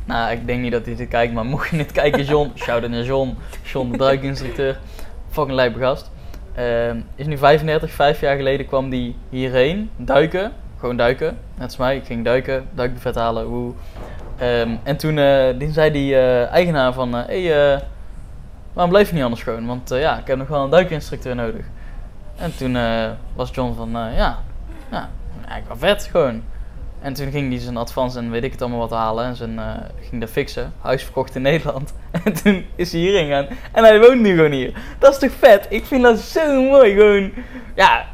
Nou, 0.04 0.32
ik 0.32 0.46
denk 0.46 0.62
niet 0.62 0.72
dat 0.72 0.86
hij 0.86 0.96
dit 0.96 1.08
kijkt, 1.08 1.32
maar 1.32 1.44
mocht 1.44 1.70
je 1.70 1.76
het 1.76 1.92
kijken, 1.92 2.24
John, 2.24 2.52
shout-out 2.64 2.90
naar 2.90 3.02
John. 3.02 3.36
John, 3.62 3.90
de 3.90 3.98
duikinstructeur. 3.98 4.78
Fucking 5.30 5.56
lijpe 5.56 5.78
gast. 5.78 6.10
Uh, 6.58 6.94
is 7.14 7.26
nu 7.26 7.38
35, 7.38 7.90
vijf 7.90 8.20
jaar 8.20 8.36
geleden 8.36 8.66
kwam 8.66 8.90
die 8.90 9.16
hierheen 9.28 9.90
duiken. 9.96 10.52
Gewoon 10.78 10.96
duiken, 10.96 11.38
net 11.54 11.66
als 11.66 11.76
mij. 11.76 11.96
Ik 11.96 12.04
ging 12.04 12.24
duiken, 12.24 12.68
duikbuffet 12.74 13.14
halen, 13.14 13.44
hoe. 13.44 13.72
Um, 14.42 14.78
en 14.82 14.96
toen, 14.96 15.16
uh, 15.16 15.70
zei 15.70 15.90
die 15.90 16.12
uh, 16.12 16.46
eigenaar 16.46 16.92
van, 16.92 17.16
eh, 17.16 17.26
hey, 17.26 17.82
waarom 18.72 18.92
blijf 18.92 19.08
je 19.08 19.14
niet 19.14 19.24
anders 19.24 19.42
gewoon? 19.42 19.66
Want 19.66 19.88
ja, 19.88 20.18
ik 20.18 20.26
heb 20.26 20.38
nog 20.38 20.48
wel 20.48 20.64
een 20.64 20.70
duikinstructeur 20.70 21.34
nodig. 21.34 21.64
En 22.36 22.56
toen 22.56 22.76
was 23.34 23.50
John 23.50 23.74
van, 23.76 23.90
ja, 23.90 24.38
ja, 24.90 25.08
eigenlijk 25.48 25.66
wel 25.68 25.76
vet 25.76 26.08
gewoon. 26.10 26.42
En 27.00 27.14
toen 27.14 27.30
ging 27.30 27.50
hij 27.50 27.60
zijn 27.60 27.76
advance 27.76 28.18
en 28.18 28.30
weet 28.30 28.44
ik 28.44 28.52
het 28.52 28.62
allemaal 28.62 28.78
wat 28.78 28.90
halen. 28.90 29.24
En 29.24 29.36
zijn, 29.36 29.60
ging 30.08 30.20
dat 30.20 30.30
fixen. 30.30 30.72
Huis 30.80 31.02
verkocht 31.02 31.34
in 31.34 31.42
Nederland. 31.52 31.94
En 32.24 32.32
toen 32.32 32.66
is 32.74 32.92
hij 32.92 33.00
hierheen 33.00 33.26
gegaan. 33.26 33.46
En 33.72 33.84
hij 33.84 34.00
woont 34.00 34.20
nu 34.20 34.34
gewoon 34.34 34.50
hier. 34.50 34.72
Dat 34.98 35.12
is 35.12 35.18
toch 35.18 35.38
vet? 35.38 35.66
Ik 35.68 35.84
vind 35.84 36.02
dat 36.02 36.18
zo 36.18 36.62
mooi. 36.62 36.94
Gewoon, 36.94 37.32
ja, 37.74 38.04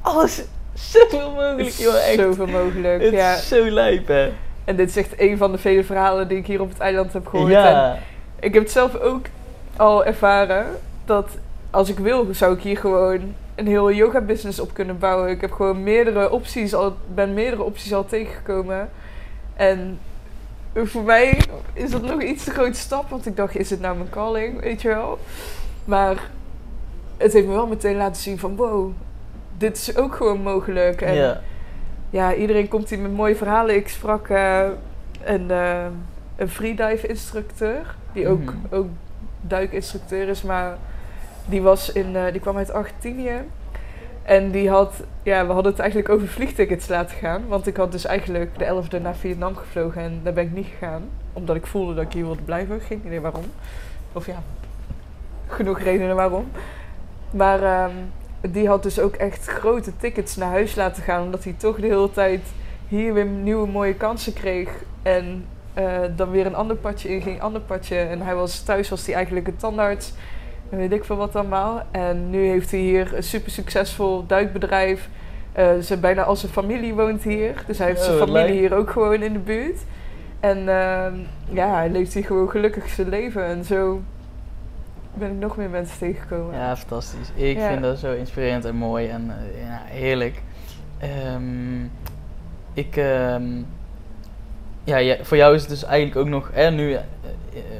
alles 0.00 0.44
zoveel 0.92 1.30
mogelijk, 1.30 1.68
joh. 1.68 1.94
Echt. 1.94 2.14
Zoveel 2.14 2.46
mogelijk, 2.46 3.02
het 3.02 3.12
ja. 3.12 3.34
is 3.34 3.48
zo 3.48 3.70
lijp, 3.70 4.06
hè. 4.06 4.32
En 4.64 4.76
dit 4.76 4.88
is 4.88 4.96
echt 4.96 5.20
een 5.20 5.36
van 5.36 5.52
de 5.52 5.58
vele 5.58 5.84
verhalen 5.84 6.28
die 6.28 6.38
ik 6.38 6.46
hier 6.46 6.60
op 6.60 6.68
het 6.68 6.78
eiland 6.78 7.12
heb 7.12 7.26
gehoord. 7.26 7.50
Ja. 7.50 7.92
En 7.92 7.98
ik 8.40 8.54
heb 8.54 8.62
het 8.62 8.72
zelf 8.72 8.96
ook 8.96 9.26
al 9.76 10.04
ervaren. 10.04 10.66
Dat 11.04 11.28
als 11.70 11.88
ik 11.88 11.98
wil, 11.98 12.26
zou 12.30 12.54
ik 12.54 12.62
hier 12.62 12.76
gewoon 12.76 13.34
een 13.54 13.66
heel 13.66 13.92
yoga 13.92 14.20
business 14.20 14.60
op 14.60 14.74
kunnen 14.74 14.98
bouwen. 14.98 15.30
Ik 15.30 15.40
heb 15.40 15.52
gewoon 15.52 15.82
meerdere 15.82 16.30
opties 16.30 16.74
al, 16.74 16.96
ben 17.14 17.34
meerdere 17.34 17.62
opties 17.62 17.94
al 17.94 18.06
tegengekomen. 18.06 18.90
En 19.54 19.98
voor 20.74 21.02
mij 21.02 21.40
is 21.72 21.90
dat 21.90 22.02
nog 22.02 22.22
iets 22.22 22.44
te 22.44 22.50
grote 22.50 22.78
stap, 22.78 23.10
want 23.10 23.26
ik 23.26 23.36
dacht, 23.36 23.56
is 23.56 23.70
het 23.70 23.80
nou 23.80 23.96
mijn 23.96 24.10
calling, 24.10 24.60
weet 24.60 24.82
je 24.82 24.88
wel? 24.88 25.18
Maar 25.84 26.30
het 27.16 27.32
heeft 27.32 27.46
me 27.46 27.52
wel 27.52 27.66
meteen 27.66 27.96
laten 27.96 28.22
zien 28.22 28.38
van, 28.38 28.56
wow, 28.56 28.92
dit 29.58 29.76
is 29.76 29.96
ook 29.96 30.14
gewoon 30.14 30.40
mogelijk. 30.40 31.02
En 31.02 31.14
ja, 31.14 31.40
ja 32.10 32.34
iedereen 32.34 32.68
komt 32.68 32.90
hier 32.90 32.98
met 32.98 33.12
mooie 33.12 33.36
verhalen. 33.36 33.74
Ik 33.74 33.88
sprak 33.88 34.28
uh, 34.28 34.66
een, 35.24 35.46
uh, 35.50 35.84
een 36.36 36.48
freedive 36.48 37.06
instructeur, 37.06 37.94
die 38.12 38.28
ook, 38.28 38.40
mm 38.40 38.66
ook 38.70 38.86
duikinstructeur 39.40 40.28
is, 40.28 40.42
maar 40.42 40.76
die, 41.46 41.62
was 41.62 41.92
in, 41.92 42.14
uh, 42.14 42.32
die 42.32 42.40
kwam 42.40 42.56
uit 42.56 42.70
Argentinië. 42.70 43.42
En 44.22 44.50
die 44.50 44.70
had, 44.70 45.02
ja, 45.22 45.46
we 45.46 45.52
hadden 45.52 45.72
het 45.72 45.80
eigenlijk 45.80 46.10
over 46.10 46.28
vliegtickets 46.28 46.88
laten 46.88 47.16
gaan. 47.16 47.48
Want 47.48 47.66
ik 47.66 47.76
had 47.76 47.92
dus 47.92 48.04
eigenlijk 48.04 48.58
de 48.58 48.64
11e 48.64 49.02
naar 49.02 49.16
Vietnam 49.16 49.56
gevlogen 49.56 50.02
en 50.02 50.20
daar 50.22 50.32
ben 50.32 50.44
ik 50.44 50.52
niet 50.52 50.66
gegaan. 50.66 51.02
Omdat 51.32 51.56
ik 51.56 51.66
voelde 51.66 51.94
dat 51.94 52.04
ik 52.04 52.12
hier 52.12 52.24
wilde 52.24 52.42
blijven. 52.42 52.80
Geen 52.80 53.02
idee 53.04 53.20
waarom. 53.20 53.44
Of 54.12 54.26
ja, 54.26 54.42
genoeg 55.46 55.80
redenen 55.80 56.16
waarom. 56.16 56.50
Maar 57.30 57.84
um, 57.84 57.92
die 58.40 58.68
had 58.68 58.82
dus 58.82 59.00
ook 59.00 59.14
echt 59.14 59.46
grote 59.46 59.96
tickets 59.96 60.36
naar 60.36 60.48
huis 60.48 60.74
laten 60.74 61.02
gaan. 61.02 61.22
Omdat 61.22 61.44
hij 61.44 61.54
toch 61.56 61.76
de 61.76 61.86
hele 61.86 62.10
tijd 62.10 62.40
hier 62.88 63.14
weer 63.14 63.26
nieuwe 63.26 63.66
mooie 63.66 63.94
kansen 63.94 64.32
kreeg. 64.32 64.68
En 65.02 65.44
uh, 65.78 65.98
dan 66.16 66.30
weer 66.30 66.46
een 66.46 66.54
ander 66.54 66.76
padje 66.76 67.08
in, 67.08 67.22
ging 67.22 67.40
ander 67.40 67.60
padje. 67.60 67.96
En 67.96 68.20
hij 68.20 68.34
was 68.34 68.60
thuis 68.60 68.88
was 68.88 69.06
hij 69.06 69.14
eigenlijk 69.14 69.46
een 69.46 69.56
tandarts 69.56 70.12
en 70.70 70.78
weet 70.78 70.92
ik 70.92 71.04
veel 71.04 71.16
wat 71.16 71.36
allemaal. 71.36 71.82
En 71.90 72.30
nu 72.30 72.46
heeft 72.46 72.70
hij 72.70 72.80
hier 72.80 73.14
een 73.14 73.22
super 73.22 73.50
succesvol 73.50 74.26
duikbedrijf. 74.26 75.08
Uh, 75.58 75.78
ze, 75.78 75.96
bijna 75.96 76.22
al 76.22 76.36
zijn 76.36 76.52
familie 76.52 76.94
woont 76.94 77.22
hier. 77.22 77.64
Dus 77.66 77.78
hij 77.78 77.86
heeft 77.86 78.02
zijn 78.02 78.20
oh, 78.20 78.26
familie 78.26 78.58
hier 78.58 78.74
ook 78.74 78.90
gewoon 78.90 79.22
in 79.22 79.32
de 79.32 79.38
buurt. 79.38 79.80
En 80.40 80.58
uh, 80.58 81.06
ja, 81.50 81.74
hij 81.74 81.90
leeft 81.90 82.14
hier 82.14 82.24
gewoon 82.24 82.50
gelukkig 82.50 82.88
zijn 82.88 83.08
leven. 83.08 83.44
En 83.44 83.64
zo 83.64 84.00
ben 85.18 85.30
ik 85.30 85.38
nog 85.38 85.56
meer 85.56 85.70
mensen 85.70 85.98
tegengekomen. 85.98 86.54
Ja, 86.54 86.76
fantastisch. 86.76 87.28
Ik 87.34 87.58
vind 87.60 87.82
dat 87.82 87.98
zo 87.98 88.12
inspirerend 88.12 88.64
en 88.64 88.74
mooi 88.74 89.08
en 89.08 89.24
uh, 89.26 89.62
ja, 89.62 89.82
heerlijk. 89.84 90.42
Um, 91.34 91.90
ik, 92.72 92.96
um, 92.96 93.66
ja, 94.84 94.96
ja, 94.96 95.16
voor 95.22 95.36
jou 95.36 95.54
is 95.54 95.60
het 95.60 95.70
dus 95.70 95.84
eigenlijk 95.84 96.16
ook 96.16 96.28
nog 96.28 96.50
hè, 96.52 96.70
nu 96.70 96.92
eh, 96.92 97.00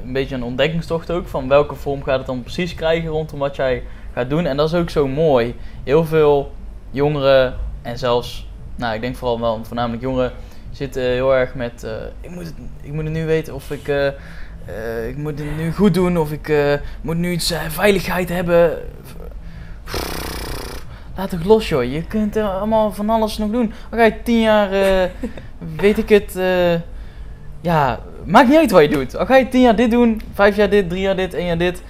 een 0.04 0.12
beetje 0.12 0.34
een 0.34 0.42
ontdekkingstocht 0.42 1.10
ook 1.10 1.26
van 1.26 1.48
welke 1.48 1.74
vorm 1.74 2.02
gaat 2.02 2.18
het 2.18 2.26
dan 2.26 2.42
precies 2.42 2.74
krijgen 2.74 3.08
rondom 3.08 3.38
wat 3.38 3.56
jij 3.56 3.82
gaat 4.12 4.30
doen. 4.30 4.46
En 4.46 4.56
dat 4.56 4.68
is 4.68 4.74
ook 4.74 4.90
zo 4.90 5.08
mooi. 5.08 5.54
Heel 5.84 6.04
veel 6.04 6.52
jongeren 6.90 7.54
en 7.82 7.98
zelfs, 7.98 8.48
nou 8.76 8.94
ik 8.94 9.00
denk 9.00 9.16
vooral 9.16 9.40
wel 9.40 9.64
voornamelijk 9.64 10.02
jongeren 10.02 10.32
zitten 10.70 11.02
heel 11.02 11.34
erg 11.34 11.54
met 11.54 11.84
uh, 11.84 11.90
ik, 12.20 12.30
moet 12.30 12.44
het, 12.44 12.54
ik 12.80 12.92
moet 12.92 13.04
het 13.04 13.12
nu 13.12 13.26
weten 13.26 13.54
of 13.54 13.70
ik, 13.70 13.88
ik 15.08 15.16
moet 15.16 15.38
het 15.38 15.56
nu 15.56 15.72
goed 15.72 15.94
doen 15.94 16.18
of 16.18 16.32
ik 16.32 16.52
moet 17.00 17.16
nu 17.16 17.30
iets 17.32 17.54
veiligheid 17.68 18.28
hebben. 18.28 18.78
Laat 21.16 21.30
toch 21.30 21.44
los 21.44 21.68
joh, 21.68 21.84
je 21.92 22.02
kunt 22.02 22.36
er 22.36 22.44
allemaal 22.44 22.92
van 22.92 23.10
alles 23.10 23.38
nog 23.38 23.50
doen. 23.50 23.72
Dan 23.90 23.98
ga 23.98 24.04
je 24.04 24.22
tien 24.22 24.40
jaar, 24.40 24.70
weet 25.82 25.98
ik 25.98 26.08
het 26.08 26.38
ja, 27.60 28.00
maakt 28.24 28.48
niet 28.48 28.58
uit 28.58 28.70
wat 28.70 28.82
je 28.82 28.88
doet. 28.88 29.16
Al 29.16 29.26
ga 29.26 29.36
je 29.36 29.48
tien 29.48 29.60
jaar 29.60 29.76
dit 29.76 29.90
doen, 29.90 30.20
vijf 30.34 30.56
jaar 30.56 30.70
dit, 30.70 30.88
drie 30.88 31.00
jaar 31.00 31.16
dit, 31.16 31.34
één 31.34 31.46
jaar 31.46 31.58
dit. 31.58 31.82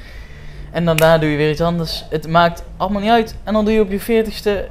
En 0.70 0.84
dan 0.84 0.96
daarna 0.96 1.18
doe 1.18 1.30
je 1.30 1.36
weer 1.36 1.50
iets 1.50 1.60
anders. 1.60 2.04
Het 2.10 2.28
maakt 2.28 2.64
allemaal 2.76 3.00
niet 3.00 3.10
uit. 3.10 3.36
En 3.44 3.52
dan 3.52 3.64
doe 3.64 3.74
je 3.74 3.80
op 3.80 3.90
je 3.90 4.00
veertigste 4.00 4.68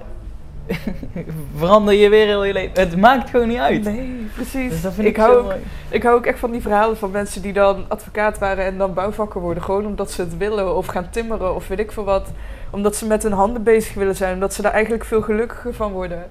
verander 1.58 1.94
je 1.94 2.10
weer 2.10 2.26
heel 2.26 2.44
je 2.44 2.54
leven. 2.54 2.80
Het 2.80 2.98
maakt 2.98 3.30
gewoon 3.30 3.48
niet 3.48 3.58
uit. 3.58 3.84
Nee, 3.84 4.28
precies. 4.34 4.70
Dus 4.70 4.82
dat 4.82 4.94
vind 4.94 5.08
ik, 5.08 5.14
ik, 5.14 5.22
hou 5.22 5.38
ook, 5.38 5.54
ik 5.90 6.04
hou 6.04 6.16
ook 6.16 6.26
echt 6.26 6.40
van 6.40 6.52
die 6.52 6.62
verhalen 6.62 6.98
van 6.98 7.12
mensen 7.12 7.42
die 7.42 7.54
dan 7.54 7.86
advocaat 7.88 8.38
waren 8.38 8.66
en 8.66 8.78
dan 8.78 8.94
bouwvakker 8.94 9.42
worden. 9.42 9.64
Gewoon 9.64 9.86
omdat 9.86 10.12
ze 10.12 10.22
het 10.22 10.38
willen 10.38 10.76
of 10.76 10.86
gaan 10.86 11.10
timmeren 11.10 11.56
of 11.56 11.68
weet 11.68 11.80
ik 11.80 11.92
veel 11.92 12.04
wat. 12.04 12.30
Omdat 12.70 12.96
ze 12.96 13.08
met 13.08 13.24
hun 13.24 13.32
handen 13.32 13.64
bezig 13.64 13.94
willen 13.94 14.16
zijn. 14.16 14.34
Omdat 14.34 14.54
ze 14.54 14.62
daar 14.62 14.72
eigenlijk 14.74 15.06
veel 15.06 15.22
gelukkiger 15.22 15.74
van 15.74 15.92
worden. 15.92 16.26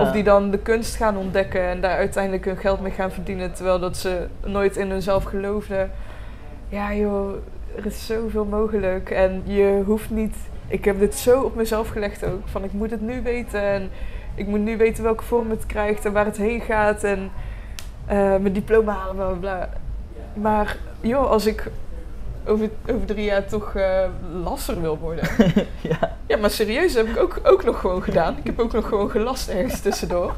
Of 0.00 0.10
die 0.10 0.22
dan 0.22 0.50
de 0.50 0.58
kunst 0.58 0.96
gaan 0.96 1.16
ontdekken 1.16 1.62
en 1.62 1.80
daar 1.80 1.96
uiteindelijk 1.96 2.44
hun 2.44 2.56
geld 2.56 2.80
mee 2.80 2.92
gaan 2.92 3.12
verdienen. 3.12 3.52
Terwijl 3.52 3.80
dat 3.80 3.96
ze 3.96 4.26
nooit 4.44 4.76
in 4.76 4.90
hunzelf 4.90 5.24
geloofden. 5.24 5.90
Ja 6.68 6.94
joh, 6.94 7.32
er 7.76 7.86
is 7.86 8.06
zoveel 8.06 8.44
mogelijk. 8.44 9.10
En 9.10 9.42
je 9.44 9.82
hoeft 9.84 10.10
niet 10.10 10.36
ik 10.72 10.84
heb 10.84 10.98
dit 10.98 11.14
zo 11.14 11.40
op 11.40 11.54
mezelf 11.54 11.88
gelegd 11.88 12.24
ook. 12.24 12.40
Van 12.44 12.64
ik 12.64 12.72
moet 12.72 12.90
het 12.90 13.00
nu 13.00 13.22
weten 13.22 13.62
en 13.62 13.90
ik 14.34 14.46
moet 14.46 14.60
nu 14.60 14.76
weten 14.76 15.02
welke 15.02 15.24
vorm 15.24 15.50
het 15.50 15.66
krijgt 15.66 16.04
en 16.04 16.12
waar 16.12 16.24
het 16.24 16.36
heen 16.36 16.60
gaat 16.60 17.04
en 17.04 17.30
eh, 18.06 18.16
mijn 18.16 18.52
diploma 18.52 18.92
halen, 18.92 19.14
bla 19.16 19.26
bla 19.26 19.38
bla. 19.38 19.68
Maar 20.34 20.76
joh, 21.00 21.30
als 21.30 21.46
ik 21.46 21.70
over, 22.46 22.70
over 22.90 23.06
drie 23.06 23.24
jaar 23.24 23.46
toch 23.46 23.74
eh 23.74 24.04
lasser 24.44 24.80
wil 24.80 24.98
worden. 24.98 25.28
ja. 25.90 26.16
Ja, 26.26 26.36
maar 26.36 26.50
serieus, 26.50 26.92
dat 26.92 27.06
heb 27.06 27.16
ik 27.16 27.22
ook, 27.22 27.40
ook 27.42 27.64
nog 27.64 27.80
gewoon 27.80 28.02
gedaan. 28.02 28.36
Ik 28.38 28.46
heb 28.46 28.58
ook 28.58 28.72
nog 28.72 28.88
gewoon 28.88 29.10
gelast 29.10 29.48
ergens 29.48 29.80
tussendoor. 29.80 30.34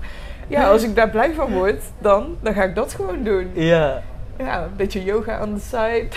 Ja, 0.49 0.71
als 0.71 0.83
ik 0.83 0.95
daar 0.95 1.11
blij 1.11 1.35
van 1.35 1.53
word, 1.53 1.83
dan, 1.99 2.37
dan 2.41 2.55
ga 2.55 2.63
ik 2.63 2.75
dat 2.75 2.95
gewoon 2.95 3.23
doen. 3.23 3.51
Ja. 3.53 4.03
Ja, 4.39 4.63
een 4.63 4.77
beetje 4.77 5.05
yoga 5.05 5.43
on 5.43 5.55
the 5.55 5.61
side. 5.61 6.09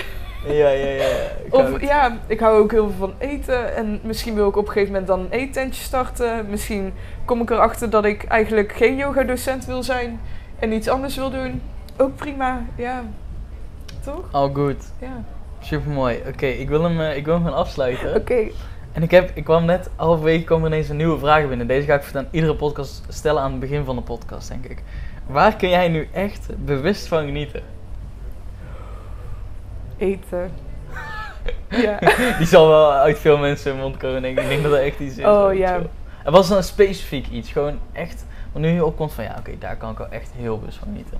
Ja, 0.45 0.69
ja, 0.69 0.87
ja. 0.89 1.05
Ik 1.45 1.53
Of 1.53 1.61
hou- 1.61 1.81
ja, 1.85 2.17
ik 2.27 2.39
hou 2.39 2.59
ook 2.61 2.71
heel 2.71 2.87
veel 2.89 2.97
van 2.97 3.13
eten. 3.17 3.75
En 3.75 3.99
misschien 4.03 4.33
wil 4.35 4.47
ik 4.47 4.55
op 4.55 4.65
een 4.65 4.71
gegeven 4.71 4.91
moment 4.91 5.07
dan 5.07 5.19
een 5.19 5.29
eettentje 5.31 5.83
starten. 5.83 6.45
Misschien 6.49 6.93
kom 7.25 7.41
ik 7.41 7.49
erachter 7.49 7.89
dat 7.89 8.05
ik 8.05 8.23
eigenlijk 8.23 8.71
geen 8.73 8.95
yoga-docent 8.95 9.65
wil 9.65 9.83
zijn. 9.83 10.19
En 10.59 10.71
iets 10.71 10.87
anders 10.87 11.15
wil 11.15 11.29
doen. 11.29 11.61
Ook 11.97 12.15
prima, 12.15 12.61
ja. 12.75 13.03
Toch? 14.03 14.27
All 14.31 14.49
good. 14.53 14.91
Ja. 14.99 15.23
Super 15.59 15.91
mooi. 15.91 16.21
Oké, 16.27 16.45
ik 16.45 16.69
wil 16.69 16.83
hem, 16.83 17.01
eh, 17.01 17.15
ik 17.17 17.25
wil 17.25 17.33
hem 17.33 17.43
gaan 17.43 17.53
afsluiten. 17.55 18.15
Oké. 18.15 18.47
En 18.91 19.03
ik, 19.03 19.11
heb, 19.11 19.31
ik 19.33 19.43
kwam 19.43 19.65
net, 19.65 19.89
halverwege 19.95 20.43
kwam 20.43 20.61
er 20.61 20.67
ineens 20.67 20.89
een 20.89 20.95
nieuwe 20.97 21.19
vraag 21.19 21.47
binnen. 21.47 21.67
Deze 21.67 21.85
ga 21.87 21.95
ik 21.95 22.15
aan 22.15 22.27
iedere 22.31 22.55
podcast 22.55 23.03
stellen 23.09 23.41
aan 23.41 23.51
het 23.51 23.59
begin 23.59 23.83
van 23.85 23.95
de 23.95 24.01
podcast, 24.01 24.47
denk 24.49 24.65
ik. 24.65 24.83
Waar 25.27 25.55
kun 25.55 25.69
jij 25.69 25.87
nu 25.87 26.07
echt 26.13 26.49
bewust 26.65 27.07
van 27.07 27.25
genieten? 27.25 27.61
Eten. 29.97 30.51
ja. 31.69 31.99
Die 32.37 32.47
zal 32.47 32.67
wel 32.67 32.91
uit 32.91 33.19
veel 33.19 33.37
mensen 33.37 33.71
hun 33.71 33.81
mond 33.81 33.97
komen, 33.97 34.21
denk 34.21 34.37
ik. 34.37 34.43
Ik 34.43 34.49
denk 34.49 34.63
dat 34.63 34.71
er 34.71 34.83
echt 34.83 34.99
iets 34.99 35.17
is. 35.17 35.25
Oh, 35.25 35.53
ja. 35.53 35.79
En 36.23 36.31
was 36.31 36.49
er 36.49 36.57
een 36.57 36.63
specifiek 36.63 37.27
iets? 37.27 37.51
Gewoon 37.51 37.79
echt, 37.91 38.25
wanneer 38.51 38.73
je 38.73 38.85
opkomt 38.85 39.13
van 39.13 39.23
ja, 39.23 39.35
oké, 39.39 39.51
daar 39.59 39.77
kan 39.77 39.91
ik 39.91 39.97
wel 39.97 40.09
echt 40.09 40.31
heel 40.35 40.59
bewust 40.59 40.77
van 40.77 40.87
genieten. 40.87 41.17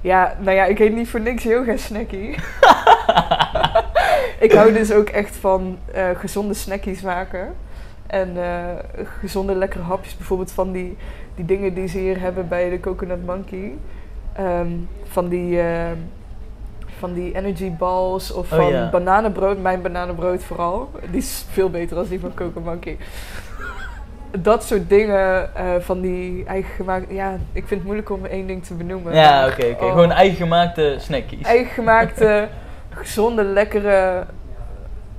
Ja, 0.00 0.36
nou 0.38 0.56
ja, 0.56 0.64
ik 0.64 0.78
heet 0.78 0.94
niet 0.94 1.08
voor 1.08 1.20
niks 1.20 1.42
yoga 1.42 1.76
snackie. 1.76 2.28
ik 4.46 4.52
hou 4.52 4.72
dus 4.72 4.92
ook 4.92 5.08
echt 5.08 5.36
van 5.36 5.78
eh, 5.92 6.08
gezonde 6.14 6.54
snackies 6.54 7.00
maken. 7.00 7.54
En 8.06 8.42
eh, 8.42 9.04
gezonde 9.20 9.54
lekkere 9.54 9.82
hapjes. 9.82 10.16
Bijvoorbeeld 10.16 10.52
van 10.52 10.72
die, 10.72 10.96
die 11.34 11.44
dingen 11.44 11.74
die 11.74 11.88
ze 11.88 11.98
hier 11.98 12.20
hebben 12.20 12.48
bij 12.48 12.70
de 12.70 12.80
Coconut 12.80 13.26
Monkey. 13.26 13.76
Ehm, 14.44 14.68
van 15.04 15.28
die... 15.28 15.60
eh, 15.60 15.90
van 16.98 17.12
die 17.12 17.34
energy 17.34 17.70
balls 17.72 18.32
of 18.32 18.52
Oh, 18.52 18.58
van 18.58 18.90
bananenbrood. 18.90 19.62
Mijn 19.62 19.82
bananenbrood 19.82 20.42
vooral. 20.44 20.90
Die 21.10 21.18
is 21.20 21.44
veel 21.50 21.70
beter 21.70 21.96
dan 21.96 22.06
die 22.08 22.20
van 22.20 22.34
Coco 22.34 22.60
Monkey. 22.60 22.96
Dat 24.38 24.64
soort 24.64 24.88
dingen 24.88 25.54
eh, 25.54 25.64
van 25.78 26.00
die 26.00 26.44
eigen 26.44 26.74
gemaakt. 26.74 27.06
Ja, 27.10 27.30
ik 27.52 27.66
vind 27.66 27.70
het 27.70 27.82
moeilijk 27.84 28.10
om 28.10 28.24
één 28.24 28.46
ding 28.46 28.64
te 28.64 28.74
benoemen. 28.74 29.14
Ja, 29.14 29.46
oké, 29.46 29.66
oké. 29.66 29.84
oh, 29.84 29.90
Gewoon 29.90 30.10
eigen 30.12 30.36
gemaakte 30.36 30.96
snackies. 30.98 31.46
eigen 31.46 31.72
gemaakte, 31.72 32.48
gezonde, 33.00 33.44
lekkere 33.44 34.24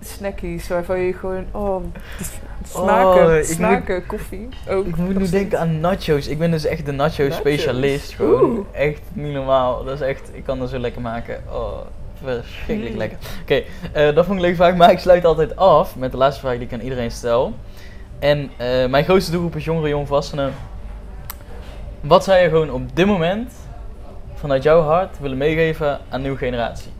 snackies. 0.01 0.67
Waarvan 0.67 0.99
je 0.99 1.13
gewoon. 1.13 1.45
Oh, 1.51 1.83
Oh, 2.75 2.81
smaken, 2.83 3.37
ik 3.37 3.43
smaken 3.45 4.05
koffie. 4.05 4.47
Ook 4.69 4.85
Ik 4.85 4.95
moet 4.95 5.17
nu 5.17 5.29
denken 5.29 5.59
aan 5.59 5.79
nachos. 5.79 6.27
Ik 6.27 6.37
ben 6.39 6.51
dus 6.51 6.65
echt 6.65 6.85
de 6.85 6.91
nacho 6.91 7.23
Nachos? 7.23 7.37
specialist. 7.39 8.13
Gewoon 8.13 8.43
Oeh. 8.51 8.65
echt 8.71 9.01
niet 9.13 9.33
normaal. 9.33 9.83
Dat 9.83 9.93
is 9.93 10.07
echt, 10.07 10.29
ik 10.33 10.43
kan 10.43 10.59
dat 10.59 10.69
zo 10.69 10.77
lekker 10.79 11.01
maken. 11.01 11.43
Oh, 11.51 11.77
verschrikkelijk 12.23 12.91
Mm. 12.93 12.97
lekker. 12.99 13.17
Oké, 13.41 13.63
eh, 13.91 14.05
dat 14.05 14.13
vond 14.15 14.27
ik 14.27 14.33
een 14.35 14.41
leuke 14.41 14.55
vraag. 14.55 14.75
Maar 14.75 14.91
ik 14.91 14.99
sluit 14.99 15.25
altijd 15.25 15.55
af 15.55 15.95
met 15.95 16.11
de 16.11 16.17
laatste 16.17 16.41
vraag 16.41 16.53
die 16.57 16.65
ik 16.65 16.73
aan 16.73 16.79
iedereen 16.79 17.11
stel. 17.11 17.53
En 18.19 18.51
eh, 18.57 18.85
mijn 18.87 19.03
grootste 19.03 19.31
doelgroep 19.31 19.55
is 19.55 19.65
jongeren, 19.65 19.89
jongvolwassenen. 19.89 20.53
Wat 22.01 22.23
zou 22.23 22.39
je 22.39 22.49
gewoon 22.49 22.71
op 22.71 22.95
dit 22.95 23.05
moment 23.05 23.53
vanuit 24.33 24.63
jouw 24.63 24.81
hart 24.81 25.19
willen 25.19 25.37
meegeven 25.37 25.89
aan 25.89 25.99
de 26.09 26.17
nieuwe 26.17 26.37
generatie? 26.37 26.91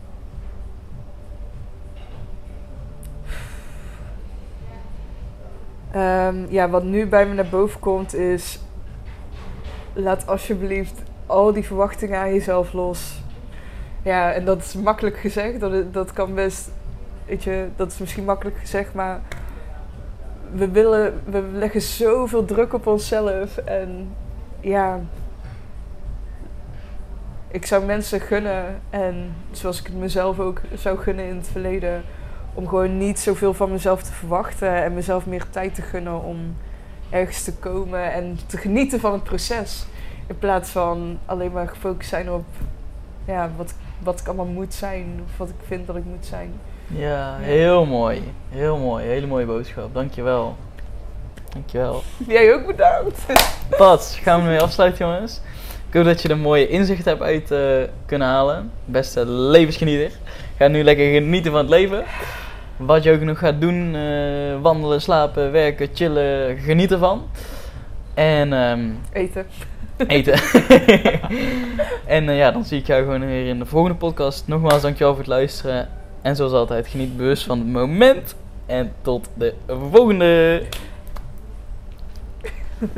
Ehm, 5.92 6.46
ja, 6.50 6.70
wat 6.70 6.84
nu 6.84 7.08
bij 7.08 7.26
me 7.26 7.34
naar 7.34 7.50
boven 7.50 7.80
komt 7.80 8.16
is. 8.16 8.60
Laat 9.94 10.28
alsjeblieft 10.28 11.02
al 11.26 11.54
die 11.54 11.66
verwachtingen 11.66 12.20
aan 12.20 12.34
jezelf 12.34 12.74
los. 12.74 13.22
Ja, 14.04 14.32
en 14.32 14.46
dat 14.46 14.60
is 14.60 14.74
makkelijk 14.74 15.18
gezegd. 15.18 15.60
Dat, 15.60 15.94
dat 15.94 16.14
kan 16.14 16.34
best. 16.34 16.72
Weet 17.26 17.44
je, 17.44 17.68
dat 17.76 17.92
is 17.92 17.98
misschien 17.98 18.26
makkelijk 18.26 18.58
gezegd, 18.58 18.94
maar. 18.94 19.22
We, 20.52 20.70
willen, 20.70 21.22
we 21.26 21.42
leggen 21.54 21.82
zoveel 21.82 22.46
druk 22.46 22.74
op 22.74 22.88
onszelf. 22.88 23.58
En 23.58 24.16
ja. 24.60 25.00
Ik 27.48 27.66
zou 27.66 27.86
mensen 27.86 28.20
gunnen, 28.20 28.82
en 28.90 29.36
zoals 29.52 29.80
ik 29.80 29.86
het 29.86 29.96
mezelf 29.96 30.40
ook 30.40 30.62
zou 30.74 30.98
gunnen 30.98 31.26
in 31.26 31.36
het 31.36 31.48
verleden, 31.48 32.04
om 32.54 32.68
gewoon 32.68 32.98
niet 32.98 33.20
zoveel 33.20 33.54
van 33.54 33.72
mezelf 33.72 34.04
te 34.04 34.12
verwachten 34.12 34.84
en 34.84 34.94
mezelf 34.94 35.26
meer 35.26 35.50
tijd 35.50 35.76
te 35.76 35.82
gunnen 35.82 36.24
om 36.24 36.56
ergens 37.10 37.44
te 37.44 37.54
komen 37.54 38.14
en 38.14 38.40
te 38.46 38.58
genieten 38.58 39.00
van 39.00 39.14
het 39.14 39.24
proces. 39.24 39.86
In 40.28 40.38
plaats 40.38 40.70
van 40.70 41.20
alleen 41.26 41.52
maar 41.52 41.68
gefocust 41.68 42.10
zijn 42.10 42.32
op 42.32 42.46
ja, 43.26 43.52
wat, 43.58 43.74
wat 44.00 44.20
ik 44.20 44.28
allemaal 44.28 44.46
moet 44.46 44.74
zijn 44.74 45.22
of 45.26 45.38
wat 45.38 45.50
ik 45.50 45.56
vind 45.68 45.88
dat 45.88 45.96
ik 45.96 46.06
moet 46.06 46.26
zijn. 46.26 46.54
Ja, 46.88 47.38
heel 47.40 47.86
mooi. 47.86 48.34
Heel 48.50 48.78
mooi. 48.78 49.06
Hele 49.06 49.28
mooie 49.28 49.46
boodschap. 49.46 49.94
Dankjewel. 49.94 50.56
Dankjewel. 51.54 52.04
Jij 52.28 52.54
ook 52.54 52.66
bedankt. 52.66 53.26
Pas, 53.78 54.20
gaan 54.22 54.42
we 54.42 54.48
mee 54.48 54.62
afsluiten, 54.62 55.06
jongens. 55.06 55.42
Ik 55.88 55.94
hoop 55.94 56.06
dat 56.06 56.22
je 56.22 56.30
er 56.30 56.38
mooie 56.38 56.68
inzicht 56.68 57.06
hebt 57.06 57.22
uit 57.22 57.52
eh, 57.52 57.60
kunnen 58.06 58.28
halen. 58.28 58.72
Beste 58.86 59.26
levensgenieter. 59.26 60.12
Ga 60.62 60.68
nu 60.68 60.84
lekker 60.84 61.12
genieten 61.12 61.52
van 61.52 61.62
het 61.62 61.70
leven. 61.70 62.04
Wat 62.78 63.04
je 63.04 63.12
ook 63.12 63.22
nog 63.22 63.40
gaat 63.40 63.62
doen, 63.62 63.96
eh, 63.96 64.62
wandelen, 64.62 65.02
slapen, 65.02 65.52
werken, 65.52 65.90
chillen, 65.94 66.58
geniet 66.58 66.92
ervan. 66.92 67.24
En 68.14 68.54
ehm, 68.54 68.90
Eten. 69.14 69.46
eten. 70.08 70.34
en 72.18 72.30
eh, 72.30 72.38
ja, 72.38 72.52
dan 72.52 72.66
zie 72.66 72.80
ik 72.80 72.88
jou 72.88 73.04
gewoon 73.04 73.26
weer 73.26 73.48
in 73.48 73.60
de 73.60 73.66
volgende 73.66 73.98
podcast. 73.98 74.48
Nogmaals, 74.48 74.82
dankjewel 74.82 75.12
voor 75.12 75.22
het 75.22 75.32
luisteren. 75.32 75.90
En 76.22 76.36
zoals 76.36 76.52
altijd, 76.52 76.88
geniet 76.88 77.18
bewust 77.18 77.44
van 77.44 77.60
het 77.60 77.68
moment. 77.68 78.36
En 78.66 78.92
tot 79.02 79.30
de 79.34 79.54
volgende. 79.92 80.62